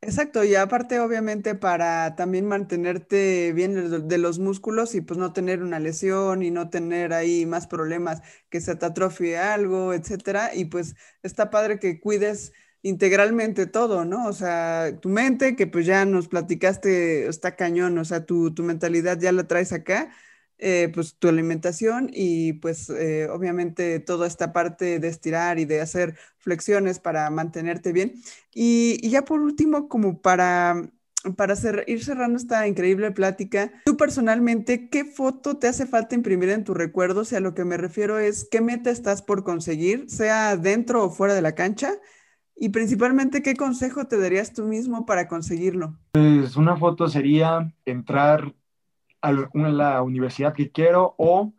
Exacto, 0.01 0.45
y 0.45 0.55
aparte 0.55 1.01
obviamente 1.01 1.57
para 1.57 2.15
también 2.15 2.47
mantenerte 2.47 3.53
bien 3.53 4.07
de 4.07 4.19
los 4.19 4.39
músculos 4.39 4.95
y 4.95 5.01
pues 5.01 5.19
no 5.19 5.33
tener 5.33 5.61
una 5.61 5.81
lesión 5.81 6.45
y 6.45 6.53
no 6.53 6.71
tener 6.71 7.13
ahí 7.13 7.47
más 7.47 7.67
problemas, 7.67 8.23
que 8.49 8.61
se 8.61 8.77
te 8.77 8.87
atrofie 8.87 9.39
algo, 9.39 9.93
etcétera, 9.93 10.55
y 10.55 10.67
pues 10.67 10.95
está 11.25 11.51
padre 11.51 11.81
que 11.81 11.99
cuides 11.99 12.53
integralmente 12.89 13.67
todo, 13.67 14.05
¿no? 14.05 14.27
O 14.27 14.33
sea, 14.33 14.99
tu 15.01 15.09
mente, 15.09 15.57
que 15.57 15.67
pues 15.67 15.87
ya 15.87 16.05
nos 16.05 16.29
platicaste, 16.29 17.29
está 17.29 17.55
cañón, 17.57 17.99
o 17.99 18.05
sea, 18.05 18.25
tu, 18.25 18.55
tu 18.55 18.63
mentalidad 18.63 19.19
ya 19.21 19.33
la 19.33 19.47
traes 19.47 19.73
acá, 19.73 20.11
eh, 20.59 20.91
pues 20.93 21.15
tu 21.17 21.29
alimentación 21.29 22.11
y 22.13 22.55
pues 22.55 22.91
eh, 22.91 23.29
obviamente 23.31 24.01
toda 24.01 24.27
esta 24.27 24.53
parte 24.53 24.99
de 24.99 25.07
estirar 25.07 25.61
y 25.61 25.67
de 25.67 25.81
hacer 25.81 26.17
flexiones 26.39 26.99
para 26.99 27.31
mantenerte 27.31 27.93
bien. 27.93 28.15
Y, 28.55 29.09
ya 29.09 29.25
por 29.25 29.41
último, 29.41 29.89
como 29.89 30.21
para, 30.21 30.91
para 31.37 31.55
ir 31.87 32.05
cerrando 32.05 32.39
esta 32.39 32.67
increíble 32.67 33.13
plática, 33.13 33.71
tú 33.85 33.97
personalmente, 33.97 34.89
¿qué 34.89 35.05
foto 35.05 35.59
te 35.59 35.69
hace 35.69 35.87
falta 35.87 36.15
imprimir 36.17 36.49
en 36.49 36.65
tu 36.65 36.75
recuerdo? 36.75 37.21
O 37.21 37.25
sea, 37.25 37.41
lo 37.41 37.55
que 37.55 37.65
me 37.65 37.77
refiero 37.77 38.19
es, 38.19 38.49
¿qué 38.51 38.61
meta 38.61 38.91
estás 38.91 39.23
por 39.23 39.45
conseguir, 39.45 40.11
sea 40.11 40.57
dentro 40.57 41.05
o 41.05 41.11
fuera 41.11 41.35
de 41.35 41.43
la 41.43 41.55
cancha? 41.55 41.93
Y 42.61 42.71
principalmente, 42.71 43.41
¿qué 43.41 43.55
consejo 43.55 44.07
te 44.07 44.19
darías 44.19 44.53
tú 44.53 44.65
mismo 44.65 45.07
para 45.07 45.29
conseguirlo? 45.29 45.97
Pues 46.13 46.57
una 46.57 46.77
foto 46.77 47.07
sería 47.07 47.73
entrar 47.85 48.53
a 49.21 49.33
la 49.33 50.03
universidad 50.03 50.55
que 50.55 50.71
quiero 50.71 51.15
o 51.19 51.53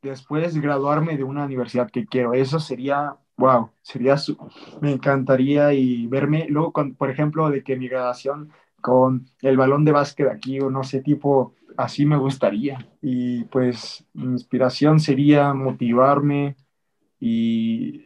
después 0.00 0.56
graduarme 0.56 1.16
de 1.16 1.24
una 1.24 1.44
universidad 1.44 1.90
que 1.90 2.06
quiero. 2.06 2.34
Eso 2.34 2.60
sería, 2.60 3.16
wow, 3.36 3.70
sería, 3.82 4.14
me 4.80 4.92
encantaría 4.92 5.72
y 5.72 6.06
verme, 6.06 6.46
luego, 6.48 6.72
con, 6.72 6.94
por 6.94 7.10
ejemplo, 7.10 7.50
de 7.50 7.64
que 7.64 7.76
mi 7.76 7.88
graduación 7.88 8.50
con 8.80 9.26
el 9.40 9.56
balón 9.56 9.84
de 9.84 9.92
básquet 9.92 10.28
aquí 10.28 10.60
o 10.60 10.70
no 10.70 10.84
sé, 10.84 11.00
tipo, 11.00 11.54
así 11.76 12.06
me 12.06 12.16
gustaría. 12.16 12.86
Y 13.02 13.44
pues 13.44 14.04
mi 14.12 14.24
inspiración 14.26 15.00
sería 15.00 15.52
motivarme 15.52 16.54
y 17.18 18.04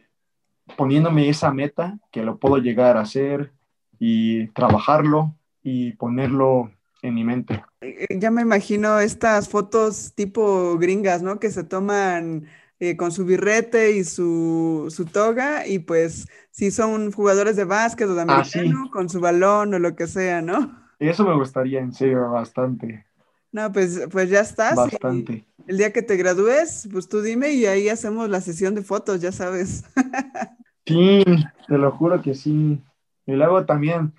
poniéndome 0.75 1.29
esa 1.29 1.51
meta 1.51 1.97
que 2.11 2.23
lo 2.23 2.37
puedo 2.37 2.57
llegar 2.57 2.97
a 2.97 3.01
hacer 3.01 3.51
y 3.99 4.47
trabajarlo 4.49 5.35
y 5.63 5.93
ponerlo 5.93 6.71
en 7.01 7.13
mi 7.13 7.23
mente. 7.23 7.63
Eh, 7.81 8.07
ya 8.17 8.31
me 8.31 8.41
imagino 8.41 8.99
estas 8.99 9.49
fotos 9.49 10.13
tipo 10.15 10.77
gringas, 10.77 11.21
¿no? 11.21 11.39
Que 11.39 11.51
se 11.51 11.63
toman 11.63 12.47
eh, 12.79 12.95
con 12.95 13.11
su 13.11 13.25
birrete 13.25 13.91
y 13.91 14.03
su, 14.03 14.87
su, 14.89 15.05
toga 15.05 15.67
y 15.67 15.79
pues 15.79 16.27
si 16.51 16.71
son 16.71 17.11
jugadores 17.11 17.55
de 17.55 17.65
básquet 17.65 18.07
o 18.07 18.15
de 18.15 18.21
ah, 18.21 18.23
americano, 18.23 18.89
con 18.91 19.09
su 19.09 19.19
balón 19.19 19.73
o 19.73 19.79
lo 19.79 19.95
que 19.95 20.07
sea, 20.07 20.41
¿no? 20.41 20.79
Eso 20.99 21.25
me 21.25 21.35
gustaría 21.35 21.79
en 21.79 21.93
serio 21.93 22.29
bastante. 22.31 23.05
No, 23.51 23.71
pues, 23.71 24.07
pues 24.11 24.29
ya 24.29 24.41
estás. 24.41 24.75
Bastante. 24.75 25.45
El 25.69 25.77
día 25.77 25.93
que 25.93 26.01
te 26.01 26.17
gradúes, 26.17 26.89
pues 26.91 27.07
tú 27.07 27.21
dime 27.21 27.51
y 27.51 27.67
ahí 27.67 27.89
hacemos 27.89 28.27
la 28.27 28.41
sesión 28.41 28.73
de 28.73 28.81
fotos, 28.81 29.21
ya 29.21 29.31
sabes. 29.31 29.83
sí, 30.87 31.23
te 31.67 31.77
lo 31.77 31.91
juro 31.91 32.23
que 32.23 32.33
sí. 32.33 32.81
Y 33.27 33.31
luego 33.33 33.63
también 33.67 34.13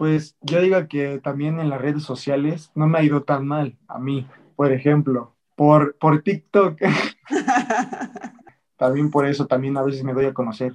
pues 0.00 0.34
yo 0.40 0.62
digo 0.62 0.88
que 0.88 1.20
también 1.22 1.60
en 1.60 1.68
las 1.68 1.78
redes 1.78 2.04
sociales 2.04 2.70
no 2.74 2.86
me 2.86 2.98
ha 2.98 3.02
ido 3.02 3.22
tan 3.22 3.46
mal 3.46 3.76
a 3.86 3.98
mí, 3.98 4.26
por 4.56 4.72
ejemplo, 4.72 5.36
por, 5.56 5.94
por 5.98 6.22
TikTok. 6.22 6.78
también 8.78 9.10
por 9.10 9.26
eso, 9.26 9.46
también 9.46 9.76
a 9.76 9.82
veces 9.82 10.02
me 10.02 10.14
doy 10.14 10.24
a 10.24 10.32
conocer. 10.32 10.72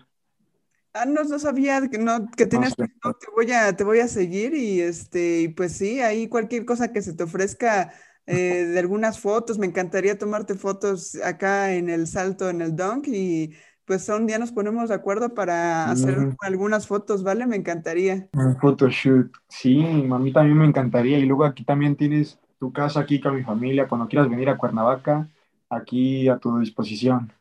Ah, 0.93 1.05
no, 1.05 1.23
no 1.23 1.39
sabía 1.39 1.87
que, 1.89 1.97
no, 1.97 2.29
que 2.37 2.45
tenías 2.45 2.75
TikTok, 2.75 3.19
te 3.19 3.27
voy, 3.35 3.51
a, 3.51 3.75
te 3.75 3.83
voy 3.83 3.99
a 3.99 4.07
seguir 4.07 4.53
y 4.53 4.81
este, 4.81 5.51
pues 5.57 5.71
sí, 5.71 6.01
ahí 6.01 6.27
cualquier 6.27 6.63
cosa 6.63 6.93
que 6.93 7.01
se 7.01 7.13
te 7.13 7.23
ofrezca 7.23 7.93
eh, 8.27 8.65
de 8.65 8.79
algunas 8.79 9.19
fotos, 9.19 9.59
me 9.59 9.67
encantaría 9.67 10.17
tomarte 10.17 10.55
fotos 10.55 11.15
acá 11.23 11.73
en 11.73 11.89
el 11.89 12.07
salto, 12.07 12.49
en 12.49 12.61
el 12.61 12.75
dunk 12.75 13.07
y 13.07 13.53
pues 13.85 14.09
un 14.09 14.25
día 14.25 14.39
nos 14.39 14.51
ponemos 14.51 14.89
de 14.89 14.95
acuerdo 14.95 15.33
para 15.35 15.91
hacer 15.91 16.17
algunas 16.41 16.87
fotos, 16.87 17.23
¿vale? 17.23 17.45
Me 17.45 17.55
encantaría. 17.55 18.27
Un 18.33 18.57
photoshoot, 18.59 19.31
sí, 19.47 19.83
a 19.83 20.17
mí 20.17 20.33
también 20.33 20.57
me 20.57 20.65
encantaría. 20.65 21.19
Y 21.19 21.25
luego 21.25 21.45
aquí 21.45 21.63
también 21.63 21.95
tienes 21.95 22.39
tu 22.59 22.73
casa 22.73 23.01
aquí 23.01 23.21
con 23.21 23.35
mi 23.35 23.43
familia, 23.43 23.87
cuando 23.87 24.07
quieras 24.07 24.27
venir 24.27 24.49
a 24.49 24.57
Cuernavaca, 24.57 25.29
aquí 25.69 26.27
a 26.27 26.37
tu 26.37 26.57
disposición. 26.57 27.31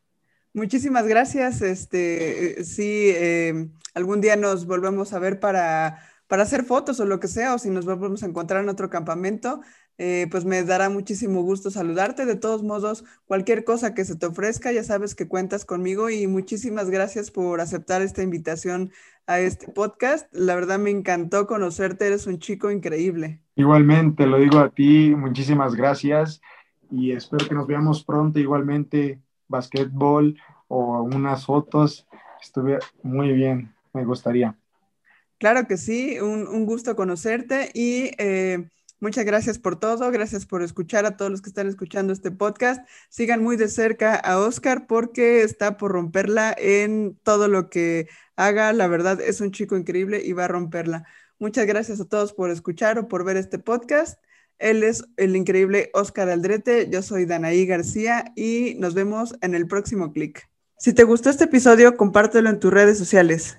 Muchísimas 0.53 1.07
gracias. 1.07 1.62
Este, 1.62 2.61
eh, 2.61 2.64
sí, 2.64 3.11
em, 3.14 3.72
algún 3.95 4.20
día 4.20 4.37
nos 4.37 4.66
volvemos 4.66 5.14
a 5.14 5.18
ver 5.18 5.41
para, 5.41 5.99
para 6.28 6.43
hacer 6.43 6.64
fotos 6.64 7.01
o 7.01 7.07
lo 7.07 7.20
que 7.20 7.28
sea, 7.28 7.55
o 7.55 7.59
si 7.59 7.70
nos 7.70 7.87
volvemos 7.87 8.22
a 8.22 8.26
encontrar 8.26 8.62
en 8.62 8.68
otro 8.68 8.91
campamento. 8.91 9.62
Eh, 9.99 10.26
pues 10.30 10.45
me 10.45 10.64
dará 10.64 10.90
muchísimo 10.90 11.42
gusto 11.42 11.70
saludarte. 11.70 12.26
De 12.26 12.34
todos 12.34 12.62
modos, 12.62 13.05
cualquier 13.26 13.64
cosa 13.64 13.95
que 13.95 14.05
se 14.05 14.16
te 14.16 14.26
ofrezca, 14.26 14.72
ya 14.72 14.82
sabes 14.82 15.14
que 15.14 15.28
cuentas 15.28 15.64
conmigo 15.64 16.11
y 16.11 16.26
muchísimas 16.26 16.90
gracias 16.90 17.30
por 17.30 17.61
aceptar 17.61 18.03
esta 18.03 18.22
invitación 18.22 18.90
a 19.26 19.38
este 19.40 19.68
podcast. 19.68 20.26
La 20.32 20.55
verdad 20.55 20.78
me 20.78 20.90
encantó 20.90 21.47
conocerte, 21.47 22.07
eres 22.07 22.26
un 22.26 22.38
chico 22.38 22.70
increíble. 22.70 23.40
Igualmente, 23.55 24.26
lo 24.26 24.38
digo 24.38 24.59
a 24.59 24.70
ti, 24.70 25.14
muchísimas 25.14 25.74
gracias 25.76 26.40
y 26.90 27.12
espero 27.12 27.47
que 27.47 27.55
nos 27.55 27.66
veamos 27.66 28.05
pronto 28.05 28.38
igualmente, 28.40 29.20
basquetbol 29.47 30.36
o 30.66 31.03
unas 31.03 31.47
fotos. 31.47 32.07
Estuve 32.42 32.80
muy 33.03 33.32
bien, 33.32 33.72
me 33.92 34.05
gustaría. 34.05 34.57
Claro 35.38 35.66
que 35.68 35.76
sí, 35.76 36.18
un, 36.18 36.49
un 36.49 36.66
gusto 36.66 36.97
conocerte 36.97 37.70
y... 37.74 38.11
Eh, 38.18 38.68
Muchas 39.01 39.24
gracias 39.24 39.59
por 39.59 39.78
todo, 39.78 40.11
gracias 40.11 40.47
por 40.47 40.62
escuchar 40.62 41.05
a 41.05 41.16
todos 41.16 41.30
los 41.30 41.42
que 41.42 41.51
están 41.51 41.68
escuchando 41.68 42.12
este 42.12 42.30
podcast. 42.30 42.86
Sigan 43.11 43.42
muy 43.42 43.57
de 43.57 43.68
cerca 43.68 44.14
a 44.14 44.38
Oscar 44.38 44.86
porque 44.86 45.42
está 45.42 45.76
por 45.76 45.92
romperla 45.92 46.55
en 46.57 47.18
todo 47.22 47.49
lo 47.49 47.68
que 47.68 48.09
haga. 48.36 48.72
La 48.72 48.86
verdad 48.86 49.20
es 49.20 49.40
un 49.40 49.51
chico 49.51 49.76
increíble 49.76 50.22
y 50.24 50.32
va 50.32 50.47
a 50.47 50.49
romperla. 50.49 51.05
Muchas 51.38 51.66
gracias 51.66 52.01
a 52.01 52.07
todos 52.07 52.32
por 52.32 52.51
escuchar 52.51 52.99
o 52.99 53.09
por 53.09 53.24
ver 53.24 53.36
este 53.36 53.59
podcast. 53.59 54.18
Él 54.59 54.82
es 54.82 55.05
el 55.16 55.36
increíble 55.36 55.90
Oscar 55.92 56.28
Aldrete, 56.30 56.88
yo 56.88 57.03
soy 57.03 57.26
Danaí 57.26 57.66
García 57.66 58.32
y 58.36 58.76
nos 58.78 58.95
vemos 58.95 59.34
en 59.40 59.55
el 59.55 59.66
próximo 59.66 60.12
clic. 60.12 60.49
Si 60.78 60.92
te 60.92 61.05
gustó 61.05 61.30
este 61.30 61.45
episodio, 61.45 61.97
compártelo 61.97 62.51
en 62.51 62.61
tus 62.61 62.72
redes 62.72 62.99
sociales. 62.99 63.59